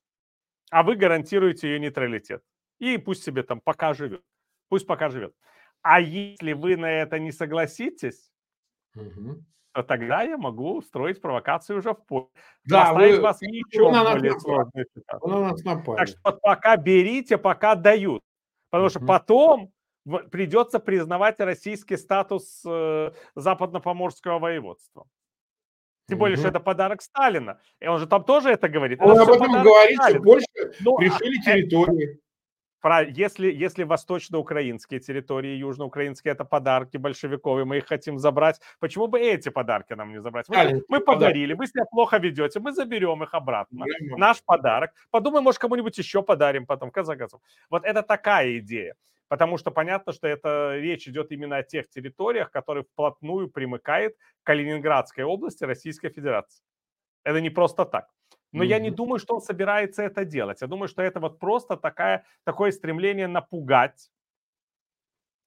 а 0.72 0.84
вы 0.84 0.96
гарантируете 0.96 1.70
ее 1.70 1.80
нейтралитет. 1.80 2.44
И 2.80 2.98
пусть 2.98 3.24
себе 3.24 3.44
там 3.44 3.60
пока 3.60 3.94
живет. 3.94 4.24
Пусть 4.70 4.88
пока 4.88 5.10
живет. 5.10 5.34
А 5.82 6.00
если 6.00 6.54
вы 6.54 6.78
на 6.78 6.92
это 6.92 7.20
не 7.20 7.32
согласитесь, 7.32 8.32
угу. 8.96 9.44
то 9.74 9.84
тогда 9.84 10.22
я 10.24 10.38
могу 10.38 10.78
устроить 10.78 11.22
провокацию 11.22 11.80
уже 11.80 11.94
в 11.94 12.06
поле. 12.06 12.28
Да, 12.66 12.94
вы, 12.94 13.20
вас 13.20 13.42
еще 13.42 13.92
более 13.92 14.40
сложной 14.40 14.86
ситуации. 14.94 15.96
Так 15.96 16.08
что 16.08 16.32
пока 16.34 16.78
берите, 16.78 17.38
пока 17.38 17.76
дают. 17.76 18.24
Потому 18.72 18.89
что 18.89 18.99
потом 19.01 19.72
придется 20.32 20.80
признавать 20.80 21.39
российский 21.39 21.97
статус 21.97 22.63
э, 22.65 23.11
западно-поморского 23.36 24.39
воеводства. 24.39 25.05
Тем 26.07 26.17
более, 26.17 26.38
что 26.38 26.47
это 26.47 26.59
подарок 26.59 27.01
Сталина. 27.01 27.59
И 27.80 27.88
он 27.88 27.99
же 27.99 28.07
там 28.07 28.24
тоже 28.24 28.49
это 28.49 28.67
говорит. 28.67 28.99
Он 29.01 29.11
это 29.11 29.22
об 29.22 29.30
этом 29.30 29.63
говорит, 29.63 29.97
Сталина. 29.97 30.19
что 30.19 30.24
больше 30.24 30.47
ну, 30.80 30.99
решили 30.99 31.39
а, 31.39 31.43
территории. 31.43 32.19
Если, 32.84 33.52
если 33.52 33.84
восточноукраинские 33.84 35.00
территории, 35.00 35.56
южноукраинские 35.56 36.32
это 36.32 36.46
подарки 36.46 36.98
большевиков, 36.98 37.60
и 37.60 37.64
мы 37.64 37.78
их 37.78 37.88
хотим 37.88 38.18
забрать, 38.18 38.60
почему 38.80 39.08
бы 39.08 39.20
эти 39.20 39.50
подарки 39.50 39.94
нам 39.94 40.12
не 40.12 40.22
забрать? 40.22 40.50
Мы, 40.50 40.84
мы 40.88 41.00
поговорили, 41.00 41.54
вы 41.54 41.68
себя 41.68 41.86
плохо 41.86 42.18
ведете, 42.18 42.60
мы 42.60 42.72
заберем 42.72 43.24
их 43.24 43.34
обратно. 43.34 43.86
Наш 44.18 44.44
подарок. 44.44 44.92
Подумаем, 45.12 45.44
может, 45.44 45.60
кому-нибудь 45.60 45.98
еще 45.98 46.24
подарим 46.24 46.66
потом, 46.66 46.90
в 46.90 46.94
конце 46.94 47.16
концов. 47.16 47.42
Вот 47.70 47.86
это 47.86 48.02
такая 48.02 48.58
идея. 48.58 48.96
Потому 49.28 49.58
что 49.58 49.72
понятно, 49.72 50.12
что 50.12 50.28
это 50.28 50.78
речь 50.78 51.08
идет 51.08 51.32
именно 51.32 51.58
о 51.58 51.64
тех 51.64 51.88
территориях, 51.88 52.52
которые 52.52 52.84
вплотную 52.84 53.50
примыкают 53.50 54.16
к 54.16 54.46
Калининградской 54.48 55.24
области 55.24 55.64
Российской 55.64 56.10
Федерации. 56.10 56.64
Это 57.24 57.40
не 57.40 57.50
просто 57.50 57.86
так. 57.86 58.10
Но 58.52 58.64
mm-hmm. 58.64 58.68
я 58.68 58.80
не 58.80 58.91
думаю, 58.91 59.20
что 59.20 59.36
он 59.36 59.41
собирается 59.41 60.04
это 60.04 60.26
делать. 60.26 60.62
Я 60.62 60.68
думаю, 60.68 60.88
что 60.88 61.02
это 61.02 61.20
вот 61.20 61.39
просто 61.39 61.78
такая, 61.78 62.26
такое 62.43 62.72
стремление 62.72 63.28
напугать 63.28 64.12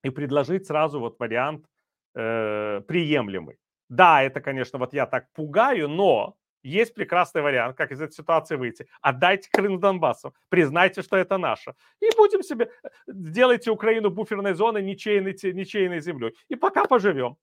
и 0.03 0.11
предложить 0.11 0.67
сразу 0.67 1.01
вот 1.01 1.19
вариант 1.19 1.67
э, 2.15 2.81
приемлемый. 2.87 3.59
Да, 3.89 4.23
это, 4.23 4.41
конечно, 4.41 4.79
вот 4.79 4.95
я 4.95 5.07
так 5.07 5.31
пугаю, 5.33 5.89
но 5.89 6.37
есть 6.63 6.95
прекрасный 6.95 7.43
вариант, 7.43 7.77
как 7.77 7.93
из 7.93 8.01
этой 8.01 8.13
ситуации 8.13 8.57
выйти. 8.57 8.87
Отдайте 9.03 9.51
Крым 9.53 9.79
Донбассу, 9.81 10.35
признайте, 10.49 11.03
что 11.03 11.17
это 11.17 11.37
наше. 11.37 11.75
И 12.01 12.09
будем 12.17 12.43
себе, 12.43 12.71
э, 12.83 12.89
сделайте 13.07 13.71
Украину 13.71 14.11
буферной 14.11 14.55
зоной, 14.55 14.83
ничейной, 14.83 15.37
ничейной 15.53 16.01
землей. 16.01 16.35
И 16.49 16.57
пока 16.57 16.87
поживем. 16.87 17.37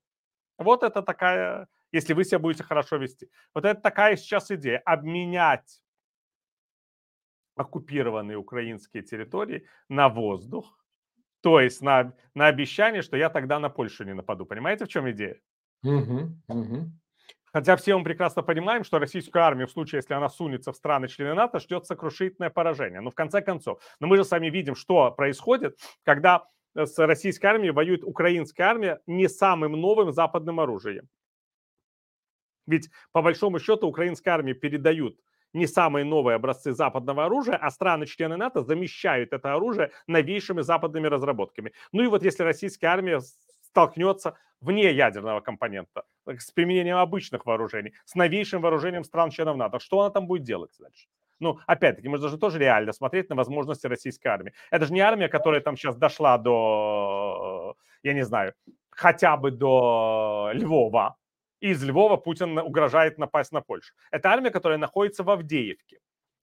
Вот 0.57 0.83
это 0.83 1.03
такая 1.03 1.67
если 1.91 2.13
вы 2.13 2.23
себя 2.23 2.39
будете 2.39 2.63
хорошо 2.63 2.97
вести. 2.97 3.29
Вот 3.53 3.65
это 3.65 3.79
такая 3.81 4.15
сейчас 4.15 4.51
идея. 4.51 4.79
Обменять 4.79 5.81
оккупированные 7.55 8.37
украинские 8.37 9.03
территории 9.03 9.67
на 9.89 10.09
воздух, 10.09 10.77
то 11.41 11.59
есть 11.59 11.81
на, 11.81 12.13
на 12.33 12.47
обещание, 12.47 13.01
что 13.01 13.17
я 13.17 13.29
тогда 13.29 13.59
на 13.59 13.69
Польшу 13.69 14.03
не 14.03 14.13
нападу. 14.13 14.45
Понимаете, 14.45 14.85
в 14.85 14.87
чем 14.87 15.09
идея? 15.11 15.39
Угу, 15.83 16.29
угу. 16.47 16.91
Хотя 17.53 17.75
все 17.75 17.97
мы 17.97 18.03
прекрасно 18.03 18.43
понимаем, 18.43 18.83
что 18.83 18.99
российскую 18.99 19.43
армию 19.43 19.67
в 19.67 19.71
случае, 19.71 19.97
если 19.99 20.13
она 20.13 20.29
сунется 20.29 20.71
в 20.71 20.77
страны-члены 20.77 21.33
НАТО, 21.33 21.59
ждет 21.59 21.85
сокрушительное 21.85 22.49
поражение. 22.49 23.01
Но 23.01 23.09
в 23.09 23.15
конце 23.15 23.41
концов, 23.41 23.81
но 23.99 24.07
мы 24.07 24.15
же 24.17 24.23
сами 24.23 24.49
видим, 24.49 24.75
что 24.75 25.11
происходит, 25.11 25.77
когда 26.03 26.45
с 26.73 26.97
российской 26.97 27.47
армией 27.47 27.71
воюет 27.71 28.03
украинская 28.03 28.67
армия 28.67 29.01
не 29.05 29.27
самым 29.27 29.73
новым 29.73 30.13
западным 30.13 30.61
оружием. 30.61 31.09
Ведь 32.71 32.89
по 33.11 33.21
большому 33.21 33.59
счету 33.59 33.87
украинской 33.87 34.29
армии 34.29 34.53
передают 34.53 35.17
не 35.53 35.67
самые 35.67 36.05
новые 36.05 36.35
образцы 36.35 36.71
западного 36.71 37.25
оружия, 37.25 37.57
а 37.57 37.69
страны-члены 37.69 38.37
НАТО 38.37 38.63
замещают 38.63 39.33
это 39.33 39.53
оружие 39.53 39.91
новейшими 40.07 40.61
западными 40.61 41.07
разработками. 41.07 41.73
Ну 41.91 42.03
и 42.03 42.07
вот 42.07 42.23
если 42.23 42.43
российская 42.43 42.87
армия 42.87 43.19
столкнется 43.65 44.37
вне 44.61 44.91
ядерного 44.93 45.41
компонента, 45.41 46.03
с 46.25 46.51
применением 46.51 46.97
обычных 46.97 47.45
вооружений, 47.45 47.93
с 48.05 48.15
новейшим 48.15 48.61
вооружением 48.61 49.03
стран-членов 49.03 49.57
НАТО, 49.57 49.79
что 49.79 49.99
она 49.99 50.09
там 50.09 50.27
будет 50.27 50.43
делать 50.43 50.71
дальше? 50.79 51.07
Ну, 51.39 51.59
опять-таки, 51.67 52.07
мы 52.07 52.19
должны 52.19 52.37
тоже 52.37 52.59
реально 52.59 52.93
смотреть 52.93 53.29
на 53.29 53.35
возможности 53.35 53.87
российской 53.87 54.27
армии. 54.27 54.53
Это 54.69 54.85
же 54.85 54.93
не 54.93 55.01
армия, 55.01 55.27
которая 55.27 55.59
там 55.59 55.75
сейчас 55.75 55.97
дошла 55.97 56.37
до, 56.37 57.75
я 58.03 58.13
не 58.13 58.23
знаю, 58.23 58.53
хотя 58.91 59.35
бы 59.35 59.51
до 59.51 60.51
Львова, 60.53 61.17
из 61.61 61.83
Львова 61.83 62.17
Путин 62.17 62.57
угрожает 62.57 63.17
напасть 63.17 63.51
на 63.51 63.61
Польшу. 63.61 63.93
Это 64.11 64.29
армия, 64.29 64.49
которая 64.49 64.77
находится 64.77 65.23
в 65.23 65.29
Авдеевке. 65.29 65.99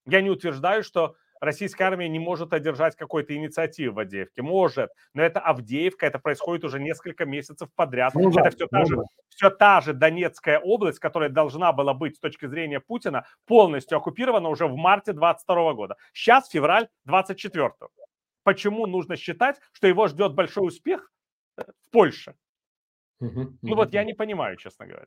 Я 0.06 0.22
не 0.22 0.30
утверждаю, 0.30 0.82
что 0.82 1.16
российская 1.40 1.84
армия 1.84 2.08
не 2.08 2.18
может 2.18 2.52
одержать 2.52 2.96
какой-то 2.96 3.34
инициативы 3.34 3.94
в 3.94 3.98
Авдеевке. 3.98 4.42
Может, 4.42 4.90
но 5.14 5.22
это 5.22 5.40
Авдеевка, 5.40 6.06
это 6.06 6.18
происходит 6.18 6.64
уже 6.64 6.80
несколько 6.80 7.26
месяцев 7.26 7.68
подряд. 7.74 8.14
Ну, 8.14 8.30
это 8.30 8.50
все, 8.50 8.66
та 8.68 8.78
ну, 8.78 8.86
же, 8.86 8.96
все 9.28 9.50
та 9.50 9.80
же 9.80 9.92
Донецкая 9.92 10.60
область, 10.60 10.98
которая 10.98 11.28
должна 11.28 11.72
была 11.72 11.94
быть 11.94 12.16
с 12.16 12.20
точки 12.20 12.46
зрения 12.46 12.80
Путина 12.80 13.26
полностью 13.46 13.98
оккупирована 13.98 14.48
уже 14.48 14.66
в 14.66 14.76
марте 14.76 15.12
22 15.12 15.74
года. 15.74 15.96
Сейчас 16.12 16.48
февраль 16.48 16.88
24. 17.04 17.70
Почему 18.44 18.86
нужно 18.86 19.16
считать, 19.16 19.60
что 19.72 19.88
его 19.88 20.06
ждет 20.08 20.34
большой 20.34 20.68
успех 20.68 21.10
в 21.56 21.90
Польше? 21.90 22.34
Ну 23.20 23.76
вот 23.76 23.92
я 23.92 24.04
не 24.04 24.14
понимаю, 24.14 24.56
честно 24.56 24.86
говоря. 24.86 25.06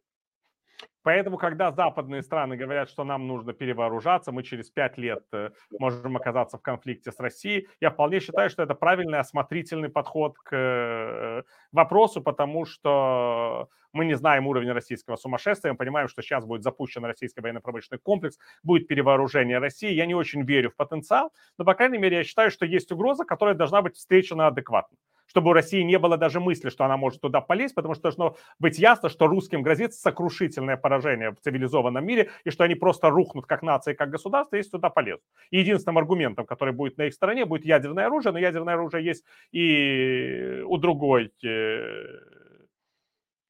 Поэтому, 1.03 1.37
когда 1.37 1.71
западные 1.71 2.21
страны 2.21 2.55
говорят, 2.57 2.89
что 2.89 3.03
нам 3.03 3.27
нужно 3.27 3.53
перевооружаться, 3.53 4.31
мы 4.31 4.43
через 4.43 4.69
пять 4.69 4.97
лет 4.97 5.23
э, 5.33 5.49
можем 5.79 6.15
оказаться 6.15 6.57
в 6.57 6.61
конфликте 6.61 7.11
с 7.11 7.19
Россией, 7.19 7.67
я 7.79 7.89
вполне 7.89 8.19
считаю, 8.19 8.49
что 8.49 8.63
это 8.63 8.75
правильный 8.75 9.19
осмотрительный 9.19 9.89
подход 9.89 10.37
к 10.37 10.55
э, 10.55 11.43
вопросу, 11.71 12.21
потому 12.21 12.65
что 12.65 13.69
мы 13.93 14.05
не 14.05 14.13
знаем 14.13 14.47
уровень 14.47 14.71
российского 14.71 15.15
сумасшествия, 15.15 15.71
мы 15.71 15.77
понимаем, 15.77 16.07
что 16.07 16.21
сейчас 16.21 16.45
будет 16.45 16.63
запущен 16.63 17.03
российский 17.03 17.41
военно-промышленный 17.41 17.99
комплекс, 17.99 18.37
будет 18.63 18.87
перевооружение 18.87 19.57
России. 19.57 19.91
Я 19.91 20.05
не 20.05 20.15
очень 20.15 20.43
верю 20.43 20.69
в 20.69 20.75
потенциал, 20.75 21.33
но, 21.57 21.65
по 21.65 21.73
крайней 21.73 21.97
мере, 21.97 22.17
я 22.17 22.23
считаю, 22.23 22.51
что 22.51 22.65
есть 22.65 22.91
угроза, 22.91 23.25
которая 23.25 23.55
должна 23.55 23.81
быть 23.81 23.95
встречена 23.95 24.47
адекватно 24.47 24.97
чтобы 25.31 25.51
у 25.51 25.53
России 25.53 25.81
не 25.81 25.97
было 25.97 26.17
даже 26.17 26.41
мысли, 26.41 26.69
что 26.69 26.83
она 26.83 26.97
может 26.97 27.21
туда 27.21 27.39
полезть, 27.39 27.73
потому 27.73 27.93
что 27.93 28.03
должно 28.03 28.35
быть 28.59 28.77
ясно, 28.77 29.07
что 29.07 29.27
русским 29.27 29.61
грозит 29.61 29.93
сокрушительное 29.93 30.75
поражение 30.75 31.31
в 31.31 31.39
цивилизованном 31.39 32.05
мире, 32.05 32.31
и 32.43 32.49
что 32.49 32.65
они 32.65 32.75
просто 32.75 33.09
рухнут 33.09 33.45
как 33.45 33.61
нация, 33.61 33.93
как 33.93 34.09
государство, 34.09 34.57
если 34.57 34.71
туда 34.71 34.89
полезут. 34.89 35.23
И 35.49 35.59
единственным 35.59 35.99
аргументом, 35.99 36.45
который 36.45 36.73
будет 36.73 36.97
на 36.97 37.03
их 37.03 37.13
стороне, 37.13 37.45
будет 37.45 37.65
ядерное 37.65 38.07
оружие, 38.07 38.33
но 38.33 38.39
ядерное 38.39 38.73
оружие 38.73 39.05
есть 39.05 39.23
и 39.53 40.63
у 40.67 40.77
другой 40.77 41.31
э, 41.45 42.01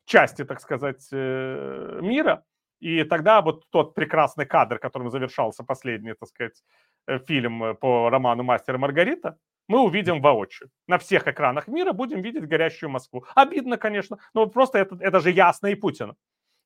части, 0.06 0.46
так 0.46 0.62
сказать, 0.62 1.08
э, 1.12 2.00
мира. 2.04 2.44
И 2.80 3.04
тогда 3.06 3.42
вот 3.42 3.66
тот 3.72 3.96
прекрасный 3.96 4.46
кадр, 4.46 4.78
которым 4.78 5.10
завершался 5.10 5.64
последний, 5.64 6.14
так 6.14 6.30
сказать, 6.30 6.64
э, 7.08 7.18
фильм 7.28 7.76
по 7.78 8.12
роману 8.12 8.44
«Мастер 8.44 8.76
и 8.76 8.78
Маргарита», 8.78 9.40
мы 9.72 9.80
увидим 9.80 10.22
воочию. 10.22 10.70
На 10.88 10.98
всех 10.98 11.28
экранах 11.28 11.68
мира 11.68 11.94
будем 11.94 12.22
видеть 12.22 12.46
горящую 12.46 12.90
Москву. 12.90 13.26
Обидно, 13.36 13.78
конечно, 13.78 14.18
но 14.34 14.46
просто 14.48 14.80
это, 14.80 14.98
это 15.00 15.22
же 15.22 15.32
ясно 15.32 15.68
и 15.68 15.76
Путину. 15.76 16.18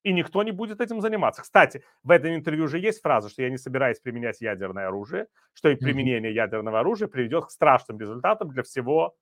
И 0.03 0.13
никто 0.13 0.43
не 0.43 0.51
будет 0.51 0.81
этим 0.81 1.01
заниматься. 1.01 1.43
Кстати, 1.43 1.83
в 2.03 2.11
этом 2.11 2.35
интервью 2.35 2.67
же 2.67 2.79
есть 2.79 3.01
фраза, 3.01 3.29
что 3.29 3.43
я 3.43 3.49
не 3.49 3.57
собираюсь 3.57 3.99
применять 3.99 4.41
ядерное 4.41 4.87
оружие, 4.87 5.27
что 5.53 5.69
и 5.69 5.75
применение 5.75 6.33
ядерного 6.33 6.79
оружия 6.79 7.07
приведет 7.07 7.45
к 7.45 7.51
страшным 7.51 7.99
результатам 7.99 8.49
для 8.49 8.63
всего 8.63 9.15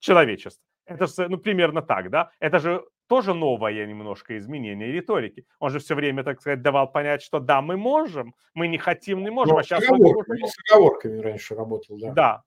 человечества. 0.00 0.62
Это 0.84 1.06
же, 1.06 1.28
ну, 1.28 1.38
примерно 1.38 1.82
так, 1.82 2.10
да? 2.10 2.30
Это 2.40 2.58
же 2.58 2.84
тоже 3.08 3.34
новое 3.34 3.86
немножко 3.86 4.38
изменение 4.38 4.92
риторики. 4.92 5.46
Он 5.58 5.70
же 5.70 5.78
все 5.78 5.94
время, 5.94 6.24
так 6.24 6.40
сказать, 6.40 6.62
давал 6.62 6.92
понять, 6.92 7.22
что 7.22 7.40
да, 7.40 7.60
мы 7.62 7.76
можем, 7.76 8.34
мы 8.54 8.68
не 8.68 8.78
хотим, 8.78 9.22
не 9.22 9.30
можем, 9.30 9.54
Но 9.54 9.60
а 9.60 9.62
сейчас... 9.62 9.84
С 9.84 9.90
оговорками, 9.90 10.46
с 10.46 10.56
оговорками 10.70 11.20
раньше 11.20 11.54
работал, 11.54 11.98
да. 11.98 12.12
Да, 12.12 12.42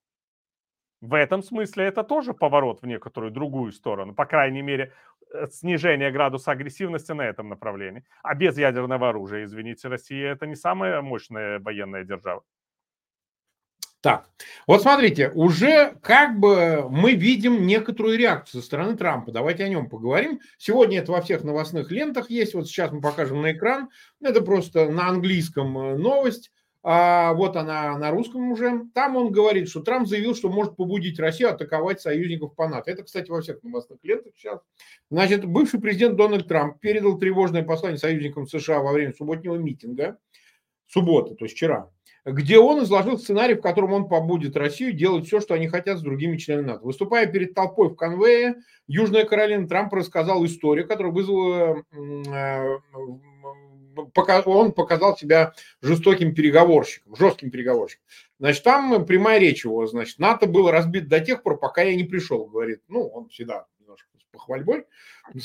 в 1.01 1.15
этом 1.15 1.41
смысле 1.41 1.85
это 1.85 2.03
тоже 2.03 2.33
поворот 2.33 2.81
в 2.81 2.85
некоторую 2.85 3.31
другую 3.31 3.71
сторону. 3.71 4.13
По 4.13 4.25
крайней 4.25 4.61
мере, 4.61 4.93
э, 5.33 5.47
снижение 5.49 6.11
градуса 6.11 6.51
агрессивности 6.51 7.11
на 7.11 7.23
этом 7.23 7.49
направлении. 7.49 8.03
А 8.21 8.35
без 8.35 8.57
ядерного 8.57 9.09
оружия, 9.09 9.45
извините, 9.45 9.87
Россия 9.87 10.33
это 10.33 10.45
не 10.45 10.55
самая 10.55 11.01
мощная 11.01 11.59
военная 11.59 12.03
держава. 12.03 12.43
Так, 14.01 14.27
вот 14.65 14.81
смотрите, 14.81 15.29
уже 15.29 15.95
как 16.01 16.39
бы 16.39 16.87
мы 16.89 17.13
видим 17.13 17.67
некоторую 17.67 18.17
реакцию 18.17 18.61
со 18.61 18.65
стороны 18.67 18.97
Трампа. 18.97 19.31
Давайте 19.31 19.63
о 19.63 19.69
нем 19.69 19.89
поговорим. 19.89 20.39
Сегодня 20.57 20.99
это 20.99 21.11
во 21.11 21.21
всех 21.21 21.43
новостных 21.43 21.91
лентах 21.91 22.31
есть. 22.31 22.55
Вот 22.55 22.67
сейчас 22.67 22.91
мы 22.91 22.99
покажем 22.99 23.43
на 23.43 23.51
экран. 23.51 23.89
Это 24.19 24.41
просто 24.41 24.89
на 24.89 25.07
английском 25.07 25.77
э, 25.77 25.97
новость 25.97 26.51
а, 26.83 27.33
вот 27.33 27.55
она 27.55 27.97
на 27.97 28.09
русском 28.11 28.51
уже. 28.51 28.85
Там 28.93 29.15
он 29.15 29.31
говорит, 29.31 29.69
что 29.69 29.81
Трамп 29.81 30.07
заявил, 30.07 30.35
что 30.35 30.49
может 30.49 30.75
побудить 30.75 31.19
Россию 31.19 31.49
атаковать 31.49 32.01
союзников 32.01 32.55
по 32.55 32.67
НАТО. 32.67 32.89
Это, 32.89 33.03
кстати, 33.03 33.29
во 33.29 33.41
всех 33.41 33.61
новостных 33.61 33.99
лентах 34.03 34.33
сейчас. 34.35 34.59
Значит, 35.11 35.45
бывший 35.45 35.79
президент 35.79 36.15
Дональд 36.15 36.47
Трамп 36.47 36.79
передал 36.79 37.19
тревожное 37.19 37.63
послание 37.63 37.99
союзникам 37.99 38.47
США 38.47 38.79
во 38.79 38.93
время 38.93 39.13
субботнего 39.13 39.55
митинга, 39.55 40.17
суббота, 40.87 41.35
то 41.35 41.45
есть 41.45 41.55
вчера, 41.55 41.89
где 42.25 42.59
он 42.59 42.83
изложил 42.83 43.17
сценарий, 43.17 43.55
в 43.55 43.61
котором 43.61 43.93
он 43.93 44.07
побудет 44.07 44.55
Россию 44.55 44.93
делать 44.93 45.25
все, 45.25 45.39
что 45.39 45.53
они 45.53 45.67
хотят 45.67 45.99
с 45.99 46.01
другими 46.01 46.37
членами 46.37 46.67
НАТО. 46.67 46.85
Выступая 46.85 47.25
перед 47.25 47.53
толпой 47.53 47.89
в 47.89 47.95
конвее, 47.95 48.55
Южная 48.87 49.25
Каролина 49.25 49.67
Трамп 49.67 49.93
рассказал 49.93 50.45
историю, 50.45 50.87
которая 50.87 51.13
вызвала 51.13 51.83
э, 51.91 52.77
он 54.45 54.71
показал 54.71 55.17
себя 55.17 55.53
жестоким 55.81 56.33
переговорщиком, 56.33 57.15
жестким 57.15 57.51
переговорщиком. 57.51 58.05
Значит, 58.39 58.63
там 58.63 59.05
прямая 59.05 59.39
речь 59.39 59.65
его, 59.65 59.85
значит, 59.87 60.19
НАТО 60.19 60.47
было 60.47 60.71
разбито 60.71 61.07
до 61.07 61.19
тех 61.19 61.43
пор, 61.43 61.59
пока 61.59 61.81
я 61.83 61.95
не 61.95 62.03
пришел, 62.03 62.45
говорит. 62.45 62.81
Ну, 62.87 63.07
он 63.07 63.29
всегда 63.29 63.65
немножко 63.79 64.07
с 64.17 64.23
похвальбой 64.31 64.85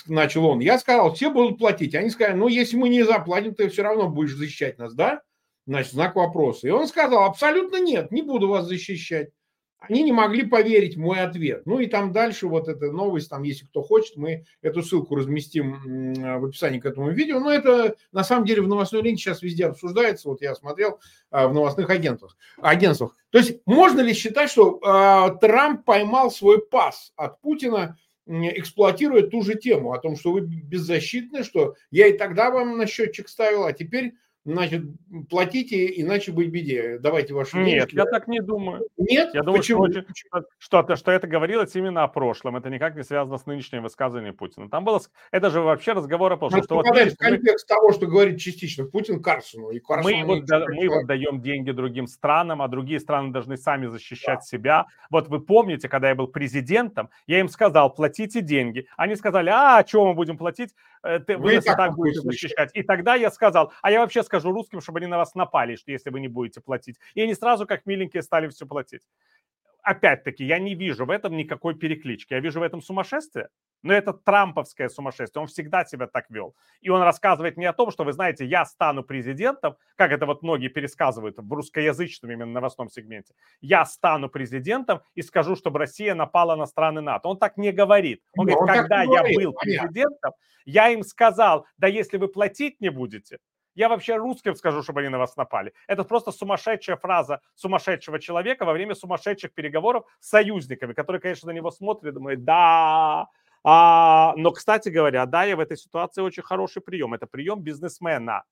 начал 0.06 0.46
он. 0.46 0.60
Я 0.60 0.78
сказал, 0.78 1.14
все 1.14 1.30
будут 1.30 1.58
платить. 1.58 1.94
Они 1.94 2.10
сказали, 2.10 2.36
ну, 2.36 2.48
если 2.48 2.76
мы 2.76 2.88
не 2.88 3.02
заплатим, 3.02 3.54
ты 3.54 3.68
все 3.68 3.82
равно 3.82 4.08
будешь 4.08 4.34
защищать 4.34 4.78
нас, 4.78 4.94
да? 4.94 5.22
Значит, 5.66 5.92
знак 5.92 6.16
вопроса. 6.16 6.68
И 6.68 6.70
он 6.70 6.86
сказал, 6.86 7.24
абсолютно 7.24 7.80
нет, 7.80 8.10
не 8.10 8.22
буду 8.22 8.48
вас 8.48 8.66
защищать 8.66 9.30
они 9.78 10.02
не 10.02 10.12
могли 10.12 10.44
поверить 10.44 10.96
в 10.96 11.00
мой 11.00 11.20
ответ. 11.20 11.62
Ну 11.66 11.78
и 11.78 11.86
там 11.86 12.12
дальше 12.12 12.46
вот 12.46 12.68
эта 12.68 12.90
новость, 12.90 13.30
там, 13.30 13.42
если 13.42 13.66
кто 13.66 13.82
хочет, 13.82 14.16
мы 14.16 14.44
эту 14.62 14.82
ссылку 14.82 15.14
разместим 15.14 16.40
в 16.40 16.44
описании 16.46 16.80
к 16.80 16.86
этому 16.86 17.10
видео. 17.10 17.40
Но 17.40 17.50
это 17.50 17.94
на 18.12 18.24
самом 18.24 18.46
деле 18.46 18.62
в 18.62 18.68
новостной 18.68 19.02
ленте 19.02 19.22
сейчас 19.22 19.42
везде 19.42 19.66
обсуждается. 19.66 20.28
Вот 20.28 20.40
я 20.40 20.54
смотрел 20.54 21.00
а, 21.30 21.48
в 21.48 21.54
новостных 21.54 21.90
агентствах. 21.90 22.36
агентствах. 22.58 23.16
То 23.30 23.38
есть 23.38 23.60
можно 23.66 24.00
ли 24.00 24.14
считать, 24.14 24.50
что 24.50 24.80
э, 24.80 25.38
Трамп 25.40 25.84
поймал 25.84 26.30
свой 26.30 26.60
пас 26.60 27.12
от 27.16 27.40
Путина, 27.40 27.98
эксплуатируя 28.26 29.22
ту 29.22 29.42
же 29.42 29.54
тему 29.54 29.92
о 29.92 29.98
том, 29.98 30.16
что 30.16 30.32
вы 30.32 30.40
беззащитны, 30.40 31.44
что 31.44 31.76
я 31.90 32.08
и 32.08 32.16
тогда 32.16 32.50
вам 32.50 32.76
на 32.76 32.86
счетчик 32.86 33.28
ставил, 33.28 33.64
а 33.64 33.72
теперь 33.72 34.14
значит, 34.46 34.84
платите, 35.28 36.00
иначе 36.00 36.32
быть 36.32 36.50
беде. 36.50 36.98
Давайте 37.00 37.34
ваши 37.34 37.56
Нет, 37.56 37.66
денежки. 37.66 37.96
я 37.96 38.04
так 38.04 38.28
не 38.28 38.40
думаю. 38.40 38.86
Нет? 38.96 39.34
Я 39.34 39.42
думаю, 39.42 39.58
Почему? 39.58 39.88
Что, 40.18 40.44
что, 40.58 40.96
что 40.96 41.10
это 41.10 41.26
говорилось 41.26 41.74
именно 41.74 42.04
о 42.04 42.08
прошлом. 42.08 42.56
Это 42.56 42.70
никак 42.70 42.94
не 42.94 43.02
связано 43.02 43.38
с 43.38 43.46
нынешним 43.46 43.82
высказыванием 43.82 44.34
Путина. 44.34 44.70
Там 44.70 44.84
было, 44.84 45.00
это 45.32 45.50
же 45.50 45.60
вообще 45.60 45.92
разговор 45.92 46.32
о 46.32 46.36
прошлом. 46.36 46.62
Что 46.62 46.76
вот, 46.76 46.86
в 46.86 47.16
контекст 47.18 47.68
мы, 47.68 47.76
того, 47.76 47.92
что 47.92 48.06
говорит 48.06 48.40
частично 48.40 48.84
Путин 48.86 49.20
Карсону. 49.20 49.70
И 49.70 49.80
Карсону 49.80 50.16
мы, 50.16 50.24
вот, 50.24 50.44
да, 50.44 50.64
мы 50.68 50.88
вот 50.88 51.06
даем 51.06 51.40
деньги 51.40 51.72
другим 51.72 52.06
странам, 52.06 52.62
а 52.62 52.68
другие 52.68 53.00
страны 53.00 53.32
должны 53.32 53.56
сами 53.56 53.86
защищать 53.86 54.40
да. 54.40 54.46
себя. 54.46 54.86
Вот 55.10 55.28
вы 55.28 55.40
помните, 55.40 55.88
когда 55.88 56.08
я 56.08 56.14
был 56.14 56.28
президентом, 56.28 57.10
я 57.26 57.40
им 57.40 57.48
сказал, 57.48 57.92
платите 57.92 58.40
деньги. 58.42 58.86
Они 58.96 59.16
сказали, 59.16 59.50
а, 59.50 59.78
а 59.78 59.86
что 59.86 60.06
мы 60.06 60.14
будем 60.14 60.38
платить? 60.38 60.70
Э, 61.06 61.20
ты, 61.20 61.36
вы, 61.36 61.44
вы 61.44 61.54
нас 61.56 61.64
и 61.64 61.68
так 61.68 61.94
будете 61.94 62.20
защищать. 62.20 62.70
И 62.74 62.82
тогда 62.82 63.14
я 63.14 63.30
сказал, 63.30 63.72
а 63.80 63.90
я 63.90 64.00
вообще 64.00 64.22
скажу 64.22 64.52
русским, 64.52 64.80
чтобы 64.80 64.98
они 64.98 65.06
на 65.06 65.18
вас 65.18 65.34
напали, 65.34 65.76
что 65.76 65.92
если 65.92 66.10
вы 66.10 66.20
не 66.20 66.28
будете 66.28 66.60
платить. 66.60 66.96
И 67.14 67.22
они 67.22 67.34
сразу, 67.34 67.66
как 67.66 67.86
миленькие, 67.86 68.22
стали 68.22 68.48
все 68.48 68.66
платить. 68.66 69.02
Опять-таки, 69.86 70.44
я 70.44 70.58
не 70.58 70.74
вижу 70.74 71.06
в 71.06 71.10
этом 71.10 71.36
никакой 71.36 71.76
переклички. 71.76 72.34
Я 72.34 72.40
вижу 72.40 72.58
в 72.58 72.64
этом 72.64 72.82
сумасшествие. 72.82 73.50
Но 73.84 73.92
это 73.92 74.12
трамповское 74.12 74.88
сумасшествие. 74.88 75.42
Он 75.42 75.46
всегда 75.46 75.84
себя 75.84 76.08
так 76.08 76.28
вел. 76.28 76.56
И 76.80 76.90
он 76.90 77.02
рассказывает 77.02 77.56
не 77.56 77.66
о 77.66 77.72
том, 77.72 77.92
что, 77.92 78.02
вы 78.02 78.12
знаете, 78.12 78.44
я 78.44 78.64
стану 78.64 79.04
президентом, 79.04 79.76
как 79.94 80.10
это 80.10 80.26
вот 80.26 80.42
многие 80.42 80.66
пересказывают 80.66 81.36
в 81.38 81.52
русскоязычном 81.52 82.32
именно 82.32 82.52
новостном 82.52 82.88
сегменте. 82.88 83.34
Я 83.60 83.84
стану 83.84 84.28
президентом 84.28 85.02
и 85.14 85.22
скажу, 85.22 85.54
чтобы 85.54 85.78
Россия 85.78 86.16
напала 86.16 86.56
на 86.56 86.66
страны 86.66 87.00
НАТО. 87.00 87.28
Он 87.28 87.38
так 87.38 87.56
не 87.56 87.70
говорит. 87.70 88.24
Он 88.36 88.46
Но 88.46 88.56
говорит, 88.56 88.76
он 88.76 88.82
когда 88.82 89.02
я 89.02 89.06
говорит, 89.06 89.36
был 89.36 89.52
президентом, 89.52 90.32
я 90.64 90.88
им 90.88 91.04
сказал, 91.04 91.64
да 91.76 91.86
если 91.86 92.16
вы 92.16 92.26
платить 92.26 92.80
не 92.80 92.88
будете, 92.88 93.38
я 93.76 93.88
вообще 93.88 94.16
русским 94.16 94.56
скажу, 94.56 94.82
чтобы 94.82 95.00
они 95.00 95.10
на 95.10 95.18
вас 95.18 95.36
напали. 95.36 95.72
Это 95.86 96.02
просто 96.02 96.32
сумасшедшая 96.32 96.96
фраза 96.96 97.40
сумасшедшего 97.54 98.18
человека 98.18 98.64
во 98.64 98.72
время 98.72 98.94
сумасшедших 98.94 99.52
переговоров 99.54 100.04
с 100.18 100.30
союзниками, 100.30 100.94
которые, 100.94 101.20
конечно, 101.20 101.52
на 101.52 101.54
него 101.54 101.70
смотрят 101.70 102.12
и 102.12 102.14
думают, 102.14 102.42
да, 102.42 103.28
а, 103.68 104.32
но, 104.36 104.52
кстати 104.52 104.88
говоря, 104.88 105.26
да, 105.26 105.44
я 105.44 105.56
в 105.56 105.60
этой 105.60 105.76
ситуации 105.76 106.22
очень 106.22 106.44
хороший 106.44 106.80
прием. 106.80 107.14
Это 107.14 107.26
прием 107.26 107.60
бизнесмена. 107.60 108.44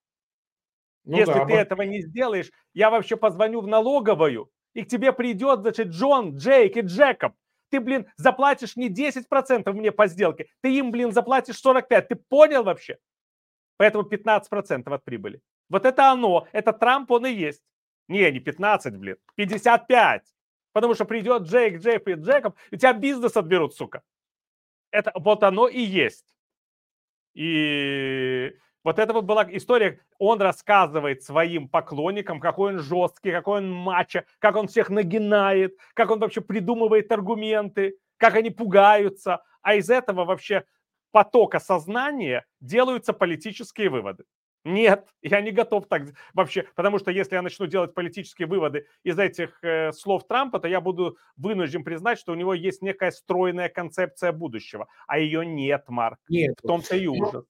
Ну 1.05 1.17
Если 1.17 1.35
да, 1.35 1.45
ты 1.45 1.53
вот... 1.53 1.59
этого 1.59 1.83
не 1.83 2.03
сделаешь, 2.03 2.51
я 2.73 2.91
вообще 2.91 3.17
позвоню 3.17 3.61
в 3.61 3.67
налоговую, 3.69 4.51
и 4.73 4.83
к 4.83 4.89
тебе 4.89 5.13
придет, 5.13 5.61
значит, 5.61 5.89
Джон, 5.89 6.37
Джейк 6.37 6.77
и 6.77 6.81
Джекоб. 6.81 7.35
Ты, 7.71 7.81
блин, 7.81 8.07
заплатишь 8.17 8.77
не 8.77 8.91
10% 8.91 9.73
мне 9.73 9.93
по 9.93 10.07
сделке, 10.09 10.49
ты 10.61 10.77
им, 10.77 10.91
блин, 10.91 11.13
заплатишь 11.13 11.61
45%. 11.65 12.03
Ты 12.03 12.17
понял 12.17 12.65
вообще? 12.65 12.99
Поэтому 13.77 14.09
15% 14.09 14.93
от 14.93 15.05
прибыли. 15.05 15.41
Вот 15.69 15.85
это 15.85 16.11
оно. 16.11 16.47
Это 16.53 16.73
Трамп, 16.73 17.11
он 17.11 17.27
и 17.27 17.33
есть. 17.33 17.63
Не, 18.09 18.31
не 18.31 18.41
15, 18.41 18.97
блин. 18.97 19.17
55. 19.37 20.23
Потому 20.73 20.95
что 20.95 21.05
придет 21.05 21.43
Джейк, 21.43 21.81
Джейк 21.81 22.07
и 22.09 22.15
Джекоб, 22.15 22.57
и 22.71 22.77
тебя 22.77 22.93
бизнес 22.93 23.37
отберут, 23.37 23.75
сука. 23.75 24.03
Это 24.91 25.13
вот 25.15 25.43
оно 25.43 25.69
и 25.69 25.81
есть. 25.81 26.27
И 27.35 28.55
вот 28.85 28.99
это 28.99 29.13
вот 29.13 29.25
была 29.25 29.47
история. 29.51 30.01
Он 30.19 30.41
рассказывает 30.41 31.23
своим 31.23 31.69
поклонникам, 31.69 32.41
какой 32.41 32.75
он 32.75 32.81
жесткий, 32.81 33.33
какой 33.33 33.59
он 33.59 33.73
мачо, 33.73 34.25
как 34.39 34.57
он 34.57 34.69
всех 34.69 34.91
нагинает, 34.91 35.77
как 35.95 36.11
он 36.11 36.21
вообще 36.21 36.41
придумывает 36.41 37.11
аргументы, 37.11 37.97
как 38.19 38.37
они 38.37 38.51
пугаются. 38.51 39.43
А 39.63 39.75
из 39.77 39.91
этого 39.91 40.25
вообще 40.25 40.65
потока 41.15 41.61
сознания 41.61 42.45
делаются 42.61 43.13
политические 43.13 43.89
выводы. 43.89 44.25
Нет, 44.65 45.07
я 45.23 45.41
не 45.43 45.53
готов 45.53 45.87
так 45.87 46.03
вообще, 46.33 46.67
потому 46.75 46.99
что 46.99 47.13
если 47.13 47.37
я 47.37 47.43
начну 47.43 47.67
делать 47.67 47.95
политические 47.95 48.49
выводы 48.49 48.87
из 49.05 49.17
этих 49.17 49.63
э, 49.63 49.93
слов 49.93 50.27
Трампа, 50.27 50.59
то 50.59 50.67
я 50.67 50.81
буду 50.81 51.17
вынужден 51.37 51.85
признать, 51.85 52.19
что 52.19 52.33
у 52.33 52.35
него 52.35 52.53
есть 52.53 52.83
некая 52.83 53.13
стройная 53.13 53.69
концепция 53.69 54.33
будущего, 54.33 54.89
а 55.07 55.19
ее 55.21 55.47
нет, 55.47 55.85
Марк. 55.89 56.19
Нет. 56.29 56.57
В 56.61 56.67
том-то 56.67 56.97
и 56.97 57.07
ужас. 57.07 57.45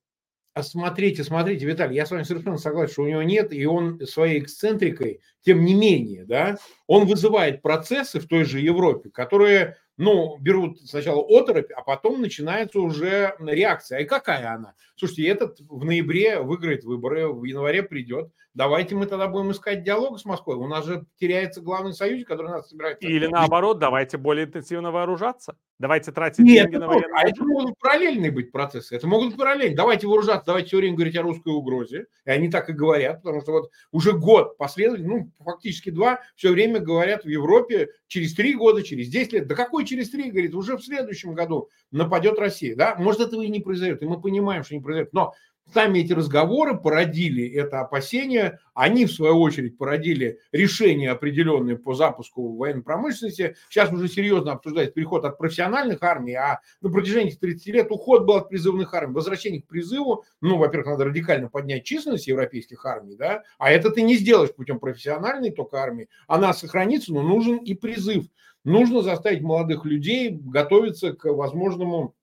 А 0.55 0.63
смотрите, 0.63 1.25
смотрите, 1.25 1.67
Виталий, 1.67 1.97
я 1.97 2.07
с 2.07 2.13
вами 2.13 2.23
совершенно 2.23 2.59
согласен, 2.59 2.93
что 2.93 3.03
у 3.03 3.09
него 3.09 3.23
нет, 3.25 3.53
и 3.53 3.67
он 3.67 3.99
своей 4.07 4.39
эксцентрикой, 4.39 5.21
тем 5.45 5.65
не 5.65 5.75
менее, 5.75 6.25
да, 6.25 6.59
он 6.87 7.07
вызывает 7.07 7.61
процессы 7.61 8.21
в 8.21 8.29
той 8.29 8.45
же 8.45 8.61
Европе, 8.61 9.11
которые, 9.11 9.77
ну, 9.97 10.39
берут 10.39 10.81
сначала 10.83 11.23
оторопь, 11.23 11.73
а 11.73 11.83
потом 11.83 12.21
начинается 12.21 12.79
уже 12.79 13.35
реакция. 13.41 13.99
И 13.99 14.05
какая 14.05 14.55
она? 14.55 14.75
Слушайте, 14.95 15.27
этот 15.27 15.59
в 15.59 15.85
ноябре 15.85 16.39
выиграет 16.39 16.85
выборы, 16.85 17.27
в 17.27 17.43
январе 17.43 17.83
придет. 17.83 18.31
Давайте 18.55 18.95
мы 18.95 19.07
тогда 19.07 19.27
будем 19.27 19.51
искать 19.51 19.83
диалог 19.83 20.21
с 20.21 20.25
Москвой. 20.25 20.55
У 20.55 20.69
нас 20.69 20.87
же 20.87 21.05
теряется 21.19 21.63
главный 21.63 21.95
союз, 21.95 22.25
который 22.25 22.53
нас 22.53 22.69
собирается. 22.69 23.05
Или 23.05 23.27
наоборот, 23.27 23.81
давайте 23.81 24.19
более 24.19 24.47
интенсивно 24.47 24.93
вооружаться. 24.93 25.57
Давайте 25.81 26.13
тратить 26.13 26.45
Нет, 26.45 26.71
деньги 26.71 26.77
на 26.77 26.85
это, 26.85 26.93
а 26.93 26.99
военные. 26.99 27.33
это 27.33 27.45
могут 27.45 27.79
параллельные 27.81 28.31
быть 28.31 28.53
процессы. 28.53 28.95
Это 28.95 29.09
могут 29.09 29.37
параллельно. 29.37 29.77
Давайте 29.77 30.07
вооружаться, 30.07 30.47
давайте 30.47 30.69
все 30.69 30.77
время 30.77 30.95
говорить 30.95 31.17
о 31.17 31.23
русской 31.23 31.53
угрозе. 31.53 32.07
И 32.25 32.31
они 32.31 32.49
так 32.49 32.71
и 32.71 32.73
говорят, 32.73 33.23
потому 33.23 33.41
что 33.41 33.53
вот 33.53 33.71
уже 33.91 34.13
год 34.13 34.57
последовательно, 34.57 35.09
ну, 35.09 35.33
фактически 35.45 35.91
два, 35.91 36.21
все 36.37 36.53
время 36.53 36.79
говорят 36.79 37.25
в 37.25 37.29
Европе 37.29 37.89
через 38.07 38.35
три 38.35 38.55
года, 38.55 38.85
через 38.85 39.09
10 39.09 39.33
лет. 39.33 39.47
Да 39.49 39.57
какой 39.57 39.85
через 39.85 40.11
три, 40.11 40.31
говорит, 40.31 40.55
уже 40.55 40.77
в 40.77 40.85
следующем 40.85 41.35
году 41.35 41.69
нападет 41.91 42.39
Россия. 42.39 42.77
Да? 42.77 42.95
Может, 42.97 43.23
этого 43.23 43.43
и 43.43 43.49
не 43.49 43.59
произойдет. 43.59 44.03
И 44.03 44.07
мы 44.07 44.21
понимаем, 44.21 44.63
что 44.63 44.77
не 44.77 44.81
произойдет. 44.81 45.13
Но 45.13 45.35
сами 45.73 46.01
эти 46.01 46.13
разговоры 46.13 46.77
породили 46.77 47.49
это 47.49 47.81
опасение, 47.81 48.59
они, 48.75 49.07
в 49.07 49.13
свою 49.13 49.41
очередь, 49.41 49.79
породили 49.79 50.39
решение 50.53 51.11
определенное 51.11 51.77
по 51.77 51.95
запуску 51.95 52.57
военной 52.57 52.83
промышленности. 52.83 53.57
Сейчас 53.69 53.93
уже 53.93 54.09
серьезно 54.09 54.53
обсуждается 54.53 54.95
переход 54.95 55.25
от 55.25 55.39
профессиональных 55.39 56.03
армий, 56.03 56.35
а 56.35 56.61
на 56.81 56.91
протяжении 56.91 57.31
30 57.31 57.67
лет 57.69 57.91
уход 57.91 58.25
был 58.25 58.35
от 58.35 58.49
призывных 58.49 58.93
армий, 58.95 59.15
возвращение 59.15 59.63
к 59.63 59.67
призыву. 59.67 60.25
Ну, 60.41 60.59
во-первых, 60.59 60.89
надо 60.89 61.05
радикально 61.07 61.49
поднять 61.49 61.85
численность 61.85 62.27
европейских 62.27 62.85
армий, 62.85 63.17
да, 63.17 63.43
а 63.59 63.71
это 63.71 63.91
ты 63.91 64.03
не 64.03 64.17
сделаешь 64.17 64.55
путем 64.55 64.79
профессиональной 64.79 65.51
только 65.51 65.79
армии. 65.79 66.09
Она 66.27 66.53
сохранится, 66.53 67.13
но 67.13 67.23
нужен 67.23 67.59
и 67.59 67.75
призыв. 67.75 68.25
Нужно 68.65 69.03
заставить 69.03 69.43
молодых 69.43 69.85
людей 69.85 70.31
готовиться 70.31 71.13
к 71.13 71.31
возможному 71.31 72.15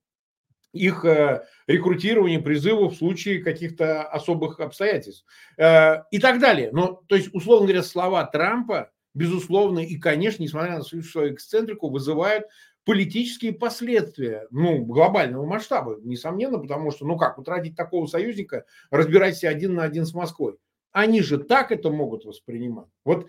их 0.74 1.06
э, 1.06 1.44
рекрутированию, 1.68 2.44
призыву 2.44 2.90
в 2.90 2.96
случае 2.96 3.44
каких-то 3.44 4.04
особых 4.04 4.60
обстоятельств 4.60 5.26
э, 5.58 6.04
и 6.12 6.20
так 6.20 6.40
далее. 6.40 6.70
Но, 6.72 7.02
то 7.08 7.16
есть, 7.16 7.30
условно 7.34 7.68
говоря, 7.68 7.84
слова 7.84 8.26
Трампа, 8.26 8.92
безусловно, 9.14 9.80
и, 9.80 9.98
конечно, 9.98 10.44
несмотря 10.44 10.78
на 10.78 10.84
свою, 10.84 11.04
свою 11.04 11.34
эксцентрику, 11.34 11.90
вызывают 11.90 12.46
политические 12.86 13.54
последствия, 13.54 14.48
ну, 14.50 14.84
глобального 14.86 15.46
масштаба, 15.46 15.98
несомненно, 16.02 16.58
потому 16.58 16.92
что, 16.92 17.06
ну 17.06 17.18
как, 17.18 17.38
утратить 17.38 17.76
такого 17.76 18.08
союзника, 18.08 18.66
разбирайся 18.90 19.50
один 19.50 19.76
на 19.76 19.84
один 19.84 20.06
с 20.06 20.14
Москвой. 20.14 20.56
Они 20.92 21.22
же 21.22 21.38
так 21.38 21.72
это 21.72 21.90
могут 21.90 22.26
воспринимать. 22.26 22.88
Вот 23.06 23.28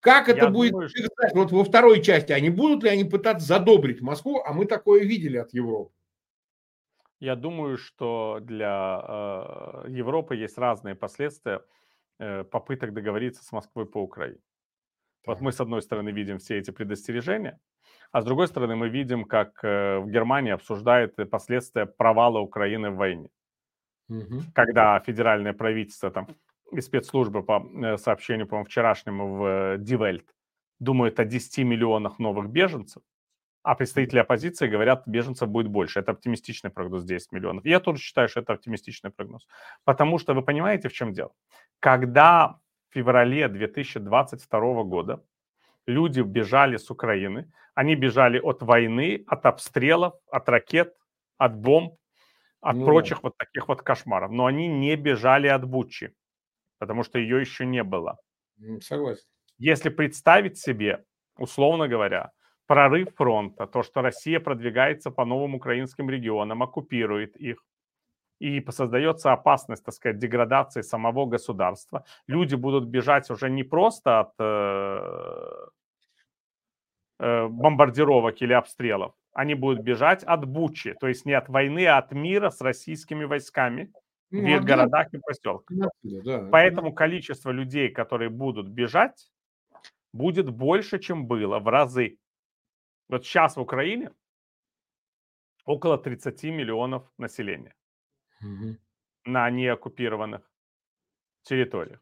как 0.00 0.28
это 0.28 0.46
Я 0.46 0.50
будет, 0.50 0.72
думаю, 0.72 0.88
что- 0.88 1.08
вот 1.34 1.52
во 1.52 1.64
второй 1.64 2.02
части, 2.02 2.32
они 2.32 2.50
будут 2.50 2.82
ли 2.82 2.90
они 2.90 3.04
пытаться 3.04 3.46
задобрить 3.46 4.00
Москву, 4.00 4.42
а 4.44 4.52
мы 4.52 4.66
такое 4.66 5.04
видели 5.04 5.36
от 5.36 5.54
Европы. 5.54 5.92
Я 7.22 7.36
думаю, 7.36 7.78
что 7.78 8.40
для 8.42 9.00
э, 9.86 9.90
Европы 9.90 10.34
есть 10.34 10.58
разные 10.58 10.96
последствия 10.96 11.60
э, 12.18 12.42
попыток 12.42 12.92
договориться 12.92 13.44
с 13.44 13.52
Москвой 13.52 13.86
по 13.86 13.98
Украине. 13.98 14.40
Вот 15.24 15.40
мы, 15.40 15.52
с 15.52 15.60
одной 15.60 15.82
стороны, 15.82 16.10
видим 16.10 16.38
все 16.38 16.58
эти 16.58 16.72
предостережения, 16.72 17.60
а 18.10 18.22
с 18.22 18.24
другой 18.24 18.48
стороны, 18.48 18.74
мы 18.74 18.88
видим, 18.88 19.24
как 19.24 19.62
э, 19.62 19.98
в 20.00 20.10
Германии 20.10 20.50
обсуждают 20.50 21.16
э, 21.20 21.24
последствия 21.24 21.86
провала 21.86 22.40
Украины 22.40 22.90
в 22.90 22.96
войне. 22.96 23.28
Мгм. 24.08 24.52
Когда 24.52 24.98
федеральное 24.98 25.52
правительство 25.52 26.10
там, 26.10 26.26
и 26.72 26.80
спецслужбы 26.80 27.44
по 27.44 27.64
э, 27.84 27.98
сообщению, 27.98 28.48
по-моему, 28.48 28.66
вчерашнему 28.66 29.36
в 29.36 29.44
э, 29.44 29.76
Die 29.78 29.96
Welt 29.96 30.26
думают 30.80 31.20
о 31.20 31.24
10 31.24 31.58
миллионах 31.58 32.18
новых 32.18 32.50
беженцев, 32.50 33.04
а 33.62 33.74
представители 33.74 34.18
оппозиции 34.18 34.66
говорят, 34.66 35.02
беженцев 35.06 35.48
будет 35.48 35.68
больше. 35.68 36.00
Это 36.00 36.12
оптимистичный 36.12 36.70
прогноз 36.70 37.04
10 37.04 37.32
миллионов. 37.32 37.64
И 37.64 37.70
я 37.70 37.80
тоже 37.80 38.00
считаю, 38.02 38.28
что 38.28 38.40
это 38.40 38.52
оптимистичный 38.52 39.10
прогноз. 39.10 39.46
Потому 39.84 40.18
что 40.18 40.34
вы 40.34 40.42
понимаете, 40.42 40.88
в 40.88 40.92
чем 40.92 41.12
дело? 41.12 41.32
Когда 41.80 42.58
в 42.90 42.94
феврале 42.94 43.48
2022 43.48 44.82
года 44.84 45.24
люди 45.86 46.20
бежали 46.20 46.76
с 46.76 46.90
Украины, 46.90 47.52
они 47.74 47.94
бежали 47.94 48.38
от 48.38 48.62
войны, 48.62 49.24
от 49.26 49.46
обстрелов, 49.46 50.14
от 50.30 50.48
ракет, 50.48 50.94
от 51.38 51.56
бомб, 51.56 51.94
от 52.60 52.76
Ну 52.76 52.80
да. 52.80 52.86
прочих 52.86 53.22
вот 53.22 53.36
таких 53.36 53.68
вот 53.68 53.82
кошмаров. 53.82 54.30
Но 54.30 54.46
они 54.46 54.68
не 54.68 54.96
бежали 54.96 55.46
от 55.46 55.64
Бучи, 55.64 56.14
потому 56.78 57.04
что 57.04 57.18
ее 57.18 57.40
еще 57.40 57.64
не 57.64 57.82
было. 57.82 58.18
Согласен. 58.80 59.24
Если 59.58 59.88
представить 59.90 60.58
себе, 60.58 61.04
условно 61.38 61.88
говоря, 61.88 62.32
прорыв 62.66 63.14
фронта, 63.16 63.66
то, 63.66 63.82
что 63.82 64.02
Россия 64.02 64.40
продвигается 64.40 65.10
по 65.10 65.24
новым 65.24 65.54
украинским 65.54 66.08
регионам, 66.10 66.62
оккупирует 66.62 67.36
их, 67.36 67.64
и 68.40 68.64
создается 68.70 69.32
опасность, 69.32 69.84
так 69.84 69.94
сказать, 69.94 70.18
деградации 70.18 70.82
самого 70.82 71.26
государства, 71.26 72.04
люди 72.26 72.56
будут 72.56 72.86
бежать 72.88 73.30
уже 73.30 73.48
не 73.50 73.62
просто 73.62 74.20
от 74.20 74.32
э, 74.40 75.66
э, 77.20 77.46
бомбардировок 77.48 78.42
или 78.42 78.52
обстрелов, 78.52 79.14
они 79.32 79.54
будут 79.54 79.80
бежать 79.84 80.24
от 80.24 80.44
Бучи, 80.46 80.94
то 80.94 81.08
есть 81.08 81.24
не 81.26 81.32
от 81.34 81.48
войны, 81.48 81.86
а 81.86 81.98
от 81.98 82.12
мира 82.12 82.50
с 82.50 82.60
российскими 82.60 83.24
войсками 83.24 83.92
в 84.30 84.34
Ну, 84.36 84.48
их 84.48 84.58
от 84.60 84.64
городах 84.64 85.14
и 85.14 85.18
поселках. 85.18 85.76
геноцида, 85.76 86.22
да. 86.24 86.48
Поэтому 86.50 86.92
количество 86.92 87.50
людей, 87.50 87.90
которые 87.90 88.30
будут 88.30 88.68
бежать, 88.68 89.30
будет 90.12 90.50
больше, 90.50 90.98
чем 90.98 91.26
было 91.26 91.58
в 91.58 91.68
разы. 91.68 92.18
Вот 93.08 93.24
сейчас 93.24 93.56
в 93.56 93.60
Украине 93.60 94.12
около 95.64 95.98
30 95.98 96.50
миллионов 96.50 97.12
населения 97.18 97.74
Мгм. 98.40 98.76
на 99.24 99.50
неоккупированных 99.50 100.50
территориях. 101.42 102.00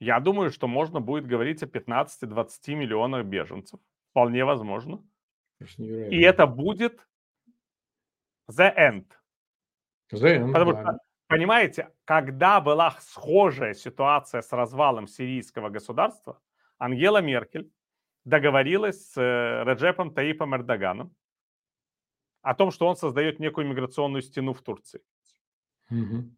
Я 0.00 0.20
думаю, 0.20 0.50
что 0.50 0.68
можно 0.68 1.00
будет 1.00 1.26
говорить 1.26 1.62
о 1.62 1.66
15-20 1.66 2.74
миллионах 2.74 3.24
беженцев. 3.26 3.80
Вполне 4.10 4.44
возможно. 4.44 5.04
И 6.10 6.20
это 6.22 6.46
будет 6.46 7.06
the 8.50 8.72
end. 8.74 9.06
ЗН, 10.12 10.52
Потому 10.52 10.72
да. 10.72 10.82
что, 10.82 10.98
понимаете, 11.26 11.92
когда 12.04 12.60
была 12.60 12.92
схожая 13.00 13.74
ситуация 13.74 14.40
с 14.40 14.52
развалом 14.52 15.06
сирийского 15.06 15.68
государства, 15.68 16.40
Ангела 16.78 17.20
Меркель 17.20 17.70
договорилась 18.28 19.12
с 19.12 19.16
э, 19.16 19.64
Реджепом 19.64 20.12
Таипом 20.12 20.54
Эрдоганом 20.54 21.14
о 22.42 22.54
том, 22.54 22.70
что 22.70 22.86
он 22.86 22.96
создает 22.96 23.40
некую 23.40 23.66
миграционную 23.66 24.22
стену 24.22 24.52
в 24.52 24.62
Турции. 24.62 25.00
Мгм. 25.90 26.36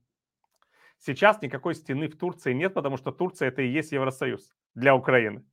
Сейчас 0.99 1.43
никакой 1.43 1.75
стены 1.75 2.09
в 2.09 2.17
Турции 2.17 2.53
нет, 2.53 2.75
потому 2.75 2.97
что 2.97 3.11
Турция 3.11 3.49
это 3.49 3.63
и 3.63 3.69
есть 3.69 3.93
Евросоюз 3.93 4.55
для 4.75 4.95
Украины. 4.95 5.45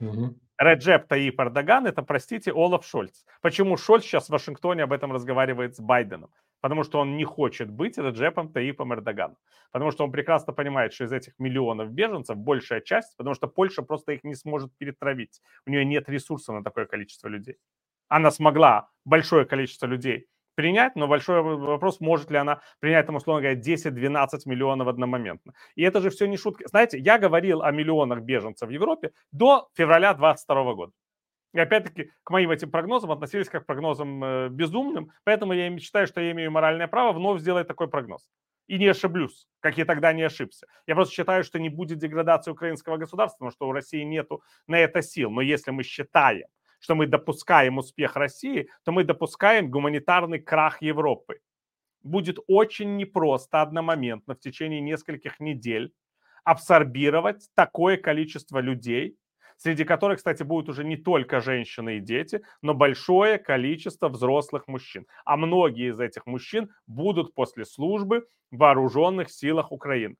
Мгм. 0.00 0.40
Реджеп 0.58 1.06
Таип 1.06 1.40
Эрдоган 1.40 1.86
это, 1.86 2.02
простите, 2.02 2.52
Олаф 2.52 2.84
Шольц. 2.84 3.24
Почему 3.40 3.76
Шольц 3.76 4.04
сейчас 4.04 4.26
в 4.26 4.30
Вашингтоне 4.30 4.82
об 4.82 4.92
этом 4.92 5.12
разговаривает 5.12 5.76
с 5.76 5.80
Байденом? 5.80 6.30
Потому 6.60 6.82
что 6.82 6.98
он 7.00 7.16
не 7.16 7.24
хочет 7.24 7.70
быть 7.70 7.98
Реджепом 7.98 8.52
Таипом 8.52 8.92
Эрдоганом. 8.92 9.36
Потому 9.70 9.90
что 9.90 10.04
он 10.04 10.12
прекрасно 10.12 10.52
понимает, 10.52 10.92
что 10.92 11.04
из 11.04 11.12
этих 11.12 11.38
миллионов 11.38 11.90
беженцев 11.90 12.36
большая 12.36 12.80
часть, 12.80 13.16
потому 13.16 13.34
что 13.34 13.48
Польша 13.48 13.82
просто 13.82 14.12
их 14.12 14.24
не 14.24 14.34
сможет 14.34 14.76
перетравить. 14.78 15.40
У 15.66 15.70
нее 15.70 15.84
нет 15.84 16.08
ресурса 16.08 16.52
на 16.52 16.64
такое 16.64 16.86
количество 16.86 17.28
людей. 17.28 17.56
Она 18.08 18.30
смогла 18.30 18.90
большое 19.04 19.44
количество 19.44 19.86
людей 19.86 20.28
принять, 20.58 20.96
но 20.96 21.06
большой 21.06 21.40
вопрос, 21.40 22.00
может 22.00 22.32
ли 22.32 22.36
она 22.36 22.60
принять, 22.80 23.06
там, 23.06 23.14
условно 23.14 23.42
говоря, 23.42 23.60
10-12 23.60 24.40
миллионов 24.46 24.88
одномоментно. 24.88 25.54
И 25.76 25.84
это 25.84 26.00
же 26.00 26.10
все 26.10 26.26
не 26.26 26.36
шутки. 26.36 26.66
Знаете, 26.66 26.98
я 26.98 27.16
говорил 27.16 27.62
о 27.62 27.70
миллионах 27.70 28.22
беженцев 28.22 28.68
в 28.68 28.72
Европе 28.72 29.12
до 29.30 29.68
февраля 29.74 30.14
2022 30.14 30.74
года. 30.74 30.92
И 31.58 31.60
опять-таки 31.60 32.12
к 32.22 32.30
моим 32.30 32.52
этим 32.52 32.70
прогнозам 32.70 33.10
относились 33.10 33.48
как 33.48 33.64
к 33.64 33.66
прогнозам 33.66 34.22
э, 34.22 34.48
безумным, 34.48 35.10
поэтому 35.24 35.52
я 35.54 35.76
считаю, 35.80 36.06
что 36.06 36.20
я 36.20 36.30
имею 36.30 36.52
моральное 36.52 36.86
право 36.86 37.12
вновь 37.12 37.40
сделать 37.40 37.66
такой 37.66 37.88
прогноз. 37.88 38.30
И 38.68 38.78
не 38.78 38.86
ошиблюсь, 38.86 39.48
как 39.58 39.76
я 39.76 39.84
тогда 39.84 40.12
не 40.12 40.22
ошибся. 40.22 40.68
Я 40.86 40.94
просто 40.94 41.12
считаю, 41.14 41.42
что 41.42 41.58
не 41.58 41.68
будет 41.68 41.98
деградации 41.98 42.52
украинского 42.52 42.96
государства, 42.96 43.38
потому 43.38 43.50
что 43.50 43.66
у 43.66 43.72
России 43.72 44.04
нету 44.04 44.40
на 44.68 44.78
это 44.78 45.02
сил. 45.02 45.32
Но 45.32 45.40
если 45.40 45.72
мы 45.72 45.82
считаем, 45.82 46.46
что 46.78 46.94
мы 46.94 47.08
допускаем 47.08 47.78
успех 47.78 48.14
России, 48.14 48.70
то 48.84 48.92
мы 48.92 49.02
допускаем 49.02 49.68
гуманитарный 49.68 50.38
крах 50.38 50.80
Европы. 50.80 51.40
будет 52.04 52.38
очень 52.46 52.96
непросто 52.96 53.62
одномоментно 53.62 54.36
в 54.36 54.38
течение 54.38 54.80
нескольких 54.80 55.40
недель 55.40 55.92
абсорбировать 56.44 57.48
такое 57.56 57.96
количество 57.96 58.60
людей, 58.60 59.16
среди 59.58 59.84
которых, 59.84 60.18
кстати, 60.18 60.42
будут 60.42 60.70
уже 60.70 60.84
не 60.84 60.96
только 60.96 61.40
женщины 61.40 61.98
и 61.98 62.00
дети, 62.00 62.42
но 62.62 62.74
большое 62.74 63.38
количество 63.38 64.08
взрослых 64.08 64.68
мужчин. 64.68 65.06
А 65.24 65.36
многие 65.36 65.90
из 65.90 66.00
этих 66.00 66.26
мужчин 66.26 66.70
будут 66.86 67.34
после 67.34 67.64
службы 67.64 68.26
в 68.50 68.56
вооруженных 68.56 69.30
силах 69.30 69.72
Украины. 69.72 70.16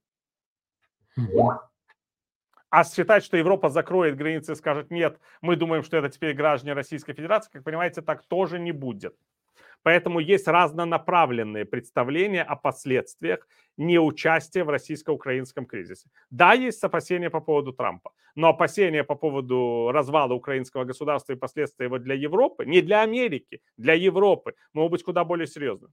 А 2.71 2.85
считать, 2.85 3.25
что 3.25 3.39
Европа 3.39 3.71
закроет 3.71 4.17
границы 4.17 4.53
и 4.53 4.57
скажет, 4.57 4.91
нет, 4.91 5.19
мы 5.41 5.57
думаем, 5.57 5.83
что 5.83 5.97
это 5.97 6.11
теперь 6.11 6.35
граждане 6.35 6.75
Российской 6.75 7.15
Федерации, 7.15 7.51
как 7.51 7.65
понимаете, 7.65 8.03
так 8.03 8.27
тоже 8.27 8.59
не 8.59 8.73
будет. 8.73 9.17
Поэтому 9.83 10.21
есть 10.21 10.49
разнонаправленные 10.49 11.65
представления 11.65 12.43
о 12.43 12.57
последствиях 12.57 13.47
неучастия 13.77 14.65
в 14.65 14.71
российско-украинском 14.71 15.67
кризисе. 15.67 16.09
Да, 16.31 16.53
есть 16.53 16.85
опасения 16.85 17.31
по 17.31 17.41
поводу 17.41 17.73
Трампа, 17.73 18.11
но 18.35 18.49
опасения 18.49 19.05
по 19.05 19.15
поводу 19.15 19.91
развала 19.93 20.35
украинского 20.35 20.85
государства 20.85 21.33
и 21.33 21.37
последствий 21.37 21.87
его 21.87 21.99
для 21.99 22.15
Европы, 22.15 22.67
не 22.67 22.83
для 22.83 23.03
Америки, 23.03 23.61
для 23.77 23.95
Европы, 23.95 24.55
могут 24.73 24.93
быть 24.93 25.05
куда 25.05 25.25
более 25.25 25.47
серьезны. 25.47 25.89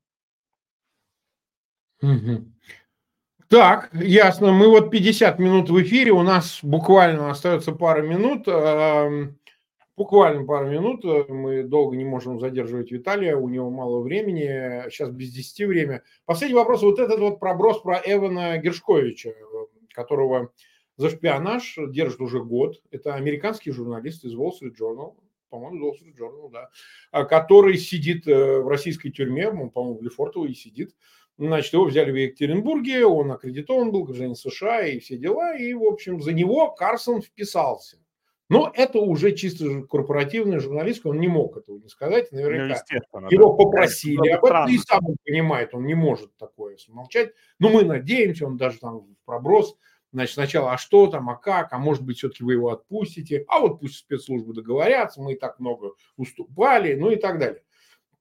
Так, 3.48 3.90
ясно. 3.94 4.52
Мы 4.52 4.68
вот 4.68 4.90
50 4.92 5.40
минут 5.40 5.70
в 5.70 5.82
эфире, 5.82 6.12
у 6.12 6.24
нас 6.24 6.60
буквально 6.64 7.30
остается 7.30 7.72
пара 7.72 8.02
минут. 8.02 8.48
Буквально 9.98 10.46
пару 10.46 10.70
минут. 10.70 11.06
Э, 11.06 11.26
мы 11.32 11.64
долго 11.64 11.96
не 11.96 12.06
можем 12.06 12.40
задерживать 12.40 12.92
Виталия, 12.92 13.36
у 13.36 13.48
него 13.48 13.70
мало 13.70 14.02
времени. 14.02 14.90
Сейчас 14.90 15.10
без 15.10 15.32
10 15.32 15.68
время. 15.68 16.04
Последний 16.26 16.56
вопрос. 16.56 16.82
Вот 16.82 17.00
этот 17.00 17.20
вот 17.20 17.40
проброс 17.40 17.82
про 17.82 18.02
Эвана 18.06 18.58
Гершковича, 18.58 19.34
которого 19.94 20.52
за 20.98 21.10
шпионаж 21.10 21.78
держит 21.90 22.22
уже 22.22 22.44
год. 22.44 22.82
Это 22.92 23.16
американский 23.16 23.72
журналист 23.72 24.26
из 24.26 24.36
Wall 24.36 24.52
Street 24.52 24.76
Journal 24.80 25.16
по-моему, 25.50 25.88
Wall 25.88 25.94
Street 25.94 26.18
Journal, 26.18 26.52
да, 26.52 26.70
а, 27.12 27.24
который 27.24 27.78
сидит 27.78 28.28
э, 28.28 28.60
в 28.60 28.68
российской 28.68 29.10
тюрьме, 29.10 29.50
он, 29.50 29.70
по-моему, 29.70 30.00
в 30.00 30.04
Лефортово 30.04 30.48
и 30.48 30.54
сидит. 30.54 30.94
Значит, 31.38 31.74
его 31.74 31.86
взяли 31.86 32.12
в 32.12 32.16
Екатеринбурге, 32.16 33.06
он 33.06 33.32
аккредитован 33.32 33.92
был, 33.92 34.04
гражданин 34.04 34.36
США 34.36 34.86
и 34.86 35.00
все 35.00 35.18
дела, 35.18 35.56
и, 35.56 35.74
в 35.74 35.84
общем, 35.84 36.22
за 36.22 36.34
него 36.34 36.72
Карсон 36.72 37.22
вписался. 37.22 37.98
Но 38.48 38.72
это 38.76 39.00
уже 39.00 39.32
чисто 39.32 39.82
корпоративная 39.84 40.60
журналистика, 40.60 41.08
он 41.08 41.20
не 41.20 41.28
мог 41.28 41.58
этого 41.58 41.80
не 41.80 41.90
сказать. 41.90 42.32
Наверняка 42.32 42.84
ну, 43.14 43.30
его 43.30 43.52
да. 43.52 43.64
попросили 43.64 44.30
об 44.30 44.46
этом, 44.46 44.70
и 44.70 44.78
сам 44.78 45.06
он 45.06 45.16
понимает, 45.26 45.74
он 45.74 45.86
не 45.86 45.96
может 45.96 46.36
такое 46.38 46.78
смолчать. 46.78 47.32
Но 47.60 47.70
мы 47.70 47.84
надеемся, 47.84 48.46
он 48.46 48.58
даже 48.58 48.80
там 48.80 49.00
в 49.00 49.26
проброс, 49.26 49.76
значит, 50.12 50.36
сначала, 50.36 50.74
а 50.74 50.78
что 50.78 51.08
там, 51.08 51.30
а 51.30 51.36
как, 51.36 51.74
а 51.74 51.80
может 51.80 52.04
быть, 52.04 52.18
все-таки 52.18 52.44
вы 52.44 52.54
его 52.54 52.70
отпустите, 52.70 53.46
а 53.48 53.60
вот 53.60 53.80
пусть 53.80 53.98
спецслужбы 53.98 54.54
договорятся, 54.54 55.22
мы 55.22 55.34
и 55.34 55.40
так 55.40 55.60
много 55.60 55.94
уступали, 56.16 56.94
ну 56.94 57.10
и 57.10 57.16
так 57.16 57.40
далее. 57.40 57.64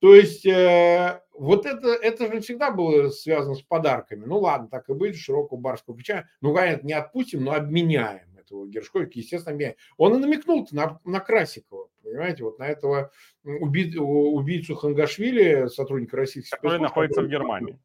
То 0.00 0.14
есть 0.14 0.44
э, 0.46 1.20
вот 1.32 1.66
это, 1.66 1.88
это 1.88 2.32
же 2.32 2.40
всегда 2.40 2.70
было 2.70 3.10
связано 3.10 3.54
с 3.54 3.62
подарками. 3.62 4.24
Ну 4.24 4.38
ладно, 4.38 4.68
так 4.68 4.88
и 4.88 4.94
быть, 4.94 5.16
широкого 5.16 5.58
барского 5.58 5.94
плеча. 5.94 6.26
Ну, 6.40 6.54
конечно, 6.54 6.86
не 6.86 6.92
отпустим, 6.92 7.44
но 7.44 7.52
обменяем 7.52 8.33
этого 8.54 8.68
Гершковика, 8.68 9.18
естественно, 9.18 9.54
меня. 9.54 9.74
Он 9.96 10.14
и 10.14 10.18
намекнул 10.18 10.66
на, 10.70 11.00
на 11.04 11.20
Красикова, 11.20 11.88
понимаете, 12.02 12.44
вот 12.44 12.58
на 12.58 12.68
этого 12.68 13.10
уби, 13.44 13.96
убийцу 13.98 14.76
Хангашвили, 14.76 15.66
сотрудника 15.66 16.16
российских 16.16 16.56
Который 16.56 16.80
находится 16.80 17.22
в 17.22 17.28
Германии. 17.28 17.78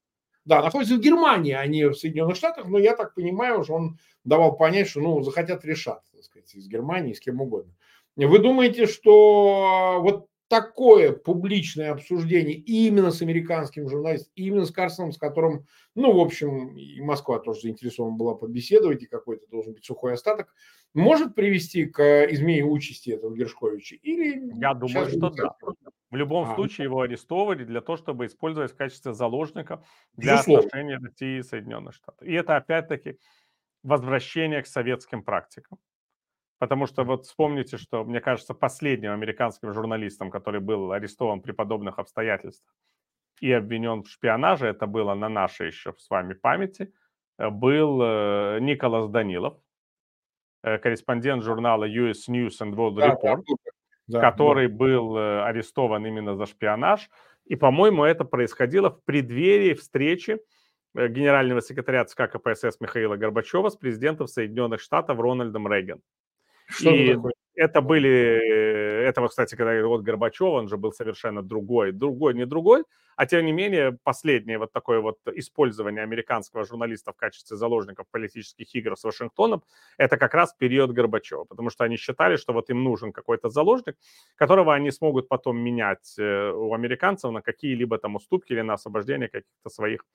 Да, 0.45 0.63
находится 0.63 0.95
в 0.95 1.01
Германии, 1.01 1.53
а 1.53 1.65
не 1.67 1.89
в 1.89 1.95
Соединенных 1.95 2.36
Штатах, 2.36 2.67
но 2.67 2.80
я 2.80 2.95
так 2.95 3.13
понимаю, 3.13 3.63
что 3.63 3.74
он 3.74 3.99
давал 4.24 4.55
понять, 4.57 4.88
что 4.88 5.01
ну, 5.01 5.22
захотят 5.22 5.65
решать, 5.65 6.01
так 6.11 6.24
сказать, 6.24 6.53
из 6.55 6.67
Германии, 6.67 7.13
с 7.13 7.20
кем 7.20 7.41
угодно. 7.41 7.74
Вы 8.15 8.39
думаете, 8.39 8.86
что 8.86 9.99
вот 10.01 10.28
такое 10.50 11.14
публичное 11.14 11.91
обсуждение 11.91 12.56
именно 12.56 13.12
с 13.12 13.22
американским 13.22 13.88
журналистом, 13.88 14.34
именно 14.36 14.66
с 14.66 14.72
Карсоном, 14.72 15.12
с 15.12 15.18
которым, 15.18 15.66
ну, 15.95 16.12
в 16.12 16.20
общем, 16.20 16.76
и 16.76 17.00
Москва 17.02 17.39
тоже 17.39 17.62
заинтересована 17.62 18.18
была 18.18 18.36
побеседовать, 18.36 19.04
и 19.04 19.08
какой-то 19.08 19.47
должен 19.47 19.74
быть 19.74 19.86
сухой 19.86 20.14
остаток, 20.14 20.54
может 20.93 21.36
привести 21.36 21.86
к 21.86 22.26
измене 22.32 22.64
участи 22.64 23.12
этого 23.12 23.36
Гершковича? 23.36 23.95
Или 24.02 24.60
Я 24.60 24.74
думаю, 24.74 25.08
что 25.08 25.30
да. 25.30 25.56
В 26.10 26.16
любом 26.16 26.50
а, 26.50 26.56
случае 26.56 26.86
его 26.86 27.02
арестовали 27.02 27.64
для 27.64 27.82
того, 27.82 27.95
чтобы 27.95 28.26
использовать 28.26 28.72
в 28.72 28.76
качестве 28.76 29.14
заложника 29.14 29.84
для 30.14 30.34
безусловно. 30.34 30.66
отношений 30.66 30.95
России 30.95 31.38
и 31.38 31.43
Соединенных 31.43 31.93
Штатов. 31.93 32.28
И 32.28 32.34
это 32.34 32.56
опять-таки 32.56 33.20
возвращение 33.84 34.64
к 34.64 34.68
советским 34.68 35.24
практикам. 35.24 35.78
Потому 36.60 36.88
что 36.88 37.05
вот 37.05 37.26
вспомните, 37.26 37.78
что, 37.78 38.03
мне 38.03 38.20
кажется, 38.20 38.53
последним 38.53 39.14
американским 39.14 39.74
журналистом, 39.74 40.30
который 40.30 40.60
был 40.60 40.91
арестован 40.91 41.41
при 41.41 41.53
подобных 41.53 41.99
обстоятельствах 41.99 42.76
и 43.39 43.49
обвинен 43.53 44.03
в 44.03 44.10
шпионаже, 44.10 44.68
это 44.68 44.86
было 44.86 45.14
на 45.14 45.30
нашей 45.30 45.68
еще 45.68 45.93
с 45.97 46.10
вами 46.10 46.34
памяти, 46.34 46.93
э, 47.38 47.49
был 47.49 48.01
э, 48.01 48.57
Николас 48.60 49.07
Данилов, 49.07 49.57
э, 50.64 50.78
корреспондент 50.80 51.43
журнала 51.43 51.88
US 51.88 52.28
News 52.28 52.60
and 52.62 52.74
World 52.74 52.97
Report, 52.97 53.43
да, 53.47 53.55
да, 54.07 54.20
который 54.20 54.68
да. 54.68 54.76
был 54.76 55.18
арестован 55.18 56.05
именно 56.05 56.36
за 56.36 56.45
шпионаж. 56.45 57.10
И, 57.45 57.55
по-моему, 57.55 58.03
это 58.03 58.26
происходило 58.26 58.89
в 58.89 59.01
преддверии 59.05 59.74
встречи 59.74 60.39
генерального 60.93 61.62
секретаря 61.62 62.03
ЦК 62.03 62.30
КПСС 62.30 62.82
Михаила 62.82 63.16
Горбачева 63.16 63.70
с 63.70 63.78
президентом 63.78 64.28
Соединенных 64.28 64.82
Штатов 64.82 65.20
Рональдом 65.20 65.72
Рейган. 65.72 66.01
Что 66.70 66.91
и 66.91 67.17
это 67.55 67.82
были, 67.82 68.09
это 69.05 69.22
вот, 69.22 69.32
кстати, 69.32 69.55
когда 69.55 69.86
вот 69.86 70.01
Горбачев, 70.01 70.47
он 70.47 70.70
же 70.70 70.78
был 70.78 70.93
совершенно 70.93 71.41
другой, 71.41 71.91
другой, 71.91 72.34
не 72.34 72.45
другой, 72.45 72.86
а 73.17 73.26
тем 73.26 73.45
не 73.45 73.51
менее 73.51 73.97
последнее 74.03 74.57
вот 74.59 74.72
такое 74.72 75.01
вот 75.01 75.17
использование 75.34 76.03
американского 76.03 76.63
журналиста 76.63 77.11
в 77.11 77.17
качестве 77.17 77.57
заложников 77.57 78.05
политических 78.11 78.74
игр 78.76 78.95
с 78.95 79.03
Вашингтоном, 79.03 79.61
это 79.97 80.15
как 80.15 80.34
раз 80.34 80.53
период 80.57 80.91
Горбачева, 80.91 81.43
потому 81.43 81.70
что 81.70 81.84
они 81.84 81.97
считали, 81.97 82.38
что 82.38 82.53
вот 82.53 82.70
им 82.70 82.82
нужен 82.82 83.11
какой-то 83.11 83.49
заложник, 83.49 83.97
которого 84.36 84.74
они 84.74 84.89
смогут 84.91 85.28
потом 85.28 85.57
менять 85.57 86.15
э, 86.17 86.51
у 86.51 86.74
американцев 86.74 87.32
на 87.32 87.41
какие-либо 87.41 87.97
там 87.97 88.15
уступки 88.15 88.53
или 88.53 88.61
на 88.61 88.76
освобождение 88.76 89.28
каких-то 89.28 89.70
своих 89.70 90.05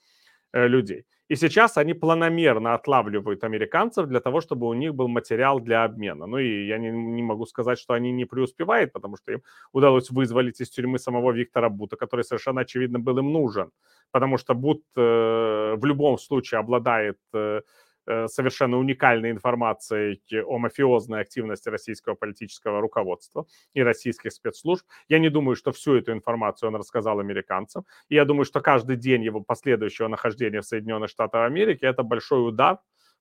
людей. 0.54 1.04
И 1.28 1.36
сейчас 1.36 1.78
они 1.78 1.94
планомерно 1.94 2.74
отлавливают 2.74 3.44
американцев 3.44 4.06
для 4.06 4.20
того, 4.20 4.40
чтобы 4.40 4.68
у 4.68 4.74
них 4.74 4.94
был 4.94 5.08
материал 5.08 5.58
для 5.60 5.84
обмена. 5.84 6.26
Ну 6.26 6.38
и 6.38 6.66
я 6.66 6.78
не, 6.78 6.90
не 6.90 7.22
могу 7.22 7.46
сказать, 7.46 7.78
что 7.78 7.94
они 7.94 8.12
не 8.12 8.26
преуспевают, 8.26 8.92
потому 8.92 9.16
что 9.16 9.32
им 9.32 9.42
удалось 9.72 10.10
вызволить 10.10 10.60
из 10.60 10.70
тюрьмы 10.70 10.98
самого 10.98 11.32
Виктора 11.32 11.70
Бута, 11.70 11.96
который 11.96 12.24
совершенно 12.24 12.60
очевидно 12.60 12.98
был 12.98 13.18
им 13.18 13.32
нужен, 13.32 13.70
потому 14.12 14.38
что 14.38 14.54
Бут 14.54 14.82
э, 14.96 15.74
в 15.76 15.84
любом 15.84 16.18
случае 16.18 16.60
обладает 16.60 17.18
э, 17.32 17.44
Э, 17.44 17.60
совершенно 18.06 18.78
уникальной 18.78 19.30
информацией 19.30 20.20
о 20.42 20.58
мафиозной 20.58 21.20
активности 21.20 21.68
российского 21.68 22.14
политического 22.14 22.80
руководства 22.80 23.46
и 23.72 23.82
российских 23.82 24.32
спецслужб. 24.32 24.86
Я 25.08 25.18
не 25.18 25.30
думаю, 25.30 25.56
что 25.56 25.72
всю 25.72 25.94
эту 25.94 26.12
информацию 26.12 26.68
он 26.68 26.76
рассказал 26.76 27.20
американцам. 27.20 27.84
И 28.08 28.14
я 28.14 28.24
думаю, 28.24 28.44
что 28.44 28.60
каждый 28.60 28.96
день 28.96 29.22
его 29.24 29.40
последующего 29.40 30.08
нахождения 30.08 30.60
в 30.60 30.66
Соединенных 30.66 31.10
Штатах 31.10 31.46
Америки 31.46 31.84
это 31.84 32.02
большой 32.02 32.48
удар 32.48 32.78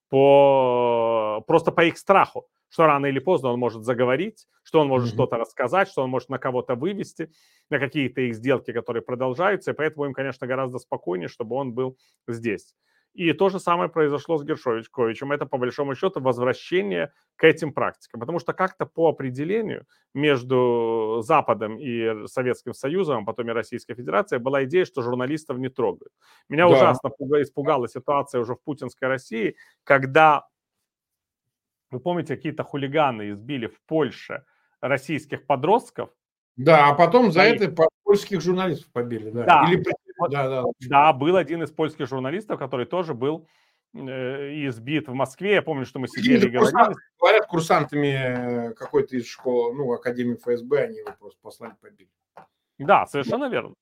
по, 0.10 1.44
просто 1.48 1.72
по 1.72 1.84
их 1.86 1.98
страху, 1.98 2.48
что 2.70 2.86
рано 2.86 3.08
или 3.08 3.20
поздно 3.20 3.50
он 3.50 3.60
может 3.60 3.84
заговорить, 3.84 4.48
что 4.64 4.80
он 4.80 4.88
может 4.88 5.10
mm-hmm. 5.10 5.14
что-то 5.14 5.38
рассказать, 5.38 5.90
что 5.90 6.04
он 6.04 6.10
может 6.10 6.30
на 6.30 6.38
кого-то 6.38 6.76
вывести, 6.76 7.32
на 7.70 7.80
какие-то 7.80 8.22
их 8.22 8.36
сделки, 8.36 8.72
которые 8.72 9.02
продолжаются, 9.02 9.72
и 9.72 9.74
поэтому 9.74 10.06
им, 10.06 10.14
конечно, 10.14 10.46
гораздо 10.46 10.80
спокойнее, 10.80 11.30
чтобы 11.30 11.56
он 11.56 11.74
был 11.74 11.98
здесь. 12.28 12.76
И 13.14 13.32
то 13.34 13.50
же 13.50 13.60
самое 13.60 13.90
произошло 13.90 14.38
с 14.38 14.44
Гершовичем. 14.44 15.32
Это, 15.32 15.46
по 15.46 15.58
большому 15.58 15.96
счету, 15.96 16.20
возвращение 16.20 17.12
к 17.36 17.44
этим 17.44 17.72
практикам. 17.72 18.20
Потому 18.20 18.40
что 18.40 18.54
как-то 18.54 18.88
по 18.88 19.10
определению 19.10 19.86
между 20.16 21.22
Западом 21.22 21.78
и 21.78 22.28
Советским 22.28 22.74
Союзом, 22.74 23.24
а 23.24 23.26
потом 23.26 23.50
и 23.50 23.54
Российской 23.54 23.94
Федерацией, 23.94 24.40
была 24.40 24.64
идея, 24.64 24.86
что 24.86 25.04
журналистов 25.04 25.60
не 25.60 25.70
трогают. 25.70 26.12
Меня 26.50 26.68
да. 26.68 26.74
ужасно 26.74 27.10
испугала 27.42 27.88
ситуация 27.88 28.42
уже 28.42 28.56
в 28.56 28.64
путинской 28.64 29.08
России, 29.08 29.56
когда, 29.84 30.48
вы 31.92 32.00
помните, 32.00 32.36
какие-то 32.36 32.64
хулиганы 32.64 33.30
избили 33.32 33.68
в 33.68 33.80
Польше 33.86 34.44
российских 34.82 35.46
подростков, 35.46 36.10
да, 36.56 36.90
а 36.90 36.94
потом 36.94 37.32
за 37.32 37.42
это 37.42 37.74
польских 38.04 38.42
журналистов 38.42 38.92
побили, 38.92 39.32
да. 39.32 39.44
да. 39.46 39.66
Или 39.68 39.84
вот, 40.18 40.32
да, 40.32 40.50
да. 40.50 40.64
да, 40.82 41.14
был 41.14 41.36
один 41.36 41.64
из 41.64 41.72
польских 41.72 42.08
журналистов, 42.08 42.60
который 42.60 42.86
тоже 42.86 43.14
был 43.14 43.48
э, 43.94 44.68
избит 44.68 45.08
в 45.08 45.14
Москве. 45.14 45.54
Я 45.54 45.62
помню, 45.62 45.86
что 45.86 46.00
мы 46.00 46.08
сидели 46.08 46.48
и 46.48 46.50
говорили. 46.50 46.96
Говорят, 47.20 47.48
курсантами 47.48 48.70
э, 48.70 48.74
какой-то 48.74 49.16
из 49.16 49.28
школы, 49.28 49.76
ну, 49.76 49.94
Академии 49.94 50.36
ФСБ, 50.36 50.84
они 50.84 50.98
его 51.00 51.14
просто 51.20 51.40
послали, 51.42 51.74
побили. 51.82 52.10
Да, 52.80 53.06
совершенно 53.06 53.50
верно. 53.50 53.76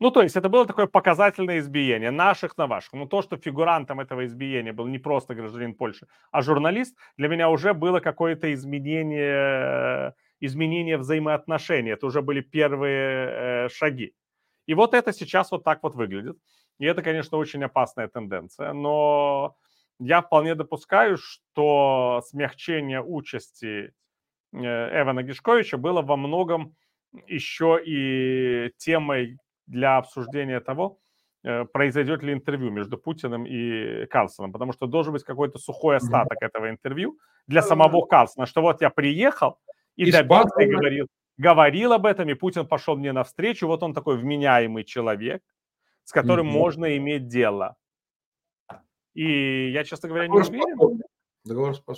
Ну, 0.00 0.10
то 0.10 0.22
есть 0.22 0.36
это 0.36 0.48
было 0.48 0.66
такое 0.66 0.86
показательное 0.86 1.58
избиение 1.60 2.10
наших 2.10 2.58
на 2.58 2.66
ваших. 2.66 2.92
Но 2.92 3.06
то, 3.06 3.22
что 3.22 3.36
фигурантом 3.36 4.00
этого 4.00 4.26
избиения 4.26 4.72
был 4.72 4.86
не 4.86 4.98
просто 4.98 5.34
гражданин 5.34 5.74
Польши, 5.74 6.06
а 6.32 6.42
журналист, 6.42 6.96
для 7.16 7.28
меня 7.28 7.48
уже 7.48 7.74
было 7.74 8.00
какое-то 8.00 8.52
изменение, 8.52 10.14
изменение 10.40 10.98
взаимоотношений. 10.98 11.92
Это 11.92 12.06
уже 12.06 12.22
были 12.22 12.40
первые 12.40 13.28
э, 13.28 13.68
шаги. 13.70 14.14
И 14.66 14.74
вот 14.74 14.94
это 14.94 15.12
сейчас 15.12 15.50
вот 15.50 15.64
так 15.64 15.82
вот 15.82 15.94
выглядит. 15.94 16.36
И 16.78 16.86
это, 16.86 17.02
конечно, 17.02 17.38
очень 17.38 17.62
опасная 17.64 18.08
тенденция. 18.08 18.72
Но 18.72 19.56
я 19.98 20.22
вполне 20.22 20.54
допускаю, 20.54 21.16
что 21.16 22.22
смягчение 22.26 23.02
участи 23.02 23.92
э, 24.52 25.02
Эвана 25.02 25.22
Гишковича 25.22 25.76
было 25.76 26.02
во 26.02 26.16
многом 26.16 26.74
еще 27.28 27.80
и 27.84 28.72
темой 28.76 29.38
для 29.66 29.98
обсуждения 29.98 30.60
того, 30.60 30.98
э, 31.44 31.64
произойдет 31.64 32.22
ли 32.22 32.32
интервью 32.32 32.70
между 32.70 32.98
Путиным 32.98 33.46
и 33.46 34.06
Карлсоном, 34.06 34.52
потому 34.52 34.72
что 34.72 34.86
должен 34.86 35.12
быть 35.12 35.24
какой-то 35.24 35.58
сухой 35.58 35.96
остаток 35.96 36.38
этого 36.42 36.70
интервью 36.70 37.18
для 37.46 37.62
самого 37.62 38.04
Карлсона, 38.06 38.46
что 38.46 38.62
вот 38.62 38.80
я 38.80 38.90
приехал 38.90 39.58
и 39.96 40.10
добился, 40.10 40.60
и 40.60 40.66
говорил, 40.66 41.06
говорил 41.36 41.92
об 41.92 42.06
этом, 42.06 42.28
и 42.28 42.34
Путин 42.34 42.66
пошел 42.66 42.96
мне 42.96 43.12
навстречу, 43.12 43.66
вот 43.66 43.82
он 43.82 43.94
такой 43.94 44.16
вменяемый 44.18 44.84
человек, 44.84 45.42
с 46.04 46.12
которым 46.12 46.48
mm-hmm. 46.48 46.52
можно 46.52 46.96
иметь 46.96 47.26
дело. 47.28 47.76
И 49.14 49.70
я, 49.70 49.84
честно 49.84 50.08
говоря, 50.08 50.26
не 50.26 50.38
уверен, 50.38 51.02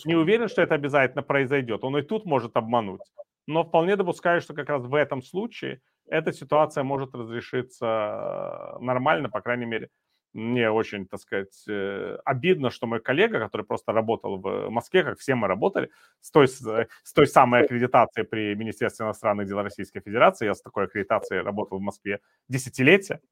не 0.04 0.14
уверен, 0.14 0.48
что 0.48 0.62
это 0.62 0.74
обязательно 0.74 1.22
произойдет. 1.22 1.84
Он 1.84 1.96
и 1.96 2.02
тут 2.02 2.26
может 2.26 2.56
обмануть. 2.56 3.00
Но 3.46 3.62
вполне 3.64 3.96
допускаю, 3.96 4.40
что 4.40 4.54
как 4.54 4.68
раз 4.68 4.82
в 4.84 4.94
этом 4.94 5.22
случае 5.22 5.80
эта 6.08 6.32
ситуация 6.32 6.84
может 6.84 7.14
разрешиться 7.14 8.76
нормально, 8.80 9.28
по 9.28 9.40
крайней 9.40 9.66
мере. 9.66 9.88
Мне 10.36 10.70
очень, 10.70 11.06
так 11.06 11.20
сказать, 11.20 11.64
э, 11.66 12.18
обидно, 12.26 12.68
что 12.70 12.86
мой 12.86 13.00
коллега, 13.00 13.38
который 13.38 13.62
просто 13.64 13.92
работал 13.92 14.36
в 14.36 14.68
Москве, 14.68 15.02
как 15.02 15.18
все 15.18 15.34
мы 15.34 15.48
работали, 15.48 15.88
с 16.20 16.30
той, 16.30 16.46
с 16.46 17.12
той 17.14 17.26
самой 17.26 17.62
аккредитацией 17.62 18.26
при 18.26 18.54
Министерстве 18.54 19.06
иностранных 19.06 19.46
дел 19.46 19.62
Российской 19.62 20.00
Федерации, 20.00 20.44
я 20.44 20.54
с 20.54 20.60
такой 20.60 20.84
аккредитацией 20.84 21.40
работал 21.40 21.78
в 21.78 21.80
Москве 21.80 22.20
десятилетия, 22.50 23.22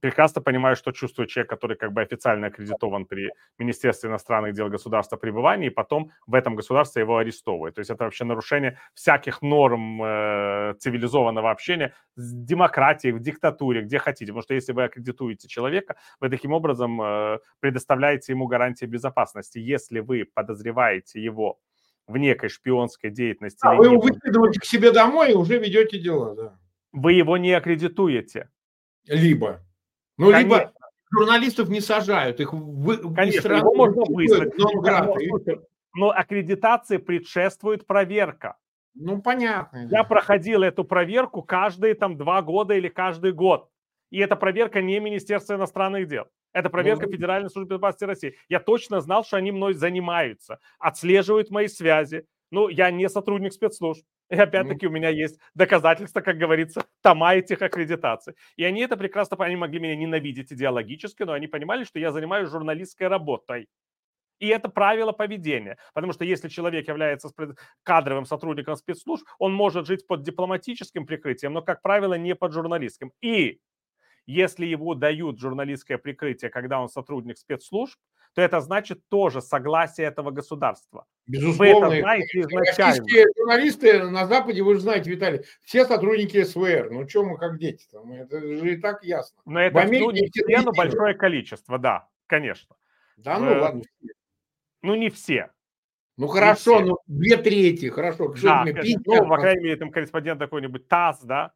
прекрасно 0.00 0.42
понимаю, 0.42 0.76
что 0.76 0.92
чувствует 0.92 1.30
человек, 1.30 1.50
который 1.50 1.76
как 1.76 1.92
бы 1.92 2.02
официально 2.02 2.48
аккредитован 2.48 3.06
при 3.06 3.30
Министерстве 3.58 4.10
иностранных 4.10 4.54
дел 4.54 4.68
государства 4.68 5.16
пребывания, 5.16 5.66
и 5.66 5.70
потом 5.70 6.10
в 6.26 6.34
этом 6.34 6.56
государстве 6.56 7.02
его 7.02 7.18
арестовывают. 7.18 7.74
То 7.74 7.80
есть 7.80 7.90
это 7.90 8.04
вообще 8.04 8.24
нарушение 8.24 8.78
всяких 8.94 9.42
норм 9.42 10.02
э, 10.02 10.74
цивилизованного 10.78 11.50
общения 11.50 11.94
с 12.16 12.32
демократией, 12.32 13.12
в 13.12 13.20
диктатуре, 13.20 13.82
где 13.82 13.98
хотите. 13.98 14.32
Потому 14.32 14.42
что 14.42 14.54
если 14.54 14.72
вы 14.72 14.84
аккредитуете 14.84 15.48
человека, 15.48 15.96
вы 16.20 16.28
таким 16.28 16.52
образом 16.52 17.00
э, 17.00 17.38
предоставляете 17.60 18.32
ему 18.32 18.46
гарантии 18.46 18.86
безопасности. 18.86 19.58
Если 19.58 20.00
вы 20.00 20.24
подозреваете 20.32 21.22
его 21.22 21.58
в 22.06 22.16
некой 22.16 22.48
шпионской 22.48 23.10
деятельности... 23.10 23.58
А 23.62 23.74
вы 23.74 23.86
его 23.86 24.00
выкидываете 24.00 24.60
к 24.60 24.64
себе 24.64 24.92
домой 24.92 25.32
и 25.32 25.34
уже 25.34 25.58
ведете 25.58 25.98
дела, 25.98 26.34
да. 26.34 26.58
Вы 26.92 27.14
его 27.14 27.36
не 27.36 27.52
аккредитуете. 27.52 28.48
Либо. 29.06 29.60
Ну, 30.18 30.30
Конечно. 30.30 30.38
либо 30.40 30.72
журналистов 31.10 31.68
не 31.68 31.80
сажают, 31.80 32.40
их 32.40 32.52
вы, 32.52 32.96
Конечно, 33.14 33.52
его 33.52 33.74
можно 33.74 34.02
выслать. 34.06 34.52
Но, 34.56 35.62
но 35.94 36.10
аккредитации 36.10 36.96
предшествует 36.96 37.86
проверка. 37.86 38.56
Ну, 38.94 39.20
понятно. 39.20 39.88
Я 39.90 40.04
проходил 40.04 40.62
эту 40.62 40.84
проверку 40.84 41.42
каждые 41.42 41.94
там 41.94 42.16
два 42.16 42.40
года 42.42 42.74
или 42.74 42.88
каждый 42.88 43.32
год. 43.32 43.68
И 44.10 44.18
эта 44.18 44.36
проверка 44.36 44.80
не 44.80 44.98
Министерство 45.00 45.54
иностранных 45.54 46.08
дел. 46.08 46.26
Это 46.52 46.70
проверка 46.70 47.04
ну, 47.06 47.12
Федеральной 47.12 47.50
службы 47.50 47.70
безопасности 47.70 48.04
России. 48.04 48.36
Я 48.48 48.60
точно 48.60 49.00
знал, 49.00 49.24
что 49.24 49.36
они 49.36 49.52
мной 49.52 49.74
занимаются, 49.74 50.58
отслеживают 50.78 51.50
мои 51.50 51.68
связи, 51.68 52.26
ну, 52.50 52.68
я 52.68 52.90
не 52.90 53.08
сотрудник 53.10 53.52
спецслужб. 53.52 54.06
И 54.30 54.34
опять-таки 54.36 54.86
у 54.86 54.90
меня 54.90 55.08
есть 55.08 55.38
доказательства, 55.54 56.20
как 56.20 56.36
говорится, 56.38 56.84
тома 57.02 57.34
этих 57.34 57.62
аккредитаций. 57.62 58.34
И 58.56 58.64
они 58.64 58.80
это 58.80 58.96
прекрасно, 58.96 59.36
они 59.38 59.56
могли 59.56 59.78
меня 59.78 59.94
ненавидеть 59.94 60.52
идеологически, 60.52 61.22
но 61.22 61.32
они 61.32 61.46
понимали, 61.46 61.84
что 61.84 61.98
я 61.98 62.10
занимаюсь 62.10 62.50
журналистской 62.50 63.08
работой. 63.08 63.68
И 64.38 64.48
это 64.48 64.68
правило 64.68 65.12
поведения. 65.12 65.78
Потому 65.94 66.12
что 66.12 66.24
если 66.24 66.48
человек 66.48 66.88
является 66.88 67.30
кадровым 67.84 68.26
сотрудником 68.26 68.76
спецслужб, 68.76 69.26
он 69.38 69.52
может 69.52 69.86
жить 69.86 70.06
под 70.06 70.22
дипломатическим 70.22 71.06
прикрытием, 71.06 71.52
но, 71.52 71.62
как 71.62 71.80
правило, 71.80 72.14
не 72.14 72.34
под 72.34 72.52
журналистским. 72.52 73.12
И 73.22 73.60
если 74.26 74.66
его 74.66 74.94
дают 74.94 75.38
журналистское 75.38 75.98
прикрытие, 75.98 76.50
когда 76.50 76.80
он 76.80 76.88
сотрудник 76.88 77.38
спецслужб, 77.38 77.98
то 78.36 78.42
это 78.42 78.60
значит 78.60 79.00
тоже 79.08 79.40
согласие 79.40 80.06
этого 80.06 80.30
государства. 80.30 81.06
Безусловно. 81.26 81.88
Вы 81.88 81.94
это 81.94 82.00
знаете 82.02 82.40
изначально. 82.40 82.84
Российские 82.84 83.26
журналисты 83.34 84.10
на 84.10 84.26
Западе, 84.26 84.62
вы 84.62 84.74
же 84.74 84.80
знаете, 84.80 85.10
Виталий, 85.10 85.40
все 85.62 85.86
сотрудники 85.86 86.44
СВР. 86.44 86.90
Ну, 86.90 87.08
что 87.08 87.24
мы 87.24 87.38
как 87.38 87.58
дети 87.58 87.86
там? 87.90 88.12
Это 88.12 88.38
же 88.38 88.74
и 88.74 88.76
так 88.76 89.02
ясно. 89.02 89.40
Но 89.46 89.58
это 89.58 89.82
ну, 89.86 90.10
не 90.10 90.28
все, 90.28 90.60
но 90.60 90.72
большое 90.72 91.14
количество, 91.14 91.78
да, 91.78 92.08
конечно. 92.26 92.76
Да 93.16 93.38
ну, 93.38 93.58
ладно. 93.58 93.82
Ну, 94.82 94.94
не 94.96 95.08
все. 95.08 95.50
Ну 96.18 96.26
хорошо, 96.26 96.80
ну 96.80 96.98
две 97.06 97.38
трети, 97.38 97.88
хорошо. 97.88 98.34
Да, 98.42 98.66
ну, 98.66 99.28
по 99.28 99.38
крайней 99.38 99.64
мере, 99.64 99.76
там 99.76 99.90
корреспондент 99.90 100.40
какой-нибудь 100.40 100.88
ТАСС, 100.88 101.20
да, 101.22 101.52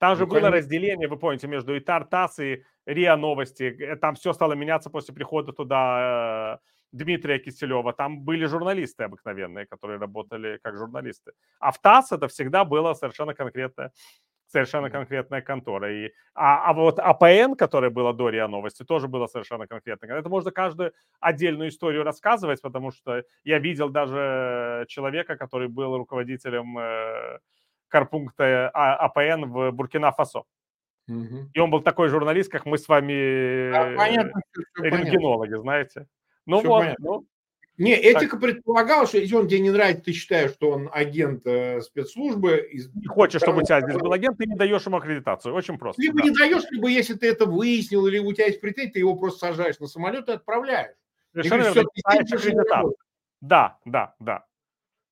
там 0.00 0.16
же 0.16 0.22
ну, 0.22 0.28
было 0.30 0.40
конечно. 0.40 0.56
разделение, 0.56 1.08
вы 1.08 1.18
помните, 1.18 1.46
между 1.46 1.76
Итар, 1.76 2.04
ТАСС 2.06 2.38
и 2.38 2.64
РИА 2.86 3.16
Новости. 3.16 3.64
Э, 3.64 3.96
там 3.96 4.14
все 4.14 4.32
стало 4.32 4.54
меняться 4.54 4.88
после 4.88 5.14
прихода 5.14 5.52
туда 5.52 6.58
э, 6.58 6.58
Дмитрия 6.92 7.38
Киселева. 7.38 7.92
Там 7.92 8.20
были 8.24 8.46
журналисты 8.46 9.04
обыкновенные, 9.04 9.66
которые 9.66 9.98
работали 9.98 10.58
как 10.62 10.76
журналисты. 10.78 11.32
А 11.60 11.70
в 11.70 11.78
ТАСС 11.78 12.12
это 12.12 12.28
всегда 12.28 12.64
было 12.64 12.94
совершенно 12.94 13.34
конкретная 13.34 13.92
совершенно 14.46 14.90
конкретная 14.90 15.42
контора. 15.42 15.92
И, 15.92 16.10
а, 16.34 16.70
а 16.70 16.72
вот 16.72 16.98
АПН, 16.98 17.54
которое 17.54 17.90
было 17.90 18.12
до 18.12 18.30
РИА 18.30 18.48
Новости, 18.48 18.84
тоже 18.84 19.06
было 19.06 19.28
совершенно 19.28 19.68
конкретно. 19.68 20.06
Это 20.06 20.28
можно 20.28 20.50
каждую 20.50 20.92
отдельную 21.20 21.68
историю 21.68 22.02
рассказывать, 22.02 22.60
потому 22.60 22.90
что 22.90 23.22
я 23.44 23.60
видел 23.60 23.90
даже 23.90 24.86
человека, 24.88 25.36
который 25.36 25.68
был 25.68 25.96
руководителем 25.96 26.78
э, 26.78 27.38
карпункта 27.90 28.70
а, 28.72 28.96
АПН 29.06 29.44
в 29.44 29.70
Буркина-Фасо. 29.72 30.44
Угу. 31.08 31.50
И 31.52 31.58
он 31.58 31.70
был 31.70 31.82
такой 31.82 32.08
журналист, 32.08 32.50
как 32.50 32.66
мы 32.66 32.78
с 32.78 32.88
вами 32.88 33.72
да, 33.72 33.96
понятно, 33.96 34.40
рентгенологи, 34.78 35.60
знаете. 35.60 36.06
Ну 36.46 36.60
все 36.60 36.68
вот, 36.68 36.94
ну, 36.98 37.26
не, 37.80 37.94
этика 37.94 38.32
так. 38.32 38.40
предполагала, 38.40 39.06
что 39.06 39.16
если 39.16 39.34
он 39.34 39.48
тебе 39.48 39.60
не 39.60 39.70
нравится, 39.70 40.04
ты 40.04 40.12
считаешь, 40.12 40.50
что 40.50 40.70
он 40.70 40.90
агент 40.92 41.46
э, 41.46 41.80
спецслужбы. 41.80 42.58
Из... 42.70 42.94
И 42.94 43.06
хочешь, 43.06 43.40
чтобы 43.40 43.62
у 43.62 43.64
тебя 43.64 43.80
здесь 43.80 43.96
был 43.96 44.12
агент, 44.12 44.36
ты 44.36 44.44
не 44.44 44.54
даешь 44.54 44.84
ему 44.84 44.98
аккредитацию. 44.98 45.54
Очень 45.54 45.78
просто. 45.78 46.02
Либо 46.02 46.18
да. 46.18 46.24
не 46.24 46.30
даешь, 46.30 46.62
либо 46.70 46.88
если 46.88 47.14
ты 47.14 47.28
это 47.28 47.46
выяснил, 47.46 48.06
или 48.06 48.18
у 48.18 48.30
тебя 48.34 48.46
есть 48.46 48.60
претензии, 48.60 48.92
ты 48.92 48.98
его 48.98 49.16
просто 49.16 49.46
сажаешь 49.46 49.78
на 49.78 49.86
самолет 49.86 50.28
и 50.28 50.32
отправляешь. 50.32 50.94
Совершенно 51.32 51.62
и 51.62 52.02
говоришь, 52.02 52.54
Да, 53.40 53.78
да, 53.86 54.14
да. 54.20 54.44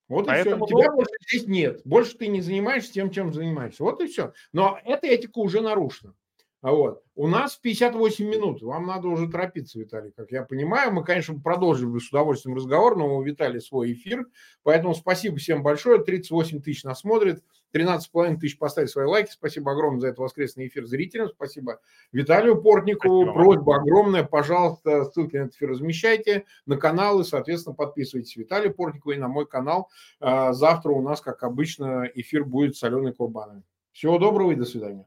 Вот 0.08 0.26
Поэтому 0.26 0.64
и 0.64 0.68
все. 0.68 0.78
Тебя 0.78 0.92
больше 0.92 1.12
здесь 1.28 1.46
нет. 1.46 1.80
Больше 1.84 2.16
ты 2.16 2.28
не 2.28 2.40
занимаешься 2.40 2.92
тем, 2.92 3.10
чем 3.10 3.32
занимаешься. 3.32 3.82
Вот 3.82 4.00
и 4.00 4.06
все. 4.06 4.32
Но 4.52 4.78
эта 4.84 5.06
этика 5.06 5.38
уже 5.38 5.60
нарушена. 5.60 6.14
А 6.60 6.72
вот. 6.72 7.04
У 7.14 7.28
нас 7.28 7.56
58 7.56 8.28
минут. 8.28 8.62
Вам 8.62 8.86
надо 8.86 9.08
уже 9.08 9.28
торопиться, 9.28 9.78
Виталий, 9.78 10.10
как 10.10 10.32
я 10.32 10.42
понимаю. 10.42 10.92
Мы, 10.92 11.04
конечно, 11.04 11.38
продолжим 11.38 11.98
с 12.00 12.08
удовольствием 12.08 12.56
разговор, 12.56 12.96
но 12.96 13.16
у 13.16 13.22
Виталия 13.22 13.60
свой 13.60 13.92
эфир. 13.92 14.26
Поэтому 14.64 14.94
спасибо 14.94 15.36
всем 15.36 15.62
большое. 15.62 16.02
38 16.02 16.60
тысяч 16.60 16.82
нас 16.82 17.00
смотрит. 17.00 17.44
13,5 17.74 18.38
тысяч 18.38 18.58
поставили 18.58 18.88
свои 18.88 19.06
лайки. 19.06 19.30
Спасибо 19.30 19.70
огромное 19.70 20.00
за 20.00 20.08
этот 20.08 20.18
воскресный 20.18 20.66
эфир 20.66 20.84
зрителям. 20.86 21.28
Спасибо 21.28 21.80
Виталию 22.10 22.60
Портникову. 22.60 23.22
Спасибо. 23.22 23.44
Просьба 23.44 23.76
огромная. 23.76 24.24
Пожалуйста, 24.24 25.04
ссылки 25.04 25.36
на 25.36 25.42
этот 25.42 25.54
эфир 25.54 25.70
размещайте 25.70 26.44
на 26.66 26.76
каналы. 26.76 27.22
Соответственно, 27.24 27.76
подписывайтесь 27.76 28.36
Виталию 28.36 28.74
Портникову 28.74 29.12
и 29.12 29.18
на 29.18 29.28
мой 29.28 29.46
канал. 29.46 29.90
А, 30.18 30.52
завтра 30.52 30.90
у 30.90 31.02
нас, 31.02 31.20
как 31.20 31.44
обычно, 31.44 32.10
эфир 32.14 32.44
будет 32.44 32.76
с 32.76 32.82
Аленой 32.82 33.12
Курбановой. 33.12 33.62
Всего 33.92 34.18
доброго 34.18 34.52
и 34.52 34.56
до 34.56 34.64
свидания. 34.64 35.06